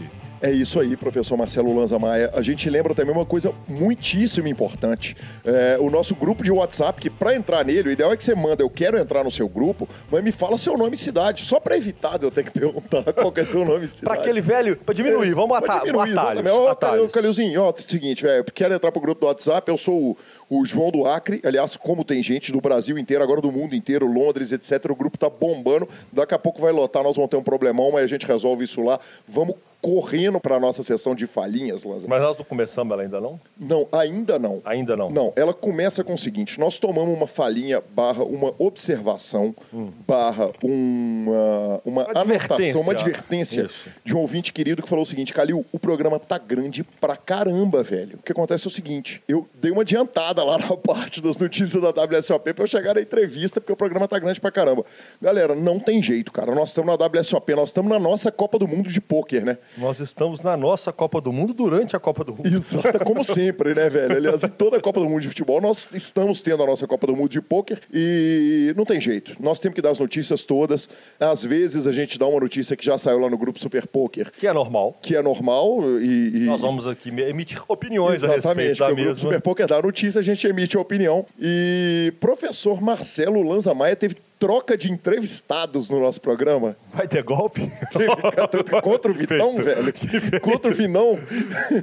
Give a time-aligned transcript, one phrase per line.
[0.44, 2.30] É isso aí, professor Marcelo Lanza Maia.
[2.34, 5.16] A gente lembra também uma coisa muitíssimo importante.
[5.42, 8.34] É, o nosso grupo de WhatsApp, que para entrar nele, o ideal é que você
[8.34, 11.58] manda, eu quero entrar no seu grupo, mas me fala seu nome e cidade, só
[11.58, 14.04] para evitar de eu ter que perguntar qual é seu nome e cidade.
[14.04, 17.10] para aquele velho, para diminuir, é, vamos matar, diminuir, atalhos, Ô, atalhos.
[17.12, 20.16] Calilzinho, ó, é o seguinte, velho, quero entrar pro grupo do WhatsApp, eu sou o,
[20.48, 24.06] o João do Acre, aliás, como tem gente do Brasil inteiro, agora do mundo inteiro,
[24.06, 27.42] Londres, etc, o grupo tá bombando, daqui a pouco vai lotar, nós vamos ter um
[27.42, 28.98] problemão, mas a gente resolve isso lá.
[29.26, 32.08] Vamos correndo para a nossa sessão de falhinhas, Lázaro.
[32.08, 33.38] Mas nós não começamos ela ainda não?
[33.58, 34.62] Não, ainda não.
[34.64, 35.10] Ainda não?
[35.10, 39.90] Não, ela começa com o seguinte, nós tomamos uma falhinha barra uma observação hum.
[40.06, 43.90] barra uma, uma, uma anotação, uma advertência Isso.
[44.02, 47.82] de um ouvinte querido que falou o seguinte, Calil, o programa tá grande pra caramba,
[47.82, 48.16] velho.
[48.18, 51.80] O que acontece é o seguinte, eu dei uma adiantada lá na parte das notícias
[51.80, 54.84] da WSOP para eu chegar na entrevista, porque o programa tá grande pra caramba.
[55.20, 56.54] Galera, não tem jeito, cara.
[56.54, 59.58] Nós estamos na WSOP, nós estamos na nossa Copa do Mundo de pôquer, né?
[59.76, 62.46] Nós estamos na nossa Copa do Mundo durante a Copa do Mundo.
[62.46, 64.16] Exato, como sempre, né, velho?
[64.16, 67.06] Aliás, em toda a Copa do Mundo de futebol, nós estamos tendo a nossa Copa
[67.06, 69.36] do Mundo de pôquer e não tem jeito.
[69.40, 70.88] Nós temos que dar as notícias todas.
[71.20, 74.32] Às vezes a gente dá uma notícia que já saiu lá no grupo Super Poker.
[74.32, 74.96] Que é normal.
[75.02, 76.36] Que é normal e...
[76.36, 76.40] e...
[76.46, 79.82] Nós vamos aqui emitir opiniões Exatamente, a respeito da o grupo Super Poker dá a
[79.82, 81.24] notícia, a gente emite a opinião.
[81.40, 86.76] E professor Marcelo Lanza Maia teve troca de entrevistados no nosso programa.
[86.92, 87.72] Vai ter golpe?
[88.82, 89.94] Contra o Vitão, velho?
[90.42, 91.18] Contra o Vinão?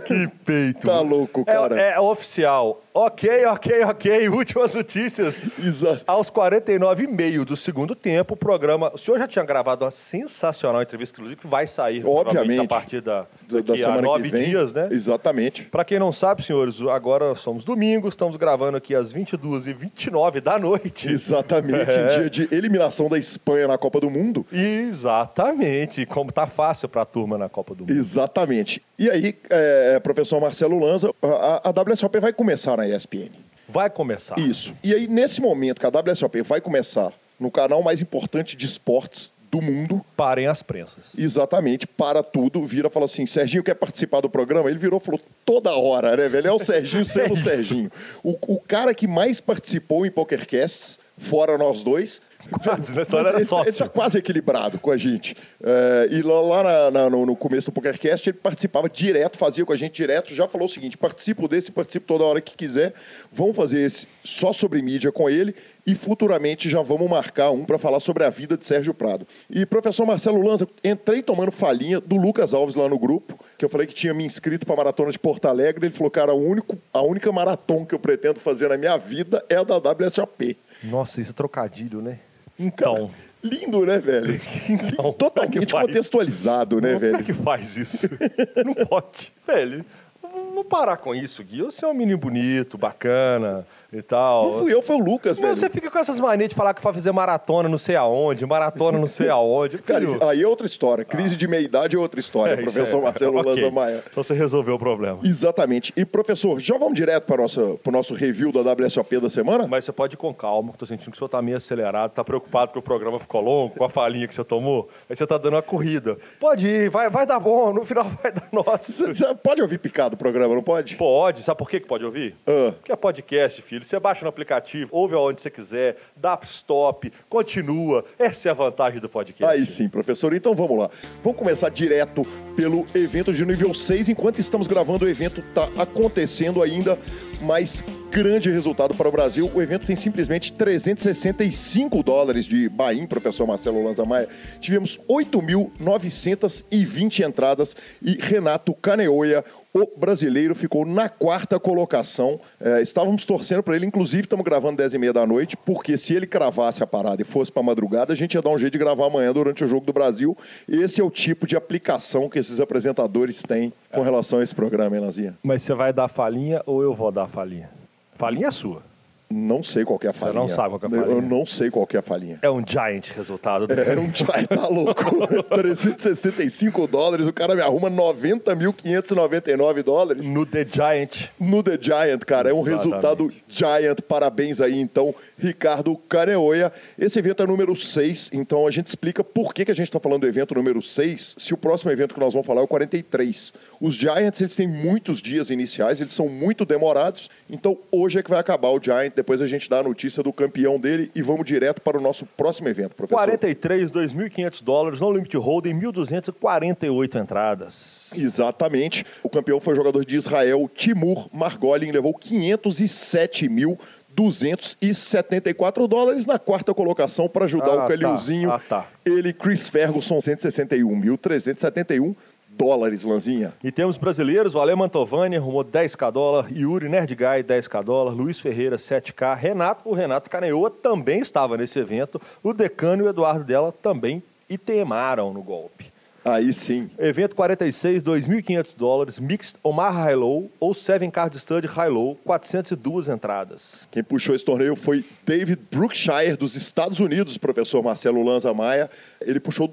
[0.06, 0.86] Que peito.
[0.86, 1.82] Tá louco, cara.
[1.82, 2.84] É, é oficial.
[2.94, 4.30] Ok, ok, ok.
[4.30, 5.42] Últimas notícias.
[5.58, 6.04] Exato.
[6.06, 8.92] Aos 49 e meio do segundo tempo, o programa.
[8.94, 12.60] O senhor já tinha gravado uma sensacional entrevista, inclusive, que vai sair Obviamente.
[12.60, 14.44] a partir da, da semana nove que vem.
[14.44, 14.90] dias, né?
[14.92, 15.64] Exatamente.
[15.64, 21.10] Para quem não sabe, senhores, agora somos domingos, estamos gravando aqui às 22h29 da noite.
[21.10, 22.08] Exatamente, é.
[22.08, 24.46] dia de eliminação da Espanha na Copa do Mundo.
[24.52, 27.92] Exatamente, como tá fácil para a turma na Copa do Mundo.
[27.92, 28.82] Exatamente.
[29.00, 33.32] E aí, é, professor Marcelo Lanza, a, a WSOP vai começar na ESPN.
[33.68, 34.38] Vai começar.
[34.38, 34.74] Isso.
[34.84, 39.32] E aí, nesse momento que a WSOP vai começar no canal mais importante de esportes
[39.52, 40.04] do mundo.
[40.16, 41.18] Parem as prensas.
[41.18, 44.70] Exatamente, para tudo, vira e fala assim: Serginho quer participar do programa?
[44.70, 46.48] Ele virou e falou toda hora, né, velho?
[46.48, 47.92] É o Serginho sendo o Serginho.
[48.24, 53.38] O, o cara que mais participou em PokerCasts, fora nós dois, Quase, nessa hora era
[53.38, 53.64] ele, sócio.
[53.64, 55.36] Ele está quase equilibrado com a gente.
[55.64, 59.66] É, e lá, lá na, na, no, no, começo do PokerCast, ele participava direto, fazia
[59.66, 62.94] com a gente direto, já falou o seguinte, participo desse, participo toda hora que quiser,
[63.32, 65.56] vamos fazer esse só sobre mídia com ele
[65.86, 69.28] e futuramente já vamos marcar um para falar sobre a vida de Sérgio Prado.
[69.50, 73.70] E professor Marcelo Lanza, entrei tomando falinha do Lucas Alves lá no grupo, que eu
[73.70, 76.78] falei que tinha me inscrito para a maratona de Porto Alegre, ele falou, cara, único,
[76.94, 80.58] a única maratona que eu pretendo fazer na minha vida é a da WSOP.
[80.84, 82.20] Nossa, isso é trocadilho, né?
[82.58, 83.12] Então.
[83.44, 84.40] Lindo, né, velho?
[84.70, 87.12] Então, Totalmente contextualizado, né, Como velho?
[87.14, 88.08] Como é que faz isso?
[88.64, 89.34] Não pode.
[89.48, 89.84] Velho,
[90.22, 91.64] vamos parar com isso, Gui.
[91.64, 94.52] Você é um menino bonito, bacana, e tal.
[94.52, 95.56] Não fui eu, foi o Lucas, Mas velho.
[95.56, 98.98] você fica com essas manias de falar que vai fazer maratona não sei aonde, maratona
[98.98, 99.80] não sei aonde.
[99.84, 101.04] Cara, aí é outra história.
[101.04, 101.38] Crise ah.
[101.38, 103.04] de meia-idade é outra história, é, professor é.
[103.04, 103.56] Marcelo okay.
[103.56, 104.04] Lanza Maia.
[104.10, 105.20] Então você resolveu o problema.
[105.24, 105.92] Exatamente.
[105.98, 109.68] E, professor, já vamos direto para o nosso review da WSOP da semana?
[109.68, 112.24] Mas você pode ir com calma, que sentindo que o senhor está meio acelerado, está
[112.24, 114.90] preocupado que o programa ficou longo, com a falinha que você tomou.
[115.10, 116.18] Aí você está dando uma corrida.
[116.40, 118.92] Pode ir, vai, vai dar bom, no final vai dar nossa.
[118.92, 120.96] Você, você pode ouvir picado o programa, não pode?
[120.96, 121.44] Pode.
[121.44, 122.36] Sabe por que pode ouvir?
[122.48, 122.72] Ah.
[122.72, 123.81] Porque é podcast, filho.
[123.84, 128.06] Você baixa no aplicativo ouve aonde você quiser, dá stop, continua.
[128.20, 129.46] Essa é a vantagem do podcast.
[129.46, 130.34] Aí sim, professor.
[130.34, 130.90] Então vamos lá.
[131.24, 132.26] Vamos começar direto
[132.56, 134.10] pelo evento de nível 6.
[134.10, 137.00] Enquanto estamos gravando, o evento está acontecendo ainda,
[137.42, 139.50] mas grande resultado para o Brasil.
[139.54, 144.30] O evento tem simplesmente 365 dólares de buy-in, professor Marcelo Lanza Maia.
[144.60, 152.40] Tivemos 8.920 entradas e Renato Caneoia, o brasileiro ficou na quarta colocação.
[152.60, 156.14] É, estávamos torcendo para ele, inclusive estamos gravando 10 e meia da noite, porque se
[156.14, 158.80] ele cravasse a parada e fosse para madrugada, a gente ia dar um jeito de
[158.80, 160.38] gravar amanhã durante o Jogo do Brasil.
[160.68, 164.96] Esse é o tipo de aplicação que esses apresentadores têm com relação a esse programa,
[164.96, 165.38] hein, Lazinha?
[165.44, 167.70] Mas você vai dar falinha ou eu vou dar falinha?
[168.18, 168.91] Falinha é sua.
[169.32, 170.42] Não sei qual é a falinha.
[170.42, 171.16] não sabe qual é a falinha?
[171.16, 172.40] Eu não sei qual é a falinha.
[172.42, 173.68] É um giant resultado.
[173.68, 173.74] Do...
[173.74, 175.28] É um giant, tá louco?
[175.56, 180.30] 365 dólares, o cara me arruma 90.599 dólares.
[180.30, 181.30] No The Giant.
[181.40, 182.50] No The Giant, cara.
[182.50, 182.86] É um Exatamente.
[182.86, 184.02] resultado giant.
[184.08, 186.72] Parabéns aí, então, Ricardo Caneoia.
[186.98, 190.00] Esse evento é número 6, então a gente explica por que, que a gente está
[190.00, 192.68] falando do evento número 6, se o próximo evento que nós vamos falar é o
[192.68, 193.54] 43.
[193.80, 198.30] Os Giants, eles têm muitos dias iniciais, eles são muito demorados, então hoje é que
[198.30, 201.46] vai acabar o Giant, depois a gente dá a notícia do campeão dele e vamos
[201.46, 203.18] direto para o nosso próximo evento, professor.
[203.20, 208.08] 43, 2.500 dólares, no limit holding, 1.248 entradas.
[208.16, 209.06] Exatamente.
[209.22, 213.78] O campeão foi o jogador de Israel, Timur Margolin, levou 507 mil.
[214.14, 218.50] 274 dólares na quarta colocação para ajudar Ah, o Calilzinho.
[218.50, 218.56] tá.
[218.56, 218.88] Ah, tá.
[219.06, 222.14] Ele, Chris Ferguson, 161.371
[222.62, 223.54] dólares, Lanzinha.
[223.64, 228.78] E temos brasileiros, o Ale Mantovani arrumou 10k dólar, Yuri Nerdguy 10k dólar, Luiz Ferreira
[228.78, 233.72] 7k, Renato, o Renato Caneoa também estava nesse evento, o Decano e o Eduardo Della
[233.72, 235.92] também e temaram no golpe.
[236.24, 236.88] Aí sim.
[237.00, 243.88] Evento 46, 2.500 dólares, Mixed Omar High-Low ou Seven Card Stud High-Low, 402 entradas.
[243.90, 248.88] Quem puxou esse torneio foi David Brookshire, dos Estados Unidos, professor Marcelo Lanza Maia.
[249.20, 249.68] Ele puxou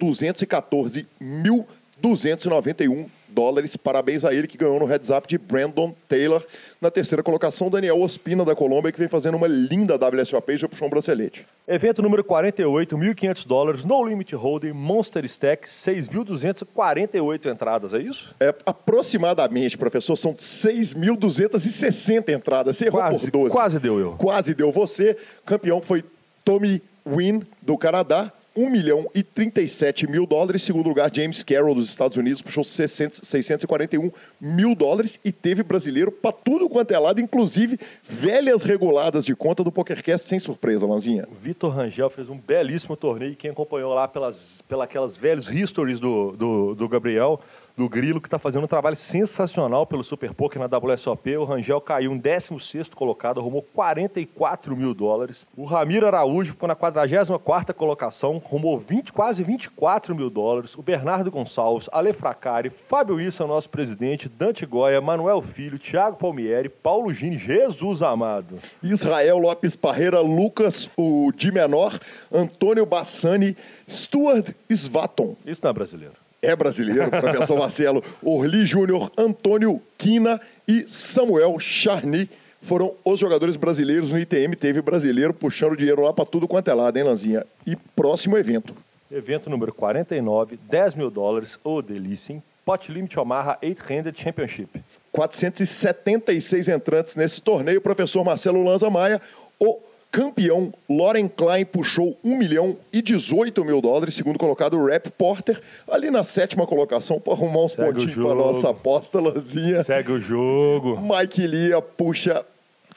[2.03, 3.77] 214.291 dólares.
[3.77, 6.43] Parabéns a ele que ganhou no heads up de Brandon Taylor.
[6.81, 10.69] Na terceira colocação, Daniel Ospina, da Colômbia, que vem fazendo uma linda WSOP e já
[10.69, 11.47] puxou um bracelete.
[11.67, 18.35] Evento número 48, 1.500 dólares, No Limit Holding, Monster Stack, 6.248 entradas, é isso?
[18.41, 22.77] É, aproximadamente, professor, são 6.260 entradas.
[22.77, 23.51] Você errou Quase, por 12.
[23.53, 24.13] quase deu eu.
[24.13, 25.17] Quase deu você.
[25.45, 26.03] Campeão foi
[26.45, 28.33] Tommy Wynn, do Canadá.
[28.59, 30.65] 1 milhão e 37 mil dólares.
[30.65, 34.11] Segundo lugar, James Carroll, dos Estados Unidos, puxou 600, 641
[34.41, 35.21] mil dólares.
[35.25, 40.29] E teve brasileiro para tudo quanto é lado, inclusive velhas reguladas de conta do PokerCast,
[40.29, 41.29] sem surpresa, Lanzinha.
[41.41, 43.37] Vitor Rangel fez um belíssimo torneio.
[43.37, 47.41] Quem acompanhou lá pelas, pelas velhos histories do, do, do Gabriel,
[47.79, 51.37] do Grilo, que está fazendo um trabalho sensacional pelo Super Poker na WSOP.
[51.37, 55.47] O Rangel caiu em 16 colocado, arrumou 44 mil dólares.
[55.57, 60.75] O Ramiro Araújo ficou na 44 colocação, arrumou 20, quase 24 mil dólares.
[60.75, 66.69] O Bernardo Gonçalves, Ale Fracari, Fábio Issa, nosso presidente, Dante Goya, Manuel Filho, Thiago Palmieri,
[66.69, 68.59] Paulo Gini, Jesus amado.
[68.83, 71.97] Israel Lopes Parreira, Lucas, o de menor,
[72.33, 73.57] Antônio Bassani,
[73.89, 75.37] Stuart Svaton.
[75.47, 76.28] Isso não é brasileiro.
[76.41, 78.03] É brasileiro, professor Marcelo.
[78.23, 82.31] Orli Júnior, Antônio Quina e Samuel Charny
[82.63, 84.55] foram os jogadores brasileiros no ITM.
[84.55, 87.45] Teve brasileiro puxando dinheiro lá para tudo quanto é lado, hein, Lanzinha?
[87.67, 88.75] E próximo evento.
[89.11, 92.43] Evento número 49, 10 mil dólares, ô delícia, hein?
[92.65, 94.81] Pot Limit Omaha 8-Handed Championship.
[95.11, 97.81] 476 entrantes nesse torneio.
[97.81, 99.21] Professor Marcelo Lanza Maia,
[99.59, 105.11] o campeão Loren Klein puxou 1 milhão e 18 mil dólares, segundo colocado o Rap
[105.11, 105.61] Porter,
[105.91, 109.85] ali na sétima colocação, para arrumar uns Segue pontinhos para nossa aposta, Lanzinha.
[109.85, 110.99] Segue o jogo.
[111.01, 112.45] Mike Lia puxa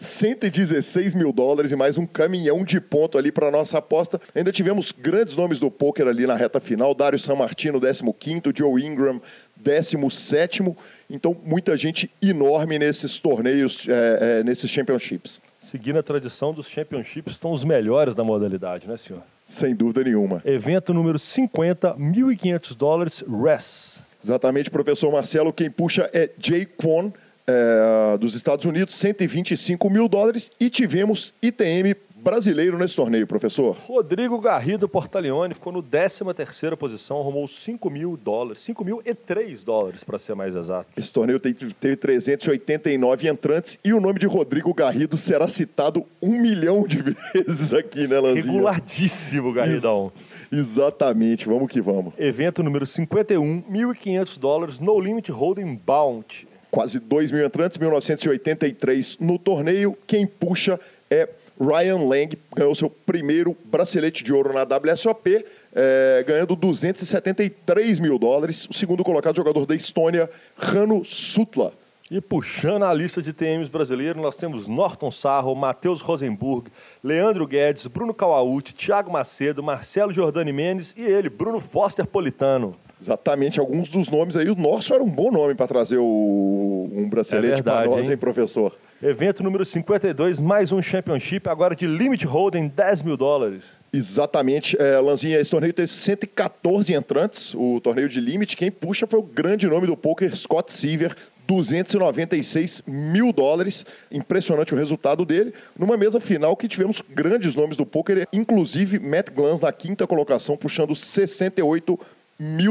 [0.02, 4.20] 116 mil dólares e mais um caminhão de ponto ali para nossa aposta.
[4.34, 6.96] Ainda tivemos grandes nomes do poker ali na reta final.
[6.96, 9.22] Dário San Martino, 15º, Joe Ingram,
[9.64, 10.76] 17º.
[11.08, 15.40] Então, muita gente enorme nesses torneios, é, é, nesses championships.
[15.72, 19.24] Seguindo a tradição dos championships, estão os melhores da modalidade, né, senhor?
[19.46, 20.42] Sem dúvida nenhuma.
[20.44, 24.02] Evento número 50, 1.500 dólares, RES.
[24.22, 25.54] Exatamente, professor Marcelo.
[25.54, 27.14] Quem puxa é Jay Kwon,
[27.48, 30.52] é, dos Estados Unidos, 125 mil dólares.
[30.60, 33.76] E tivemos ITM brasileiro nesse torneio, professor.
[33.86, 39.64] Rodrigo Garrido Portalione ficou no 13ª posição, arrumou 5 mil dólares, 5 mil e 3
[39.64, 40.88] dólares, para ser mais exato.
[40.96, 46.86] Esse torneio teve 389 entrantes e o nome de Rodrigo Garrido será citado um milhão
[46.88, 47.02] de
[47.34, 48.54] vezes aqui, né, Lanzinha?
[48.54, 50.12] Reguladíssimo, Garridão.
[50.16, 50.32] Isso.
[50.52, 52.14] Exatamente, vamos que vamos.
[52.18, 56.48] Evento número 51, 1.500 dólares, No Limit Holding Bounty.
[56.70, 59.98] Quase 2 mil entrantes, 1983 no torneio.
[60.08, 61.28] Quem puxa é
[61.60, 68.68] Ryan Lang, ganhou seu primeiro bracelete de ouro na WSOP, é, ganhando 273 mil dólares.
[68.70, 71.74] O segundo colocado, jogador da Estônia, Rano Sutla.
[72.10, 76.70] E puxando a lista de TMs brasileiros, nós temos Norton Sarro, Matheus Rosenburg,
[77.02, 82.76] Leandro Guedes, Bruno Cauaúti, Thiago Macedo, Marcelo Jordani Mendes e ele, Bruno Foster Politano.
[83.02, 87.10] Exatamente, alguns dos nomes aí, o nosso era um bom nome para trazer o, um
[87.10, 88.12] bracelete É para nós, hein?
[88.12, 88.78] hein, professor?
[89.02, 93.64] Evento número 52, mais um Championship, agora de Limit Hold'em, 10 mil dólares.
[93.92, 94.80] Exatamente.
[94.80, 98.56] É, Lanzinha, esse torneio teve 114 entrantes, o torneio de limite.
[98.56, 101.16] Quem puxa foi o grande nome do poker, Scott Seaver,
[101.48, 103.86] 296 mil dólares.
[104.10, 105.54] Impressionante o resultado dele.
[105.78, 110.56] Numa mesa final que tivemos grandes nomes do poker, inclusive Matt Glantz na quinta colocação,
[110.56, 112.21] puxando 68 mil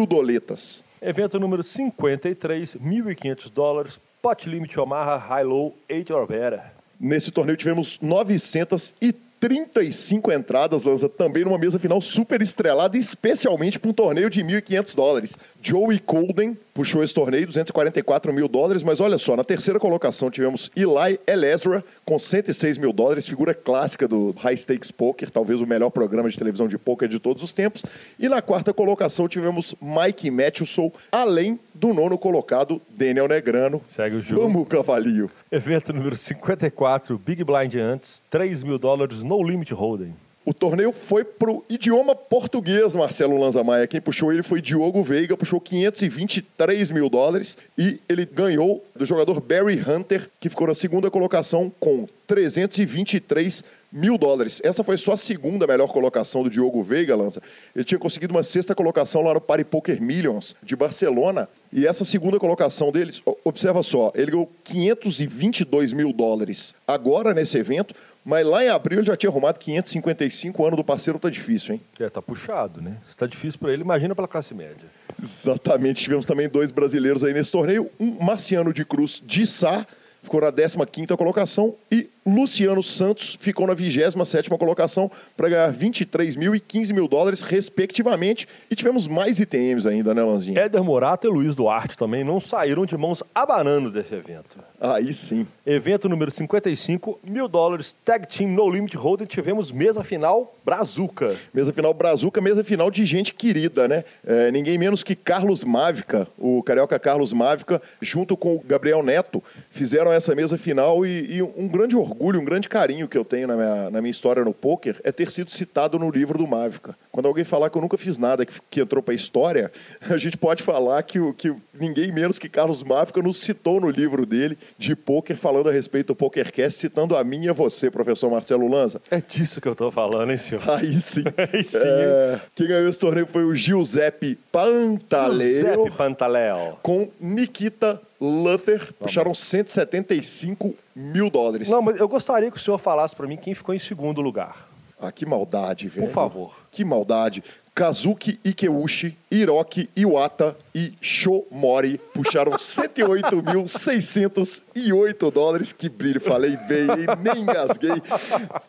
[0.06, 0.82] doletas.
[1.00, 6.60] Evento número 53, 1.500 dólares, Pot Limit Omaha High Low 8 or better.
[6.98, 13.94] Nesse torneio tivemos 935 entradas, Lanza, também numa mesa final super estrelada, especialmente para um
[13.94, 15.38] torneio de 1.500 dólares.
[15.62, 20.70] Joey Colden puxou esse torneio, 244 mil dólares, mas olha só, na terceira colocação tivemos
[20.74, 25.90] Eli Elezra com 106 mil dólares, figura clássica do High Stakes Poker, talvez o melhor
[25.90, 27.84] programa de televisão de poker de todos os tempos.
[28.18, 33.82] E na quarta colocação tivemos Mike Matthewson, além do nono colocado, Daniel Negrano.
[33.94, 34.40] Segue o jogo.
[34.40, 35.30] Vamos, cavalinho.
[35.52, 40.14] Evento número 54, Big Blind antes, 3 mil dólares, No Limit Hold'em.
[40.44, 43.86] O torneio foi pro idioma português, Marcelo Lanza Maia.
[43.86, 49.38] Quem puxou ele foi Diogo Veiga, puxou 523 mil dólares e ele ganhou do jogador
[49.40, 54.60] Barry Hunter, que ficou na segunda colocação com 323 mil dólares.
[54.64, 57.42] Essa foi só a segunda melhor colocação do Diogo Veiga, Lanza.
[57.74, 61.48] Ele tinha conseguido uma sexta colocação lá no Party Poker Millions de Barcelona.
[61.72, 67.58] E essa segunda colocação deles, o- observa só, ele ganhou 522 mil dólares agora nesse
[67.58, 71.30] evento, mas lá em abril ele já tinha arrumado 555, o ano do parceiro tá
[71.30, 71.80] difícil, hein?
[71.98, 72.96] É, tá puxado, né?
[73.08, 74.86] Se tá difícil para ele, imagina pela classe média.
[75.22, 79.86] Exatamente, tivemos também dois brasileiros aí nesse torneio, um Marciano de Cruz de Sá,
[80.22, 86.54] ficou na 15ª colocação, e Luciano Santos ficou na 27ª colocação para ganhar 23 mil
[86.54, 88.46] e 15 mil dólares, respectivamente.
[88.70, 90.58] E tivemos mais ITMs ainda, né, Lanzinho?
[90.58, 94.58] Éder Morato e Luiz Duarte também não saíram de mãos abananos desse evento.
[94.80, 95.46] Aí sim.
[95.66, 101.36] Evento número 55, mil dólares, Tag Team No Limit Hold'em, tivemos mesa final Brazuca.
[101.52, 104.04] Mesa final Brazuca, mesa final de gente querida, né?
[104.26, 109.44] É, ninguém menos que Carlos Mávica, o carioca Carlos Mávica, junto com o Gabriel Neto,
[109.70, 113.48] fizeram essa mesa final e, e um grande orgulho, um grande carinho que eu tenho
[113.48, 116.96] na minha, na minha história no poker é ter sido citado no livro do Mávica.
[117.12, 119.70] Quando alguém falar que eu nunca fiz nada que, que entrou para a história,
[120.08, 124.24] a gente pode falar que, que ninguém menos que Carlos Mávica nos citou no livro
[124.24, 128.30] dele de poker, falando a respeito do PokerCast, citando a mim e a você, professor
[128.30, 129.00] Marcelo Lanza.
[129.10, 130.62] É disso que eu tô falando, hein, senhor?
[130.70, 131.24] Aí sim.
[131.52, 136.78] Aí sim, É, quem ganhou esse torneio foi o Giuseppe Pantaleo Giuseppe Pantaléu.
[136.82, 138.92] com Nikita Luther.
[138.98, 141.68] Puxaram 175 mil dólares.
[141.68, 144.68] Não, mas eu gostaria que o senhor falasse para mim quem ficou em segundo lugar.
[145.02, 146.08] Ah, que maldade, velho.
[146.08, 146.54] favor.
[146.70, 147.42] Que maldade.
[147.80, 155.72] Kazuki Ikeuchi, Hiroki Iwata e Shomori puxaram 108.608 dólares.
[155.72, 157.06] Que brilho, falei bem, hein?
[157.24, 158.02] nem engasguei.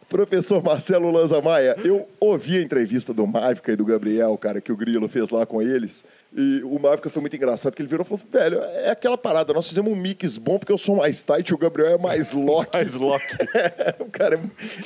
[0.08, 4.72] Professor Marcelo Lanza Maia, eu ouvi a entrevista do Mavica e do Gabriel, cara, que
[4.72, 6.06] o Grilo fez lá com eles.
[6.34, 9.54] E o Mavica foi muito engraçado, porque ele virou e falou: velho, é aquela parada,
[9.54, 12.32] nós fizemos um mix bom porque eu sou mais tight e o Gabriel é mais
[12.34, 12.70] lock.
[12.74, 13.24] Mais lock.
[14.00, 14.40] o cara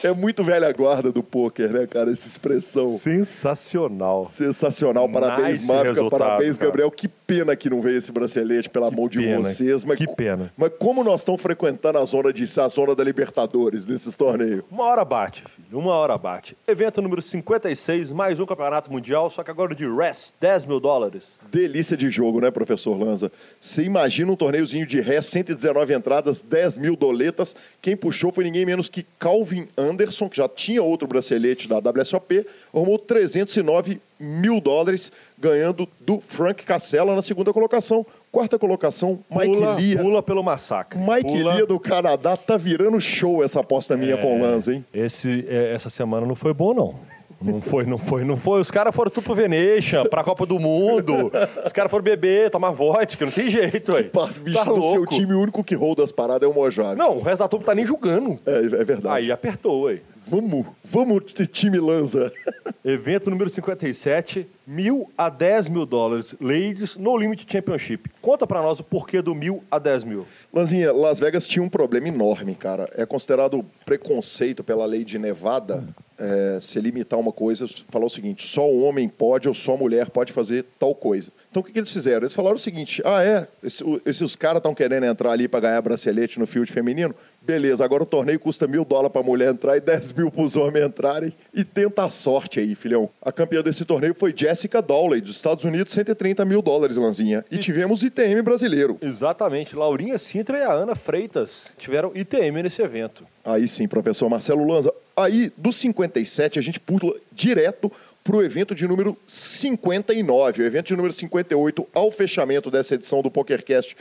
[0.04, 2.12] é, é muito velha guarda do poker, né, cara?
[2.12, 2.98] Essa expressão.
[2.98, 4.26] Sensacional.
[4.26, 6.72] Sensacional, parabéns, Nice Mávica, parabéns, cara.
[6.72, 6.90] Gabriel.
[6.90, 9.86] Que pena que não veio esse bracelete pela mão de pena, vocês.
[9.86, 10.52] Mas, que pena.
[10.58, 14.64] Mas como nós estamos frequentando a zona de a zona da Libertadores nesses torneios?
[14.72, 15.80] Uma hora bate, filho.
[15.80, 16.58] Uma hora bate.
[16.68, 21.35] Evento número 56, mais um campeonato mundial, só que agora de RES, 10 mil dólares.
[21.52, 23.32] Delícia de jogo, né, professor Lanza?
[23.60, 27.56] Você imagina um torneiozinho de ré, 119 entradas, 10 mil doletas.
[27.82, 32.46] Quem puxou foi ninguém menos que Calvin Anderson, que já tinha outro bracelete da WSOP,
[32.74, 38.06] arrumou 309 mil dólares, ganhando do Frank Casella na segunda colocação.
[38.32, 39.98] Quarta colocação, Mike Pula, Lia.
[39.98, 41.00] pula pelo massacre.
[41.00, 41.56] Mike Pula.
[41.56, 44.86] Lia do Canadá tá virando show essa aposta minha com o Lanza, hein?
[44.94, 47.15] Esse, é, essa semana não foi bom, não.
[47.42, 48.62] Não foi, não foi, não foi.
[48.62, 51.32] Os caras foram tudo pro Venetian, pra Copa do Mundo.
[51.66, 54.06] Os caras foram beber, tomar vodka, não tem jeito, aí.
[54.06, 55.14] Paz, bicho, tá do seu louco.
[55.14, 56.98] time, o único que roda as paradas é o Mojave.
[56.98, 58.40] Não, o resto da turma tá nem julgando.
[58.46, 59.08] É, é verdade.
[59.26, 60.02] Aí apertou, aí.
[60.28, 62.32] Vamos, vamos, time Lanza.
[62.84, 66.36] Evento número 57, mil a 10 mil dólares.
[66.42, 68.10] Ladies No Limit Championship.
[68.22, 70.26] Conta pra nós o porquê do mil a 10 mil.
[70.52, 72.90] Lanzinha, Las Vegas tinha um problema enorme, cara.
[72.96, 75.84] É considerado preconceito pela lei de Nevada
[76.18, 79.78] é, se limitar uma coisa, falar o seguinte: só o homem pode ou só a
[79.78, 81.30] mulher pode fazer tal coisa.
[81.52, 82.22] Então o que, que eles fizeram?
[82.24, 85.60] Eles falaram o seguinte: ah, é, esse- o- esses caras estão querendo entrar ali para
[85.62, 87.14] ganhar bracelete no field feminino?
[87.46, 90.86] Beleza, agora o torneio custa mil dólares pra mulher entrar e 10 mil pros homens
[90.86, 91.32] entrarem.
[91.54, 93.08] E tenta a sorte aí, filhão.
[93.22, 97.46] A campeã desse torneio foi Jessica Dowley, dos Estados Unidos, 130 mil dólares, Lanzinha.
[97.52, 98.98] E tivemos ITM brasileiro.
[99.00, 99.76] Exatamente.
[99.76, 103.24] Laurinha Sintra e a Ana Freitas tiveram ITM nesse evento.
[103.44, 104.92] Aí sim, professor Marcelo Lanza.
[105.16, 107.92] Aí, do 57, a gente pula direto
[108.24, 110.64] para o evento de número 59.
[110.64, 113.96] O evento de número 58, ao fechamento dessa edição do PokerCast,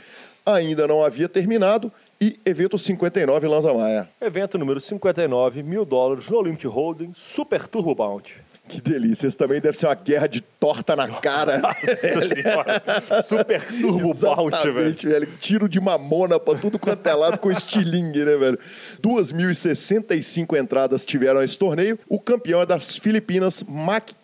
[0.45, 1.91] ainda não havia terminado.
[2.19, 4.09] E evento 59, Lanza Maia.
[4.21, 8.35] Evento número 59, mil dólares no Limit Holding, Super Turbo Bounty.
[8.67, 9.27] Que delícia.
[9.27, 11.61] Isso também deve ser uma guerra de torta na cara.
[13.23, 14.95] Super Turbo Bounty, velho.
[14.95, 15.27] Velho.
[15.39, 18.57] Tiro de mamona pra tudo quanto é lado com estilingue, né, velho?
[19.03, 21.99] 2.065 entradas tiveram esse torneio.
[22.09, 23.63] O campeão é das Filipinas,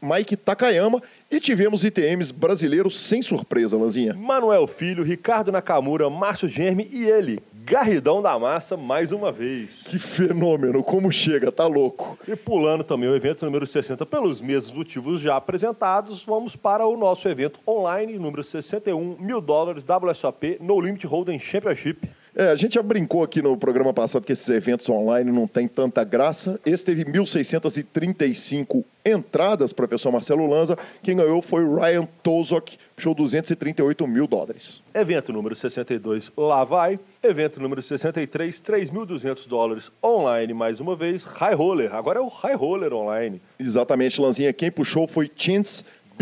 [0.02, 1.02] Mike Takayama.
[1.32, 4.14] E tivemos ITMs brasileiros sem surpresa, Lanzinha.
[4.14, 9.70] Manuel Filho, Ricardo Nakamura, Márcio Germe e ele, Garridão da Massa, mais uma vez.
[9.86, 12.20] Que fenômeno, como chega, tá louco.
[12.28, 16.98] E pulando também o evento número 60 pelos mesmos motivos já apresentados, vamos para o
[16.98, 22.10] nosso evento online número 61, mil dólares WSOP No Limit Hold'em Championship.
[22.34, 25.68] É, a gente já brincou aqui no programa passado que esses eventos online não tem
[25.68, 26.60] tanta graça.
[26.66, 30.78] Esse teve 1.635 entradas, professor Marcelo Lanza.
[31.04, 34.82] Quem ganhou foi Ryan Tozok, puxou 238 mil dólares.
[34.94, 36.98] Evento número 62, lá vai.
[37.22, 41.24] Evento número 63, 3.200 dólares online mais uma vez.
[41.24, 43.42] High Roller, agora é o High Roller online.
[43.60, 44.54] Exatamente, Lanzinha.
[44.54, 45.28] Quem puxou foi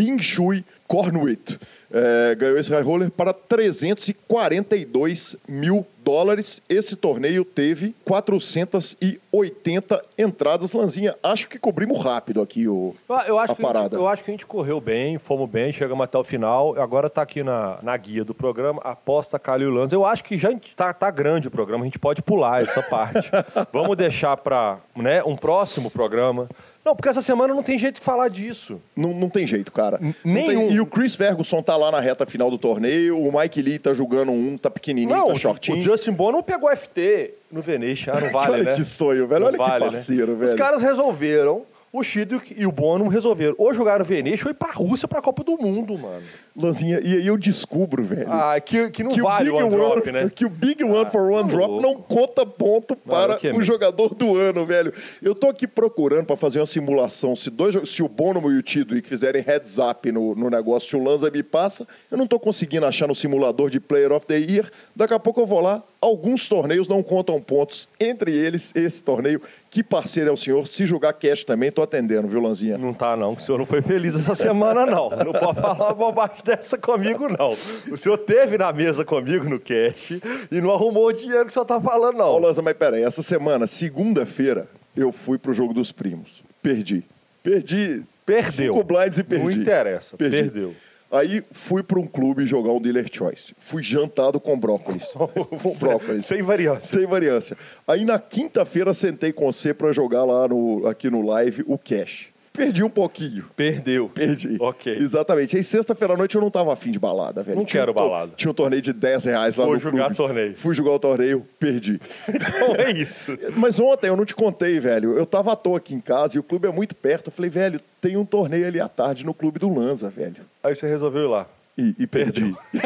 [0.00, 1.58] Bingshui Cornwit.
[1.92, 6.62] É, ganhou esse high roller para 342 mil dólares.
[6.68, 11.14] Esse torneio teve 480 entradas, Lanzinha.
[11.22, 13.96] Acho que cobrimos rápido aqui o, Eu, eu acho a que a gente- parada.
[13.96, 16.80] eu acho que a gente correu bem, fomos bem, chegamos até o final.
[16.80, 19.94] Agora está aqui na, na guia do programa, aposta Calil Lanza.
[19.94, 23.28] Eu acho que já está tá grande o programa, a gente pode pular essa parte.
[23.72, 26.48] Vamos deixar para né, um próximo programa.
[26.84, 28.80] Não, porque essa semana não tem jeito de falar disso.
[28.96, 30.00] Não, não tem jeito, cara.
[30.24, 30.46] Nenhum.
[30.68, 33.78] tem- E o Chris Ferguson tá lá na reta final do torneio, o Mike Lee
[33.78, 35.78] tá jogando um, tá pequenininho, Não, tá shortinho.
[35.78, 38.74] o Justin Bono não pegou FT no Venetian, ah, não vale, Olha né?
[38.74, 39.40] que sonho, velho.
[39.40, 39.90] Não Olha que vale, né?
[39.90, 40.56] parceiro, Os velho.
[40.56, 43.54] caras resolveram, o Chidwick e o Bono resolveram.
[43.58, 46.22] Ou jogaram Venetian ou ir pra Rússia pra Copa do Mundo, mano.
[46.56, 48.26] Lanzinha, e aí eu descubro, velho.
[48.30, 50.30] Ah, que, que não que vale o Big one drop, One- né?
[50.34, 51.82] Que o Big One for One tá Drop louco.
[51.82, 53.62] não conta ponto para é o mesmo.
[53.62, 54.92] jogador do ano, velho.
[55.22, 57.34] Eu tô aqui procurando para fazer uma simulação.
[57.34, 60.96] Se, dois, se o Bono e o Tidwick fizerem heads up no, no negócio, se
[60.96, 64.38] o Lanza me passa, eu não tô conseguindo achar no simulador de Player of the
[64.38, 64.70] Year.
[64.94, 65.82] Daqui a pouco eu vou lá.
[66.02, 67.86] Alguns torneios não contam pontos.
[68.00, 69.42] Entre eles, esse torneio.
[69.70, 70.66] Que parceiro é o senhor?
[70.66, 72.78] Se jogar cash também, tô atendendo, viu, Lanzinha?
[72.78, 75.10] Não tá, não, que o senhor não foi feliz essa semana, não.
[75.10, 77.54] Não pode falar uma bobagem dessa comigo, não.
[77.92, 80.12] O senhor teve na mesa comigo no cash
[80.50, 82.38] e não arrumou o dinheiro que o senhor tá falando, Ô, não.
[82.38, 86.42] Lanza, mas peraí, essa semana, segunda-feira, eu fui pro jogo dos primos.
[86.62, 87.04] Perdi.
[87.42, 88.02] Perdi.
[88.24, 88.50] Perdeu.
[88.52, 89.44] Cinco blinds e perdi.
[89.44, 90.36] Não interessa, Perdi.
[90.36, 90.74] perdeu.
[91.10, 93.52] Aí fui para um clube jogar um dealer choice.
[93.58, 95.08] Fui jantado com brócolis.
[95.62, 96.24] com brócolis.
[96.24, 96.98] Sem variância.
[96.98, 97.56] Sem variância.
[97.86, 102.29] Aí na quinta-feira sentei com você para jogar lá no, aqui no live o cash.
[102.52, 103.44] Perdi um pouquinho.
[103.56, 104.08] Perdeu.
[104.08, 104.56] Perdi.
[104.60, 104.96] Ok.
[104.96, 105.56] Exatamente.
[105.56, 107.56] Aí sexta-feira à noite eu não tava afim de balada, velho.
[107.58, 108.32] Não Tinha quero um balada.
[108.36, 110.16] Tinha um torneio de 10 reais lá Vou no jogar clube.
[110.16, 110.54] torneio.
[110.56, 112.00] Fui jogar o torneio, perdi.
[112.28, 113.38] Então é isso.
[113.56, 115.16] Mas ontem eu não te contei, velho.
[115.16, 117.28] Eu tava à toa aqui em casa e o clube é muito perto.
[117.28, 120.36] Eu falei, velho, tem um torneio ali à tarde no clube do Lanza, velho.
[120.62, 121.46] Aí você resolveu ir lá.
[121.80, 122.54] E, e perdi.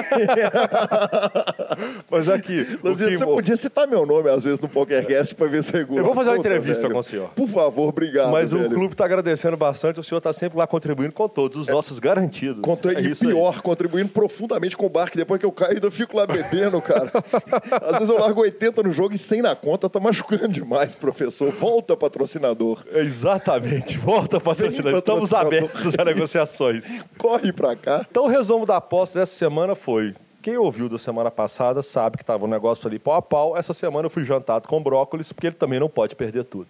[2.09, 5.73] Mas aqui, o você podia citar meu nome às vezes no PokerCast pra ver se
[5.73, 5.99] regula.
[6.01, 6.95] Eu vou fazer uma Puta, entrevista velho.
[6.95, 7.29] com o senhor.
[7.31, 8.31] Por favor, obrigado.
[8.31, 8.71] Mas o velho.
[8.71, 12.61] clube está agradecendo bastante, o senhor está sempre lá contribuindo com todos os nossos garantidos.
[12.61, 13.33] Contou, é e isso aí.
[13.33, 16.81] pior, contribuindo profundamente com o bar, que depois que eu caio, ainda fico lá bebendo,
[16.81, 17.11] cara.
[17.83, 21.51] Às vezes eu largo 80 no jogo e 100 na conta, tá machucando demais, professor.
[21.51, 22.85] Volta, patrocinador.
[22.95, 23.99] Exatamente.
[23.99, 24.99] Volta, patrocinador.
[24.99, 25.71] Estamos patrocinador.
[25.71, 26.85] abertos a negociações.
[27.19, 28.05] Corre pra cá.
[28.09, 30.15] Então, o resumo da aposta dessa semana foi...
[30.43, 33.57] Quem ouviu da semana passada sabe que estava um negócio ali pau a pau.
[33.57, 36.69] Essa semana eu fui jantado com brócolis, porque ele também não pode perder tudo.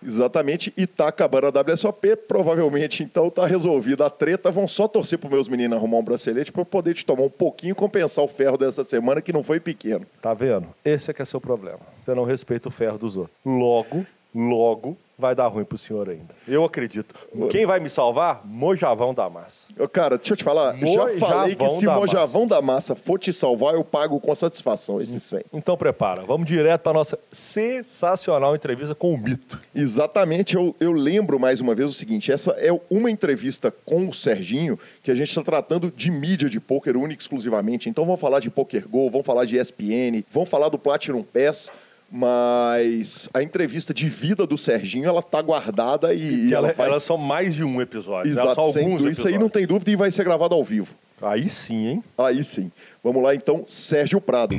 [0.00, 4.52] Exatamente, e tá acabando a WSOP, provavelmente então tá resolvida a treta.
[4.52, 7.72] Vão só torcer pro meus meninos arrumar um bracelete eu poder te tomar um pouquinho
[7.72, 10.06] e compensar o ferro dessa semana que não foi pequeno.
[10.22, 10.68] Tá vendo?
[10.84, 11.80] Esse é que é seu problema.
[12.04, 13.36] Você não respeita o ferro dos outros.
[13.44, 16.34] Logo, logo, vai dar ruim pro senhor ainda.
[16.46, 17.14] Eu acredito.
[17.50, 18.42] Quem vai me salvar?
[18.44, 19.66] Mojavão da massa.
[19.78, 22.94] Ô, cara, deixa eu te falar, já Mojavão falei que se da Mojavão da Massa
[22.94, 25.44] for te salvar, eu pago com satisfação esse 100.
[25.54, 29.58] Então prepara, vamos direto para nossa sensacional entrevista com o Mito.
[29.74, 34.12] Exatamente, eu, eu lembro mais uma vez o seguinte: essa é uma entrevista com o
[34.12, 37.88] Serginho que a gente está tratando de mídia de pôquer única e exclusivamente.
[37.88, 41.70] Então vamos falar de Poker Go, vamos falar de ESPN, vamos falar do Platinum Pass.
[42.10, 46.90] Mas a entrevista de vida do Serginho, ela tá guardada e, e ela, ela, faz...
[46.90, 48.30] elas são mais de um episódio.
[48.30, 49.12] Exato, são sem alguns dúvida.
[49.12, 50.94] Isso aí não tem dúvida e vai ser gravado ao vivo.
[51.20, 52.04] Aí sim, hein?
[52.16, 52.70] Aí sim.
[53.02, 54.56] Vamos lá então, Sérgio Prado.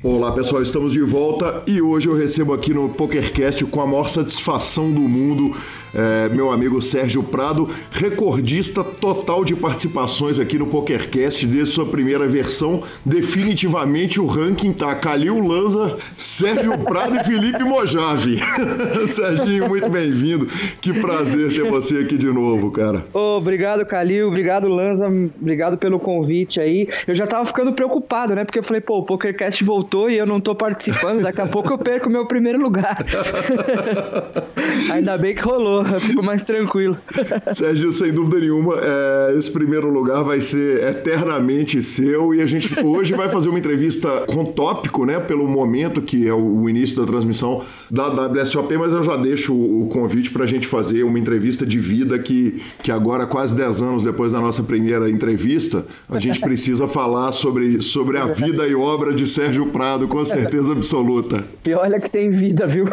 [0.00, 4.08] Olá pessoal, estamos de volta e hoje eu recebo aqui no PokerCast com a maior
[4.08, 5.56] satisfação do mundo
[5.94, 12.26] é, meu amigo Sérgio Prado, recordista total de participações aqui no PokerCast desde sua primeira
[12.26, 12.82] versão.
[13.04, 18.38] Definitivamente o ranking tá Calil Lanza, Sérgio Prado e Felipe Mojave.
[19.08, 20.46] Serginho, muito bem-vindo.
[20.80, 23.06] Que prazer ter você aqui de novo, cara.
[23.12, 24.28] obrigado, Calil.
[24.28, 25.06] Obrigado, Lanza.
[25.06, 26.88] Obrigado pelo convite aí.
[27.06, 28.44] Eu já tava ficando preocupado, né?
[28.44, 31.22] Porque eu falei, pô, o PokerCast voltou e eu não tô participando.
[31.22, 32.98] Daqui a pouco eu perco meu primeiro lugar.
[34.92, 36.96] Ainda bem que rolou fico mais tranquilo.
[37.54, 42.78] Sérgio, sem dúvida nenhuma, é, esse primeiro lugar vai ser eternamente seu e a gente
[42.84, 47.06] hoje vai fazer uma entrevista com tópico, né, pelo momento que é o início da
[47.06, 51.66] transmissão da WSOP, mas eu já deixo o convite para a gente fazer uma entrevista
[51.66, 56.40] de vida que, que agora, quase 10 anos depois da nossa primeira entrevista, a gente
[56.40, 61.44] precisa falar sobre, sobre a vida e obra de Sérgio Prado, com certeza absoluta.
[61.66, 62.86] E olha que tem vida, viu?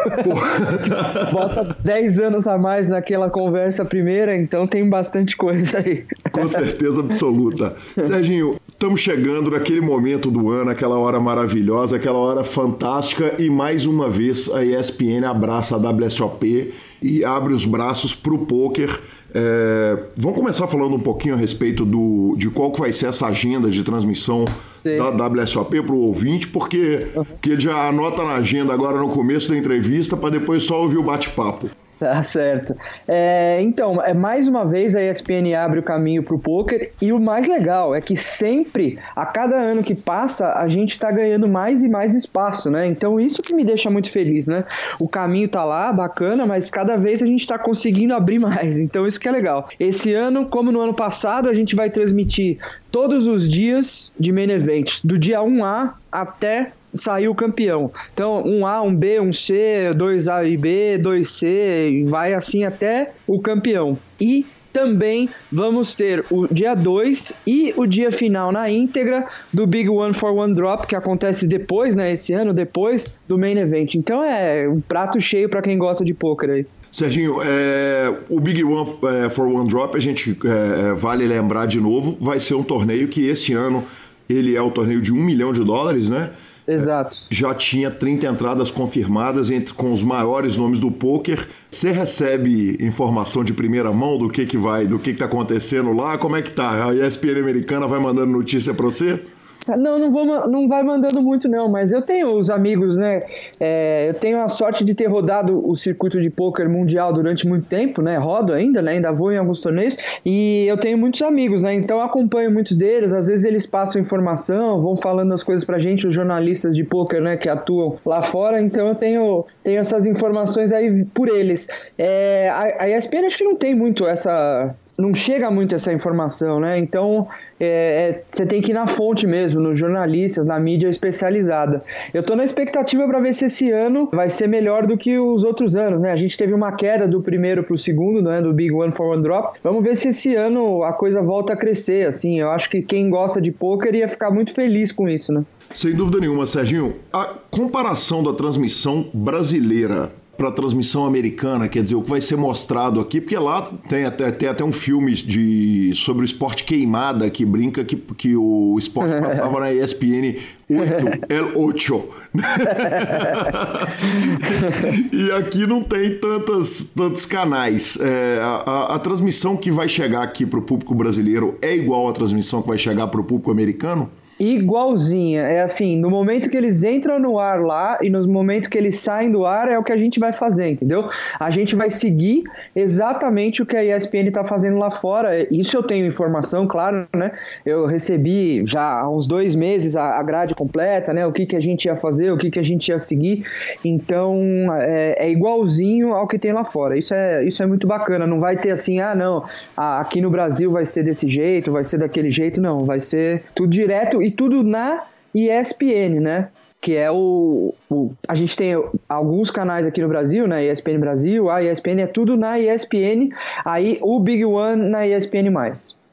[1.32, 6.04] Bota 10 anos a mais mais naquela conversa primeira, então tem bastante coisa aí.
[6.30, 7.74] Com certeza absoluta.
[7.98, 13.86] Serginho, estamos chegando naquele momento do ano, aquela hora maravilhosa, aquela hora fantástica e mais
[13.86, 19.00] uma vez a ESPN abraça a WSOP e abre os braços para o poker.
[19.34, 23.28] É, vamos começar falando um pouquinho a respeito do, de qual que vai ser essa
[23.28, 24.44] agenda de transmissão
[24.84, 24.98] Sim.
[24.98, 29.50] da WSOP para o ouvinte, porque, porque ele já anota na agenda agora no começo
[29.50, 31.70] da entrevista para depois só ouvir o bate-papo.
[32.00, 32.76] Tá certo.
[33.08, 37.14] É, então, é, mais uma vez a ESPN abre o caminho para o poker e
[37.14, 41.50] o mais legal é que sempre, a cada ano que passa, a gente está ganhando
[41.50, 42.86] mais e mais espaço, né?
[42.86, 44.66] Então isso que me deixa muito feliz, né?
[45.00, 48.78] O caminho tá lá, bacana, mas cada vez a gente está conseguindo abrir mais.
[48.78, 49.70] Então isso que é legal.
[49.80, 52.58] Esse ano, como no ano passado, a gente vai transmitir
[52.92, 57.92] todos os dias de main event, do dia 1A até saiu campeão.
[58.14, 62.64] Então, um A, um B, um C, dois A e B, dois C, vai assim
[62.64, 63.98] até o campeão.
[64.20, 69.88] E também vamos ter o dia 2 e o dia final na íntegra do Big
[69.88, 73.96] One for One Drop, que acontece depois, né, esse ano, depois do Main Event.
[73.96, 76.66] Então é um prato cheio para quem gosta de poker aí.
[76.92, 78.94] Serginho, é, o Big One
[79.26, 82.64] é, for One Drop, a gente é, é, vale lembrar de novo, vai ser um
[82.64, 83.86] torneio que esse ano
[84.28, 86.32] ele é o torneio de um milhão de dólares, né?
[86.68, 87.18] Exato.
[87.30, 91.48] Já tinha 30 entradas confirmadas entre com os maiores nomes do poker.
[91.70, 95.94] Você recebe informação de primeira mão do que que vai, do que que tá acontecendo
[95.94, 96.18] lá?
[96.18, 96.90] Como é que tá?
[96.90, 99.22] A ESPN americana vai mandando notícia para você?
[99.68, 103.24] Não, não, vou, não vai mandando muito, não, mas eu tenho os amigos, né?
[103.60, 107.66] É, eu tenho a sorte de ter rodado o circuito de pôquer mundial durante muito
[107.66, 108.18] tempo, né?
[108.18, 108.92] Rodo ainda, né?
[108.92, 111.74] Ainda vou em alguns torneios e eu tenho muitos amigos, né?
[111.74, 116.08] Então acompanho muitos deles, às vezes eles passam informação, vão falando as coisas pra gente,
[116.08, 117.36] os jornalistas de pôquer, né?
[117.36, 121.68] Que atuam lá fora, então eu tenho, tenho essas informações aí por eles.
[121.98, 126.60] É, a, a ESPN acho que não tem muito essa não chega muito essa informação,
[126.60, 126.78] né?
[126.78, 127.28] Então
[127.60, 131.84] é, é, você tem que ir na fonte mesmo, nos jornalistas, na mídia especializada.
[132.14, 135.44] Eu estou na expectativa para ver se esse ano vai ser melhor do que os
[135.44, 136.12] outros anos, né?
[136.12, 138.42] A gente teve uma queda do primeiro para o segundo, né?
[138.42, 139.60] Do Big One for One Drop.
[139.64, 142.40] Vamos ver se esse ano a coisa volta a crescer, assim.
[142.40, 145.44] Eu acho que quem gosta de poker ia ficar muito feliz com isso, né?
[145.72, 146.96] Sem dúvida nenhuma, Serginho.
[147.12, 152.36] A comparação da transmissão brasileira para a transmissão americana, quer dizer, o que vai ser
[152.36, 157.30] mostrado aqui, porque lá tem até, tem até um filme de, sobre o esporte queimada
[157.30, 160.36] que brinca que, que o esporte passava na ESPN
[160.70, 162.10] 8, El 8.
[165.14, 167.98] e aqui não tem tantas, tantos canais.
[168.02, 172.10] É, a, a, a transmissão que vai chegar aqui para o público brasileiro é igual
[172.10, 174.10] à transmissão que vai chegar para o público americano?
[174.40, 175.42] Igualzinha.
[175.42, 179.00] É assim, no momento que eles entram no ar lá e no momento que eles
[179.00, 181.10] saem do ar é o que a gente vai fazer, entendeu?
[181.40, 182.44] A gente vai seguir
[182.76, 185.48] exatamente o que a ESPN está fazendo lá fora.
[185.54, 187.32] Isso eu tenho informação, claro, né?
[187.66, 191.26] Eu recebi já há uns dois meses a, grade completa, né?
[191.26, 193.46] O que, que a gente ia fazer, o que, que a gente ia seguir.
[193.84, 194.38] Então
[194.74, 196.98] é, é igualzinho ao que tem lá fora.
[196.98, 198.28] Isso é, isso é muito bacana.
[198.28, 199.44] Não vai ter assim, ah, não,
[199.78, 202.60] aqui no Brasil vai ser desse jeito, vai ser daquele jeito.
[202.60, 206.50] Não, vai ser tudo direto e tudo na ESPN, né?
[206.86, 208.74] que é o, o, A gente tem
[209.10, 210.64] alguns canais aqui no Brasil, né?
[210.68, 213.30] ESPN Brasil, a ESPN é tudo na ESPN,
[213.66, 215.50] aí o Big One na ESPN.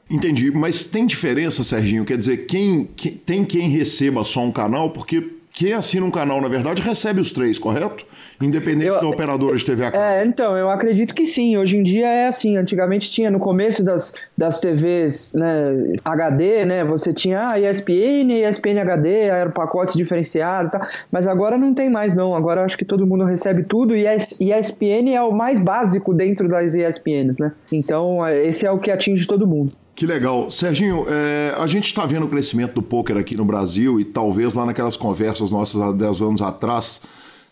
[0.09, 2.03] Entendi, mas tem diferença, Serginho?
[2.05, 5.23] Quer dizer, quem, quem tem quem receba só um canal, porque
[5.53, 8.03] quem assina um canal, na verdade, recebe os três, correto?
[8.41, 10.03] Independente eu, da operadora de TV a cabo.
[10.03, 11.55] É, então, eu acredito que sim.
[11.57, 12.57] Hoje em dia é assim.
[12.57, 16.83] Antigamente tinha no começo das, das TVs né, HD, né?
[16.83, 20.81] Você tinha a ESPN, ESPN HD, era pacote diferenciado e tal.
[21.11, 22.33] Mas agora não tem mais, não.
[22.33, 26.47] Agora acho que todo mundo recebe tudo e a ESPN é o mais básico dentro
[26.47, 27.51] das ESPNs, né?
[27.71, 29.71] Então, é, esse é o que atinge todo mundo.
[29.95, 30.49] Que legal.
[30.49, 34.53] Serginho, é, a gente está vendo o crescimento do poker aqui no Brasil e talvez
[34.53, 36.99] lá naquelas conversas nossas há 10 anos atrás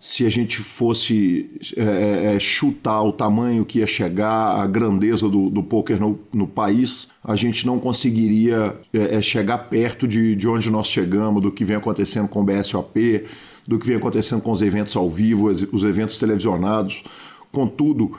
[0.01, 5.29] se a gente fosse é, é, é, chutar o tamanho que ia chegar, a grandeza
[5.29, 10.35] do, do poker no, no país, a gente não conseguiria é, é chegar perto de,
[10.35, 13.25] de onde nós chegamos, do que vem acontecendo com o BSOP,
[13.67, 17.03] do que vem acontecendo com os eventos ao vivo, os eventos televisionados.
[17.51, 18.17] Contudo,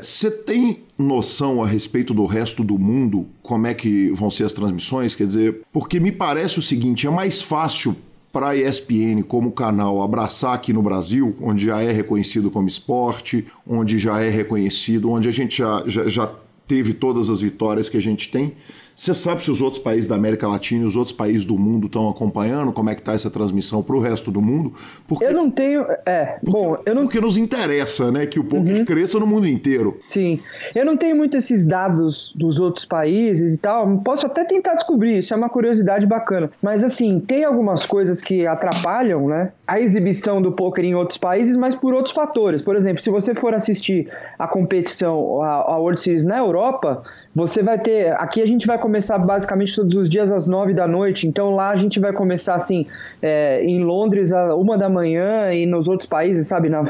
[0.00, 4.44] você é, tem noção a respeito do resto do mundo, como é que vão ser
[4.44, 5.14] as transmissões?
[5.14, 7.94] Quer dizer, porque me parece o seguinte: é mais fácil
[8.32, 13.46] para a ESPN como canal abraçar aqui no Brasil, onde já é reconhecido como esporte,
[13.68, 16.32] onde já é reconhecido, onde a gente já, já, já
[16.66, 18.54] teve todas as vitórias que a gente tem.
[19.00, 21.86] Você sabe se os outros países da América Latina e os outros países do mundo
[21.86, 22.70] estão acompanhando?
[22.70, 24.74] Como é que está essa transmissão para o resto do mundo?
[25.08, 25.86] Porque, eu não tenho.
[26.04, 27.04] É, porque, bom, eu não.
[27.04, 28.84] Porque nos interessa, né, que o poker uhum.
[28.84, 29.98] cresça no mundo inteiro.
[30.04, 30.38] Sim.
[30.74, 33.88] Eu não tenho muito esses dados dos outros países e tal.
[34.00, 36.50] Posso até tentar descobrir, isso é uma curiosidade bacana.
[36.60, 39.50] Mas assim, tem algumas coisas que atrapalham, né?
[39.66, 42.60] A exibição do poker em outros países, mas por outros fatores.
[42.60, 47.02] Por exemplo, se você for assistir a competição, a, a World Series na Europa,
[47.34, 48.12] você vai ter.
[48.20, 51.26] Aqui a gente vai começar basicamente todos os dias às nove da noite.
[51.26, 52.86] Então lá a gente vai começar assim,
[53.22, 56.82] é, em Londres às uma da manhã e nos outros países, sabe, na,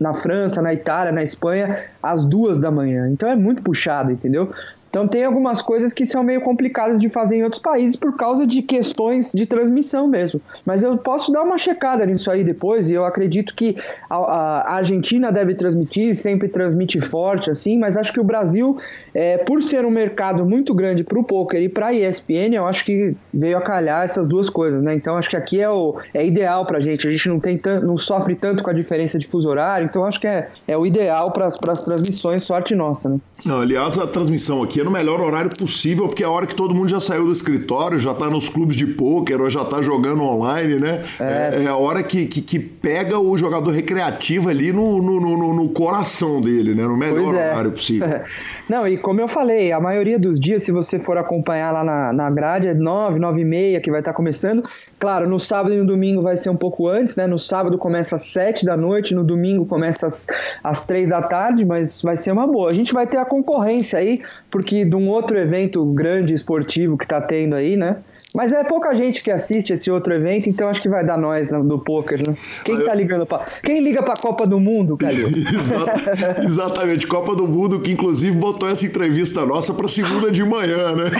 [0.00, 3.08] na França, na Itália, na Espanha, às duas da manhã.
[3.10, 4.52] Então é muito puxado, entendeu?
[4.94, 8.46] Então tem algumas coisas que são meio complicadas de fazer em outros países por causa
[8.46, 10.40] de questões de transmissão mesmo.
[10.64, 13.76] Mas eu posso dar uma checada nisso aí depois, e eu acredito que
[14.08, 18.78] a, a Argentina deve transmitir, sempre transmite forte, assim, mas acho que o Brasil,
[19.12, 22.64] é, por ser um mercado muito grande para o poker e para a ESPN, eu
[22.64, 24.94] acho que veio a calhar essas duas coisas, né?
[24.94, 27.08] Então acho que aqui é, o, é ideal para a gente.
[27.08, 30.20] A gente não, tem não sofre tanto com a diferença de fuso horário, então acho
[30.20, 33.18] que é, é o ideal para as transmissões, sorte nossa, né?
[33.44, 36.74] Não, aliás, a transmissão aqui no melhor horário possível, porque é a hora que todo
[36.74, 40.22] mundo já saiu do escritório, já está nos clubes de pôquer ou já está jogando
[40.22, 41.02] online, né?
[41.18, 45.20] É, é, é a hora que, que, que, pega o jogador recreativo ali no, no,
[45.20, 46.82] no, no coração dele, né?
[46.82, 47.50] No melhor é.
[47.50, 48.20] horário possível.
[48.68, 52.12] Não, e como eu falei, a maioria dos dias, se você for acompanhar lá na,
[52.12, 54.62] na grade, é 9, 9 e meia que vai estar tá começando.
[54.98, 57.26] Claro, no sábado e no domingo vai ser um pouco antes, né?
[57.26, 60.26] No sábado começa às 7 da noite, no domingo começa às,
[60.62, 62.70] às 3 da tarde, mas vai ser uma boa.
[62.70, 64.18] A gente vai ter a concorrência aí,
[64.50, 67.96] porque de um outro evento grande esportivo que tá tendo aí, né?
[68.36, 71.46] Mas é pouca gente que assiste esse outro evento, então acho que vai dar nós
[71.46, 72.34] do poker, né?
[72.64, 75.14] Quem tá ligando para Quem liga pra Copa do Mundo, cara?
[76.44, 81.10] Exatamente, Copa do Mundo, que inclusive botou essa entrevista nossa pra segunda de manhã, né?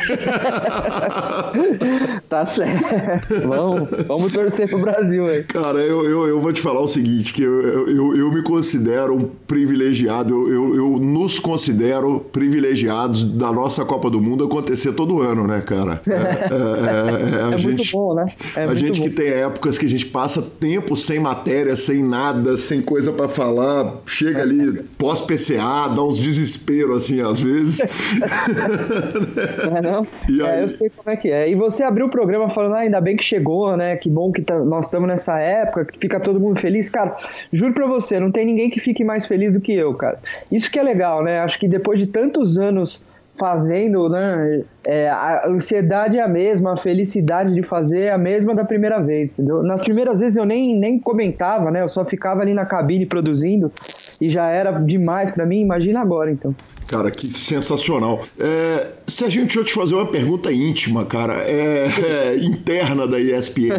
[2.29, 3.41] tá certo.
[3.47, 5.45] Vamos, vamos torcer pro Brasil aí.
[5.45, 9.15] Cara, eu, eu, eu vou te falar o seguinte, que eu, eu, eu me considero
[9.15, 15.21] um privilegiado, eu, eu, eu nos considero privilegiados da nossa Copa do Mundo acontecer todo
[15.21, 16.03] ano, né, cara?
[16.07, 18.27] É, é, é, a é gente, muito bom, né?
[18.57, 19.07] É a gente bom.
[19.07, 23.29] que tem épocas que a gente passa tempo sem matéria, sem nada, sem coisa para
[23.29, 27.81] falar, chega ali pós-PCA, dá uns desespero assim às vezes.
[29.71, 30.07] Não é não?
[30.29, 30.63] E aí...
[30.63, 31.49] eu sei como é que é.
[31.49, 33.97] E você abriu o programa falando, ah, ainda bem que chegou, né?
[33.97, 36.91] Que bom que tá, nós estamos nessa época, que fica todo mundo feliz.
[36.91, 37.17] Cara,
[37.53, 40.19] juro pra você, não tem ninguém que fique mais feliz do que eu, cara.
[40.53, 41.41] Isso que é legal, né?
[41.41, 43.03] Acho que depois de tantos anos
[43.37, 44.63] fazendo, né?
[44.87, 49.01] É, a ansiedade é a mesma, a felicidade de fazer é a mesma da primeira
[49.01, 49.63] vez, entendeu?
[49.63, 51.83] Nas primeiras vezes eu nem, nem comentava, né?
[51.83, 53.73] Eu só ficava ali na cabine produzindo
[54.21, 55.61] e já era demais para mim.
[55.61, 56.55] Imagina agora, então.
[56.89, 58.25] Cara, que sensacional.
[58.39, 63.07] É, se a gente deixa eu te fazer uma pergunta íntima, cara, é, é, interna
[63.07, 63.75] da ESPN.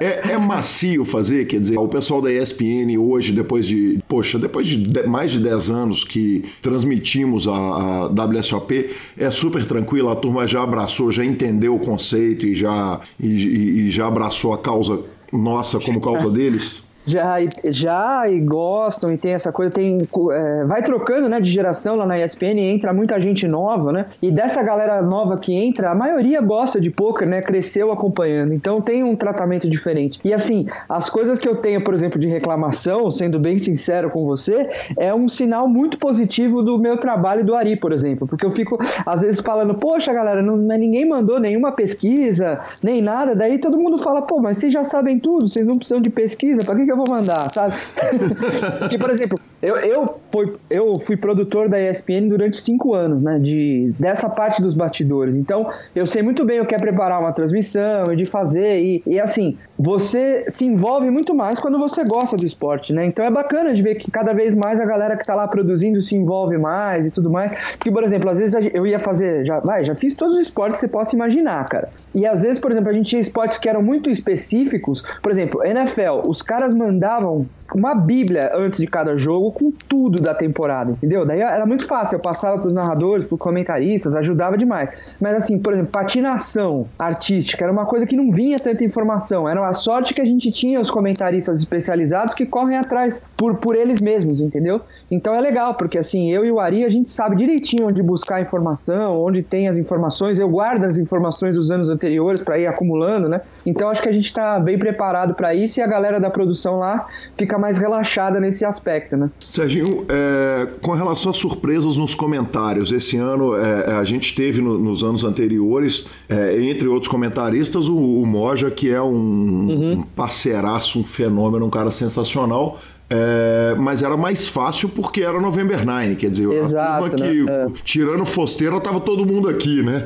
[0.00, 4.66] É, é, macio fazer, quer dizer, o pessoal da ESPN hoje, depois de, poxa, depois
[4.66, 10.46] de mais de 10 anos que transmitimos a, a WSOP, é super tranquilo, a turma
[10.46, 15.00] já abraçou, já entendeu o conceito e já, e, e já abraçou a causa
[15.32, 16.82] nossa como causa deles?
[17.08, 19.98] Já, já e gostam e tem essa coisa, tem
[20.32, 24.06] é, vai trocando, né, de geração lá na ESPN, entra muita gente nova, né?
[24.20, 27.40] E dessa galera nova que entra, a maioria gosta de poker, né?
[27.42, 28.52] Cresceu acompanhando.
[28.52, 30.20] Então tem um tratamento diferente.
[30.24, 34.24] E assim, as coisas que eu tenho, por exemplo, de reclamação, sendo bem sincero com
[34.24, 38.50] você, é um sinal muito positivo do meu trabalho do Ari, por exemplo, porque eu
[38.50, 43.78] fico às vezes falando, poxa, galera, não, ninguém mandou nenhuma pesquisa, nem nada, daí todo
[43.78, 46.84] mundo fala, pô, mas vocês já sabem tudo, vocês não precisam de pesquisa, para que,
[46.84, 47.76] que eu vou mandar, sabe?
[48.80, 53.38] Porque, por exemplo, eu, eu, fui, eu fui produtor da ESPN durante cinco anos, né?
[53.38, 55.34] De, dessa parte dos bastidores.
[55.34, 58.80] Então, eu sei muito bem o que é preparar uma transmissão de fazer.
[58.80, 63.04] E, e assim, você se envolve muito mais quando você gosta do esporte, né?
[63.04, 66.00] Então é bacana de ver que cada vez mais a galera que tá lá produzindo
[66.02, 67.72] se envolve mais e tudo mais.
[67.72, 69.44] Porque, por exemplo, às vezes eu ia fazer.
[69.44, 71.88] Já, vai, já fiz todos os esportes que você possa imaginar, cara.
[72.14, 75.02] E às vezes, por exemplo, a gente tinha esportes que eram muito específicos.
[75.22, 77.44] Por exemplo, NFL, os caras mandavam
[77.74, 81.24] uma bíblia antes de cada jogo com tudo da temporada, entendeu?
[81.26, 84.90] Daí era muito fácil, eu passava pros narradores, pros comentaristas, ajudava demais.
[85.20, 89.60] Mas assim, por exemplo, patinação artística era uma coisa que não vinha tanta informação, era
[89.62, 94.00] a sorte que a gente tinha os comentaristas especializados que correm atrás por, por eles
[94.00, 94.80] mesmos, entendeu?
[95.10, 98.40] Então é legal, porque assim, eu e o Ari, a gente sabe direitinho onde buscar
[98.40, 103.28] informação, onde tem as informações, eu guardo as informações dos anos anteriores para ir acumulando,
[103.28, 103.40] né?
[103.66, 106.78] Então acho que a gente tá bem preparado para isso e a galera da produção
[106.78, 109.30] lá fica mais relaxada nesse aspecto, né?
[109.38, 114.78] Serginho, é, com relação a surpresas nos comentários, esse ano é, a gente teve no,
[114.78, 119.92] nos anos anteriores, é, entre outros comentaristas, o, o Moja, que é um, uhum.
[119.92, 122.78] um parceiraço, um fenômeno, um cara sensacional.
[123.10, 127.42] É, mas era mais fácil porque era November Nine, quer dizer, Exato, a turma que,
[127.42, 127.52] né?
[127.52, 127.66] é.
[127.82, 130.04] tirando Fosteira, tava todo mundo aqui, né?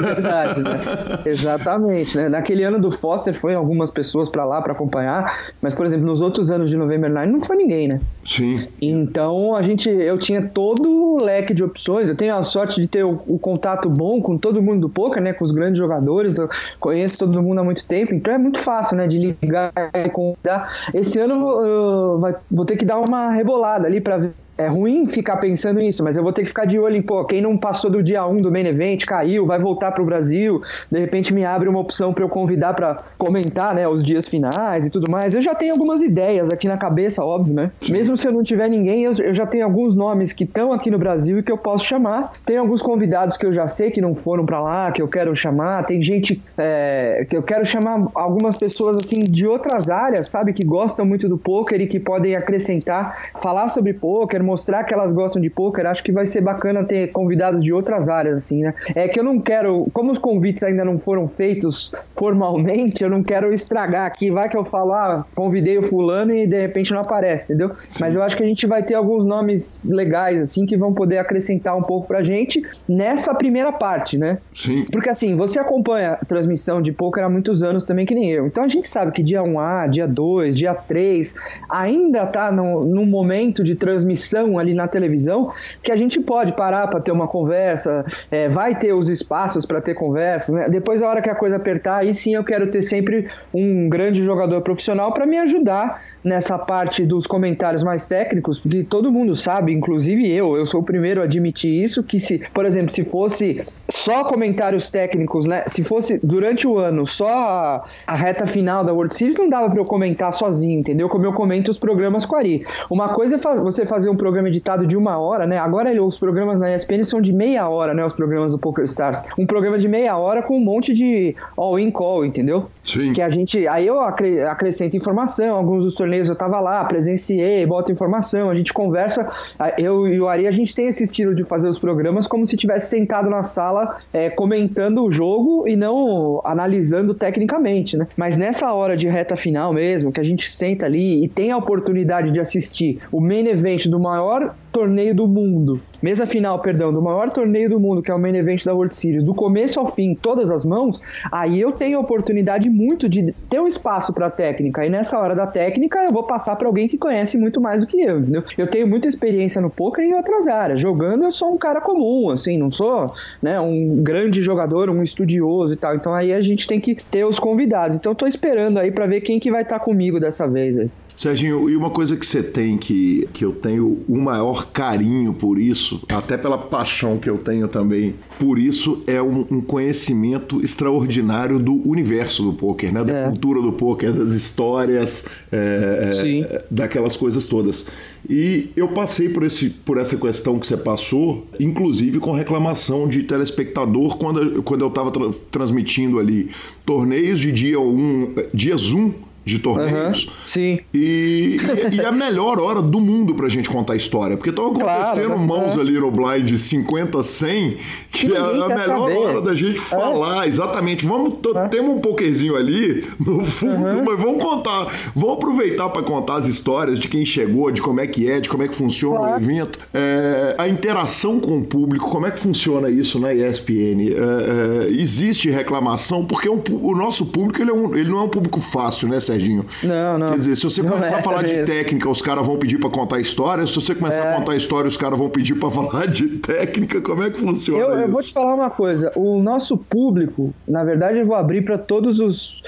[0.00, 0.80] Verdade, né?
[1.26, 2.30] Exatamente, né?
[2.30, 6.22] Naquele ano do Foster foi algumas pessoas para lá para acompanhar, mas por exemplo, nos
[6.22, 7.98] outros anos de November Nine não foi ninguém, né?
[8.24, 8.66] Sim.
[8.80, 12.86] Então a gente, eu tinha todo o leque de opções, eu tenho a sorte de
[12.86, 15.32] ter o, o contato bom com todo mundo do poker, né?
[15.32, 16.48] Com os grandes jogadores, eu
[16.80, 19.06] conheço todo mundo há muito tempo, então é muito fácil, né?
[19.06, 20.72] De ligar e convidar.
[20.94, 25.06] Esse ano eu vai, vou ter que dar uma rebolada ali para ver é ruim
[25.06, 27.56] ficar pensando nisso, mas eu vou ter que ficar de olho em, pô, quem não
[27.56, 30.60] passou do dia 1 do main event, caiu, vai voltar pro Brasil,
[30.90, 34.86] de repente me abre uma opção para eu convidar para comentar, né, os dias finais
[34.86, 35.34] e tudo mais.
[35.34, 37.70] Eu já tenho algumas ideias aqui na cabeça, óbvio, né?
[37.80, 37.92] Sim.
[37.92, 40.90] Mesmo se eu não tiver ninguém, eu, eu já tenho alguns nomes que estão aqui
[40.90, 42.32] no Brasil e que eu posso chamar.
[42.44, 45.34] Tem alguns convidados que eu já sei que não foram para lá, que eu quero
[45.34, 45.84] chamar.
[45.86, 50.64] Tem gente é, que eu quero chamar algumas pessoas assim de outras áreas, sabe, que
[50.64, 55.40] gostam muito do poker e que podem acrescentar, falar sobre poker mostrar que elas gostam
[55.40, 58.74] de poker, acho que vai ser bacana ter convidados de outras áreas, assim, né?
[58.94, 63.22] É que eu não quero, como os convites ainda não foram feitos formalmente, eu não
[63.22, 64.30] quero estragar aqui.
[64.30, 67.70] Vai que eu falo, ah, convidei o fulano e de repente não aparece, entendeu?
[67.88, 67.98] Sim.
[68.00, 71.18] Mas eu acho que a gente vai ter alguns nomes legais, assim, que vão poder
[71.18, 74.38] acrescentar um pouco pra gente nessa primeira parte, né?
[74.54, 74.84] Sim.
[74.92, 78.46] Porque assim, você acompanha a transmissão de poker há muitos anos também, que nem eu.
[78.46, 81.34] Então a gente sabe que dia 1A, dia 2, dia 3,
[81.70, 85.50] ainda tá no, num momento de transmissão ali na televisão
[85.82, 89.80] que a gente pode parar para ter uma conversa, é, vai ter os espaços para
[89.80, 90.54] ter conversas.
[90.54, 90.62] Né?
[90.68, 94.24] Depois, a hora que a coisa apertar, aí sim eu quero ter sempre um grande
[94.24, 99.72] jogador profissional para me ajudar nessa parte dos comentários mais técnicos, porque todo mundo sabe,
[99.72, 103.64] inclusive eu, eu sou o primeiro a admitir isso, que se, por exemplo, se fosse
[103.90, 108.92] só comentários técnicos, né, se fosse durante o ano só a, a reta final da
[108.92, 111.08] World Series, não dava para eu comentar sozinho, entendeu?
[111.08, 112.64] Como eu comento os programas com a Ari.
[112.90, 116.58] Uma coisa é você fazer um programa editado de uma hora, né, agora os programas
[116.58, 119.22] na ESPN são de meia hora, né, os programas do Poker Stars.
[119.38, 122.68] Um programa de meia hora com um monte de all-in call, entendeu?
[122.84, 123.12] Sim.
[123.12, 127.64] Que a gente, aí eu acrescento informação, alguns dos torneios torneios eu tava lá, presenciei,
[127.64, 129.30] boto informação, a gente conversa.
[129.78, 132.56] Eu e o Ari, a gente tem esse estilo de fazer os programas como se
[132.56, 138.06] tivesse sentado na sala é, comentando o jogo e não analisando tecnicamente, né?
[138.16, 141.56] Mas nessa hora de reta final mesmo, que a gente senta ali e tem a
[141.56, 147.02] oportunidade de assistir o main event do maior torneio do mundo, mesa final, perdão, do
[147.02, 149.86] maior torneio do mundo, que é o main event da World Series, do começo ao
[149.86, 154.30] fim, todas as mãos, aí eu tenho a oportunidade muito de ter um espaço para
[154.30, 154.84] técnica.
[154.84, 157.86] E nessa hora da técnica, eu vou passar para alguém que conhece muito mais do
[157.86, 158.42] que eu, entendeu?
[158.56, 160.80] Eu tenho muita experiência no poker em outras áreas.
[160.80, 163.06] Jogando, eu sou um cara comum, assim, não sou,
[163.42, 165.94] né, um grande jogador, um estudioso e tal.
[165.94, 167.96] Então aí a gente tem que ter os convidados.
[167.96, 170.78] Então eu tô esperando aí para ver quem que vai estar tá comigo dessa vez
[170.78, 170.90] aí.
[171.16, 175.58] Serginho, e uma coisa que você tem que, que eu tenho o maior carinho por
[175.58, 181.58] isso, até pela paixão que eu tenho também por isso, é um, um conhecimento extraordinário
[181.58, 183.04] do universo do poker, né?
[183.04, 183.28] Da é.
[183.28, 186.12] cultura do poker, das histórias, é,
[186.44, 187.86] é daquelas coisas todas.
[188.28, 193.22] E eu passei por, esse, por essa questão que você passou, inclusive com reclamação de
[193.22, 196.50] telespectador quando, quando eu estava tra transmitindo ali
[196.84, 199.14] torneios de dia 1, um, dias 1 um,
[199.44, 200.24] de torneios.
[200.26, 200.78] Uhum, sim.
[200.94, 201.56] E,
[201.90, 204.36] e, e, é a melhor hora do mundo pra gente contar a história.
[204.36, 205.80] Porque estão acontecendo claro, mãos é.
[205.80, 207.76] ali no blind 50, 100,
[208.10, 209.16] que, que é a melhor saber.
[209.16, 209.80] hora da gente é.
[209.80, 210.46] falar.
[210.46, 211.04] Exatamente.
[211.06, 211.68] Vamos, é.
[211.68, 214.04] Temos um pokerzinho ali no fundo, uhum.
[214.04, 214.86] mas vamos contar.
[215.14, 218.48] Vamos aproveitar para contar as histórias de quem chegou, de como é que é, de
[218.48, 219.34] como é que funciona claro.
[219.34, 219.78] o evento.
[219.92, 223.72] É, a interação com o público, como é que funciona isso na ESPN?
[223.72, 228.28] É, é, existe reclamação, porque o, o nosso público ele, um, ele, não é um
[228.28, 229.66] público fácil, né, Serginho?
[229.82, 230.30] Não, não.
[230.32, 232.90] Quer dizer, se você começar é a falar de técnica, os caras vão pedir para
[232.90, 233.66] contar história.
[233.66, 234.34] Se você começar é.
[234.34, 237.00] a contar história, os caras vão pedir para falar de técnica.
[237.00, 238.00] Como é que funciona eu, isso?
[238.00, 239.12] Eu vou te falar uma coisa.
[239.16, 242.62] O nosso público, na verdade, eu vou abrir para todos os.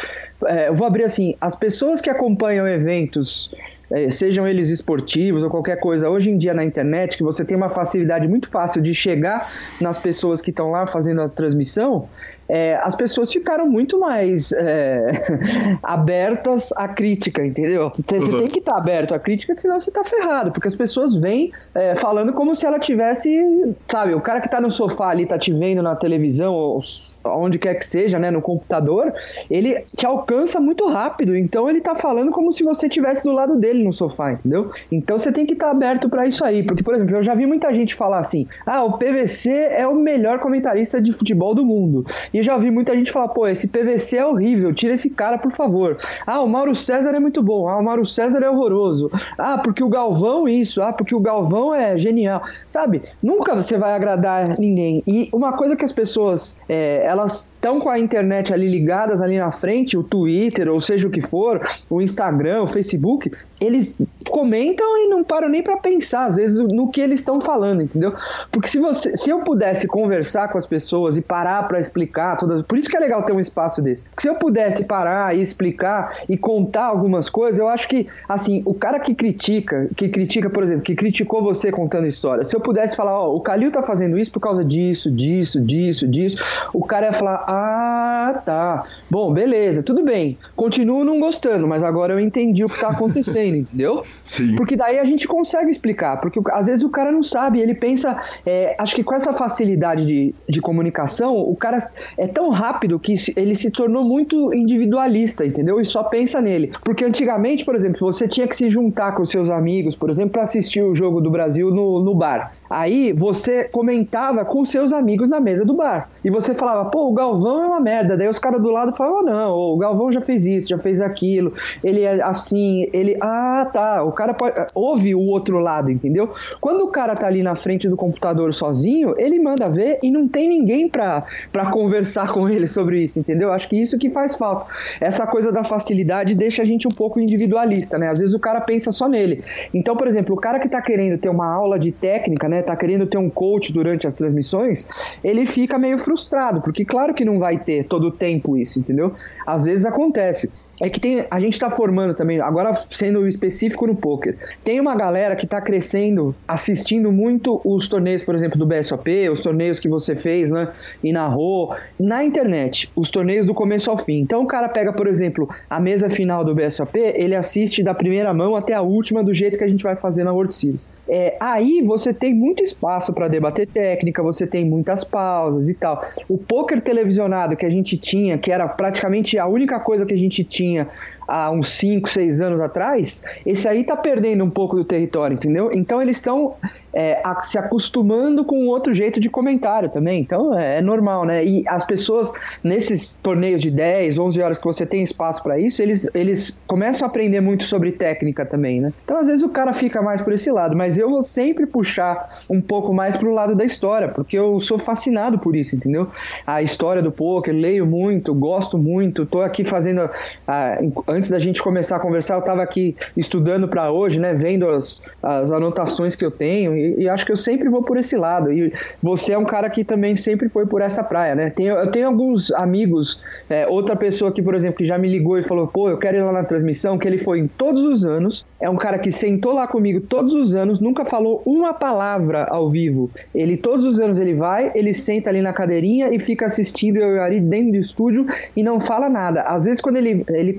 [0.46, 3.50] É, eu vou abrir assim: as pessoas que acompanham eventos
[3.90, 7.56] é, sejam eles esportivos ou qualquer coisa, hoje em dia na internet, que você tem
[7.56, 12.08] uma facilidade muito fácil de chegar nas pessoas que estão lá fazendo a transmissão,
[12.48, 15.06] é, as pessoas ficaram muito mais é,
[15.82, 17.90] abertas à crítica, entendeu?
[17.96, 18.38] Você, uhum.
[18.38, 21.52] tem que estar tá aberto à crítica, senão você está ferrado, porque as pessoas vêm
[21.74, 25.38] é, falando como se ela tivesse, sabe, o cara que está no sofá ali, tá
[25.38, 26.80] te vendo na televisão, ou
[27.24, 29.12] onde quer que seja, né, no computador,
[29.50, 33.56] ele te alcança muito rápido, então ele está falando como se você estivesse do lado
[33.56, 34.70] dele no sofá, entendeu?
[34.90, 37.34] Então você tem que estar tá aberto para isso aí, porque, por exemplo, eu já
[37.34, 41.64] vi muita gente falar assim, ah, o PVC é o melhor comentarista de futebol do
[41.64, 42.04] mundo.
[42.32, 45.52] E já vi muita gente falar, pô, esse PVC é horrível, tira esse cara, por
[45.52, 45.98] favor.
[46.26, 47.68] Ah, o Mauro César é muito bom.
[47.68, 49.10] Ah, o Mauro César é horroroso.
[49.38, 50.82] Ah, porque o Galvão isso.
[50.82, 52.42] Ah, porque o Galvão é genial.
[52.68, 53.02] Sabe?
[53.22, 55.02] Nunca você vai agradar ninguém.
[55.06, 59.38] E uma coisa que as pessoas, é, elas estão com a internet ali ligadas ali
[59.38, 61.58] na frente, o Twitter, ou seja o que for,
[61.88, 63.94] o Instagram, o Facebook, eles
[64.28, 68.12] comentam e não param nem para pensar, às vezes, no que eles estão falando, entendeu?
[68.52, 72.62] Porque se, você, se eu pudesse conversar com as pessoas e parar para explicar todas.
[72.66, 74.06] Por isso que é legal ter um espaço desse.
[74.18, 78.74] Se eu pudesse parar e explicar e contar algumas coisas, eu acho que, assim, o
[78.74, 82.94] cara que critica, que critica, por exemplo, que criticou você contando história, se eu pudesse
[82.94, 86.36] falar, ó, o Calil tá fazendo isso por causa disso, disso, disso, disso,
[86.74, 88.84] o cara ia falar, ah, tá.
[89.10, 90.38] Bom, beleza, tudo bem.
[90.56, 94.02] Continuo não gostando, mas agora eu entendi o que tá acontecendo, entendeu?
[94.24, 94.56] Sim.
[94.56, 98.20] Porque daí a gente consegue explicar, porque às vezes o cara não sabe, ele pensa,
[98.44, 101.78] é, acho que com essa facilidade de, de comunicação, o cara
[102.16, 105.80] é tão rápido que ele se tornou muito individualista, entendeu?
[105.80, 106.72] E só pensa nele.
[106.84, 110.42] Porque antigamente, por exemplo, você tinha que se juntar com seus amigos, por exemplo, para
[110.42, 112.52] assistir o jogo do Brasil no, no bar.
[112.68, 116.10] Aí você comentava com seus amigos na mesa do bar.
[116.24, 118.16] E você falava, pô, o Galvão é uma merda.
[118.16, 121.52] Daí os caras do lado falavam, não, o Galvão já fez isso, já fez aquilo,
[121.82, 123.16] ele é assim, ele.
[123.20, 124.02] Ah, tá.
[124.02, 124.54] O cara pode.
[124.74, 126.30] Ouve o outro lado, entendeu?
[126.60, 130.28] Quando o cara tá ali na frente do computador sozinho, ele manda ver e não
[130.28, 131.20] tem ninguém pra,
[131.52, 133.52] pra conversar com ele sobre isso, entendeu?
[133.52, 134.66] Acho que isso que faz falta.
[135.00, 138.08] Essa coisa da facilidade deixa a gente um pouco individualista, né?
[138.08, 139.36] Às vezes o cara pensa só nele.
[139.72, 142.62] Então, por exemplo, o cara que tá querendo ter uma aula de técnica, né?
[142.62, 144.86] Tá querendo ter um coach durante as transmissões,
[145.22, 149.14] ele fica meio frustrado, porque claro que não vai ter todo o tempo isso, entendeu?
[149.46, 150.50] Às vezes acontece
[150.80, 154.94] é que tem, a gente está formando também, agora sendo específico no poker, tem uma
[154.94, 159.88] galera que está crescendo, assistindo muito os torneios, por exemplo, do BSOP, os torneios que
[159.88, 160.72] você fez, né,
[161.02, 164.18] e narrou, na internet, os torneios do começo ao fim.
[164.18, 168.32] Então o cara pega, por exemplo, a mesa final do BSOP, ele assiste da primeira
[168.34, 170.90] mão até a última do jeito que a gente vai fazer na World Series.
[171.08, 176.04] É, aí você tem muito espaço para debater técnica, você tem muitas pausas e tal.
[176.28, 180.18] O poker televisionado que a gente tinha, que era praticamente a única coisa que a
[180.18, 180.88] gente tinha tinha
[181.26, 185.70] há uns 5, 6 anos atrás, esse aí tá perdendo um pouco do território, entendeu?
[185.74, 186.56] Então eles estão
[186.92, 190.20] é, se acostumando com outro jeito de comentário também.
[190.20, 191.44] Então é, é, normal, né?
[191.44, 195.82] E as pessoas, nesses torneios de 10, 11 horas que você tem espaço para isso,
[195.82, 198.92] eles, eles começam a aprender muito sobre técnica também, né?
[199.04, 202.42] Então às vezes o cara fica mais por esse lado, mas eu vou sempre puxar
[202.48, 206.08] um pouco mais pro lado da história, porque eu sou fascinado por isso, entendeu?
[206.46, 210.08] A história do poker, leio muito, gosto muito, tô aqui fazendo.
[210.46, 210.78] A,
[211.14, 214.34] antes da gente começar a conversar, eu estava aqui estudando para hoje, né?
[214.34, 217.96] Vendo as, as anotações que eu tenho e, e, acho que eu sempre vou por
[217.96, 218.52] esse lado.
[218.52, 221.50] E você é um cara que também sempre foi por essa praia, né?
[221.50, 225.38] Tenho, eu tenho alguns amigos, é, outra pessoa que, por exemplo, que já me ligou
[225.38, 228.04] e falou, pô, eu quero ir lá na transmissão, que ele foi em todos os
[228.04, 228.44] anos.
[228.60, 232.68] É um cara que sentou lá comigo todos os anos, nunca falou uma palavra ao
[232.68, 233.10] vivo.
[233.34, 237.16] Ele, todos os anos, ele vai, ele senta ali na cadeirinha e fica assistindo eu
[237.16, 239.42] e o Ari dentro do estúdio e não fala nada.
[239.42, 240.52] Às vezes, quando ele, ele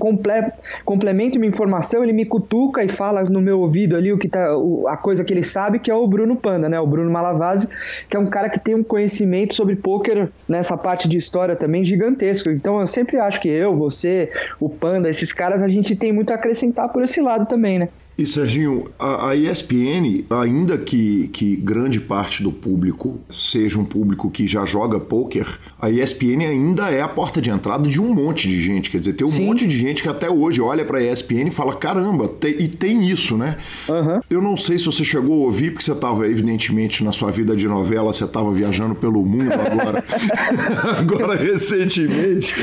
[0.84, 4.28] comple, complementa uma informação, ele me cutuca e fala no meu ouvido ali o que
[4.28, 4.48] tá,
[4.88, 6.80] a coisa que ele sabe, que é o Bruno Panda, né?
[6.80, 7.68] O Bruno Malavase,
[8.08, 11.84] que é um cara que tem um conhecimento sobre pôquer nessa parte de história também
[11.84, 12.50] gigantesco.
[12.50, 16.30] Então eu sempre acho que eu, você, o Panda, esses caras, a gente tem muito
[16.32, 17.86] a acrescentar por esse lado também, né?
[18.18, 24.30] E Serginho, a, a ESPN, ainda que, que grande parte do público seja um público
[24.30, 25.46] que já joga poker,
[25.78, 28.90] a ESPN ainda é a porta de entrada de um monte de gente.
[28.90, 29.44] Quer dizer, tem um Sim.
[29.44, 32.68] monte de gente que até hoje olha para a ESPN e fala: caramba, tem, e
[32.68, 33.58] tem isso, né?
[33.86, 34.20] Uhum.
[34.30, 37.54] Eu não sei se você chegou a ouvir, porque você estava, evidentemente, na sua vida
[37.54, 40.02] de novela, você estava viajando pelo mundo agora,
[40.98, 42.54] agora recentemente.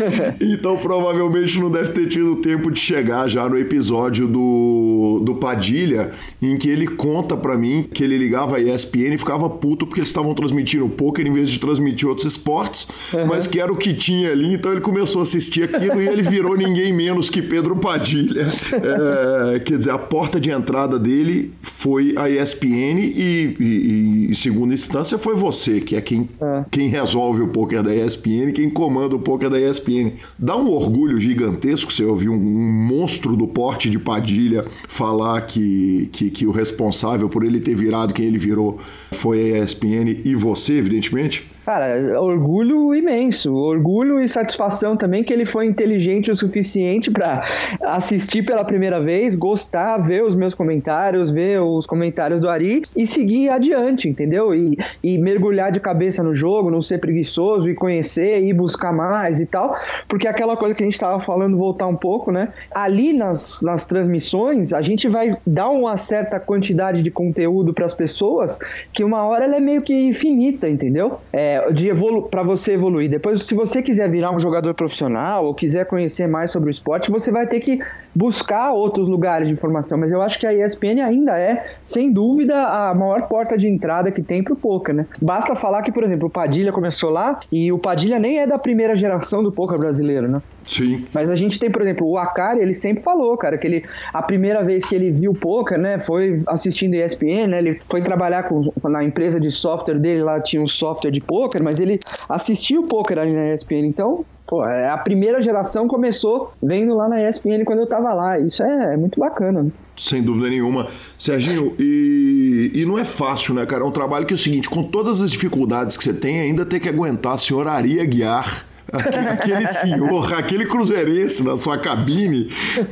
[0.41, 6.11] Então provavelmente não deve ter tido tempo de chegar já no episódio do, do Padilha,
[6.41, 9.99] em que ele conta para mim que ele ligava a ESPN e ficava puto porque
[9.99, 13.27] eles estavam transmitindo poker em vez de transmitir outros esportes, uhum.
[13.27, 16.21] mas que era o que tinha ali, então ele começou a assistir aquilo e ele
[16.21, 18.47] virou ninguém menos que Pedro Padilha.
[18.83, 24.33] É, quer dizer, a porta de entrada dele foi a ESPN e, e, e em
[24.33, 26.65] segunda instância foi você, que é quem, é.
[26.69, 30.13] quem resolve o poker da ESPN, quem comanda o poker da ESPN.
[30.37, 36.09] Dá um orgulho gigantesco você ouvir um, um monstro do porte de Padilha falar que,
[36.11, 38.79] que, que o responsável por ele ter virado quem ele virou
[39.11, 41.52] foi a ESPN e você, evidentemente?
[41.65, 47.39] Cara, orgulho imenso, orgulho e satisfação também que ele foi inteligente o suficiente para
[47.81, 53.07] assistir pela primeira vez, gostar, ver os meus comentários, ver os comentários do Ari e
[53.07, 54.53] seguir adiante, entendeu?
[54.53, 59.39] E, e mergulhar de cabeça no jogo, não ser preguiçoso e conhecer e buscar mais
[59.39, 59.73] e tal,
[60.07, 62.49] porque aquela coisa que a gente estava falando, voltar um pouco, né?
[62.71, 67.93] Ali nas, nas transmissões, a gente vai dar uma certa quantidade de conteúdo para as
[67.93, 68.59] pessoas
[68.91, 71.19] que uma hora ela é meio que infinita, entendeu?
[71.31, 73.09] É, é, de evolu para você evoluir.
[73.09, 77.11] Depois, se você quiser virar um jogador profissional ou quiser conhecer mais sobre o esporte,
[77.11, 77.79] você vai ter que
[78.15, 79.97] buscar outros lugares de informação.
[79.97, 84.11] Mas eu acho que a ESPN ainda é, sem dúvida, a maior porta de entrada
[84.11, 85.05] que tem pro poker, né?
[85.21, 88.57] Basta falar que, por exemplo, o Padilha começou lá e o Padilha nem é da
[88.57, 90.41] primeira geração do poker brasileiro, né?
[90.67, 91.05] Sim.
[91.13, 93.83] Mas a gente tem, por exemplo, o Akari, ele sempre falou, cara, que ele,
[94.13, 98.43] a primeira vez que ele viu poker, né, foi assistindo ESPN, né, ele foi trabalhar
[98.43, 101.99] com, na empresa de software dele, lá tinha um software de poker, mas ele
[102.29, 107.27] assistiu poker ali na ESPN, então Pô, é, a primeira geração começou vendo lá na
[107.27, 108.37] ESPN quando eu tava lá.
[108.37, 109.63] Isso é, é muito bacana.
[109.63, 109.71] Né?
[109.97, 110.87] Sem dúvida nenhuma.
[111.17, 113.83] Serginho, e, e não é fácil, né, cara?
[113.83, 116.65] É um trabalho que é o seguinte: com todas as dificuldades que você tem, ainda
[116.65, 122.49] tem que aguentar a senhoraria guiar aquele senhor, aquele cruzeirense na sua cabine,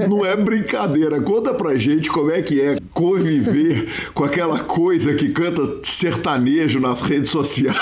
[0.07, 1.21] não é brincadeira.
[1.21, 7.01] Conta pra gente como é que é conviver com aquela coisa que canta sertanejo nas
[7.01, 7.77] redes sociais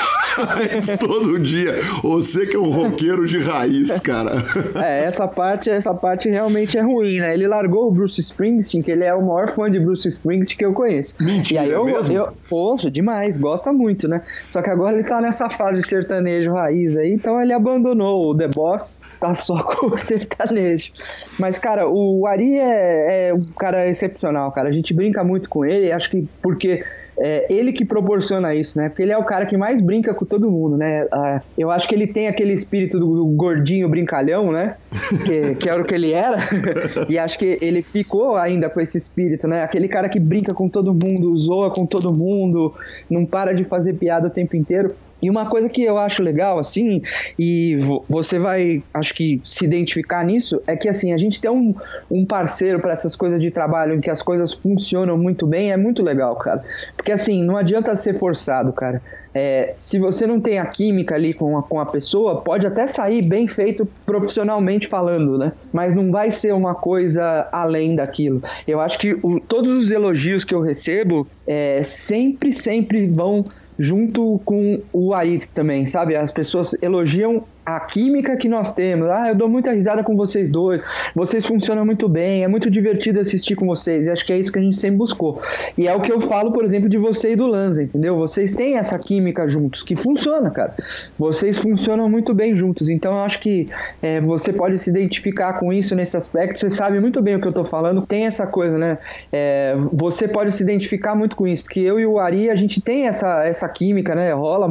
[0.99, 1.75] todo dia.
[2.03, 4.43] Você que é um roqueiro de raiz, cara.
[4.75, 7.33] É, essa parte, essa parte realmente é ruim, né?
[7.33, 10.65] Ele largou o Bruce Springsteen, que ele é o maior fã de Bruce Springsteen que
[10.65, 11.15] eu conheço.
[11.19, 12.15] Mentira, e aí eu, é mesmo?
[12.15, 14.21] eu, poxa, demais, gosta muito, né?
[14.47, 18.47] Só que agora ele tá nessa fase sertanejo raiz aí, então ele abandonou o The
[18.47, 20.91] Boss, tá só com o sertanejo.
[21.39, 24.69] Mas, cara, o Ari é, é um cara excepcional, cara.
[24.69, 26.83] A gente brinca muito com ele, acho que porque
[27.21, 28.87] é ele que proporciona isso, né?
[28.87, 31.05] Porque ele é o cara que mais brinca com todo mundo, né?
[31.11, 34.77] Ah, eu acho que ele tem aquele espírito do, do gordinho brincalhão, né?
[35.25, 36.37] Que, que era o que ele era.
[37.09, 39.63] e acho que ele ficou ainda com esse espírito, né?
[39.63, 42.73] Aquele cara que brinca com todo mundo, zoa com todo mundo,
[43.09, 44.87] não para de fazer piada o tempo inteiro.
[45.21, 47.01] E uma coisa que eu acho legal, assim,
[47.37, 51.73] e você vai, acho que, se identificar nisso, é que, assim, a gente tem um,
[52.09, 55.77] um parceiro para essas coisas de trabalho em que as coisas funcionam muito bem, é
[55.77, 56.63] muito legal, cara.
[56.95, 59.01] Porque, assim, não adianta ser forçado, cara.
[59.33, 62.87] É, se você não tem a química ali com a, com a pessoa, pode até
[62.87, 65.51] sair bem feito profissionalmente falando, né?
[65.71, 68.41] Mas não vai ser uma coisa além daquilo.
[68.67, 73.43] Eu acho que o, todos os elogios que eu recebo é, sempre, sempre vão
[73.79, 76.15] junto com o Ari também, sabe?
[76.15, 79.09] As pessoas elogiam a química que nós temos.
[79.09, 80.81] Ah, eu dou muita risada com vocês dois,
[81.13, 84.05] vocês funcionam muito bem, é muito divertido assistir com vocês.
[84.05, 85.39] E acho que é isso que a gente sempre buscou.
[85.77, 88.15] E é o que eu falo, por exemplo, de você e do Lanza, entendeu?
[88.15, 90.73] Vocês têm essa química juntos, que funciona, cara.
[91.17, 92.89] Vocês funcionam muito bem juntos.
[92.89, 93.65] Então eu acho que
[94.01, 96.59] é, você pode se identificar com isso nesse aspecto.
[96.59, 98.05] Você sabe muito bem o que eu tô falando.
[98.05, 98.97] Tem essa coisa, né?
[99.31, 102.81] É, você pode se identificar muito com isso, porque eu e o Ari, a gente
[102.81, 104.31] tem essa, essa química, né?
[104.33, 104.69] Rola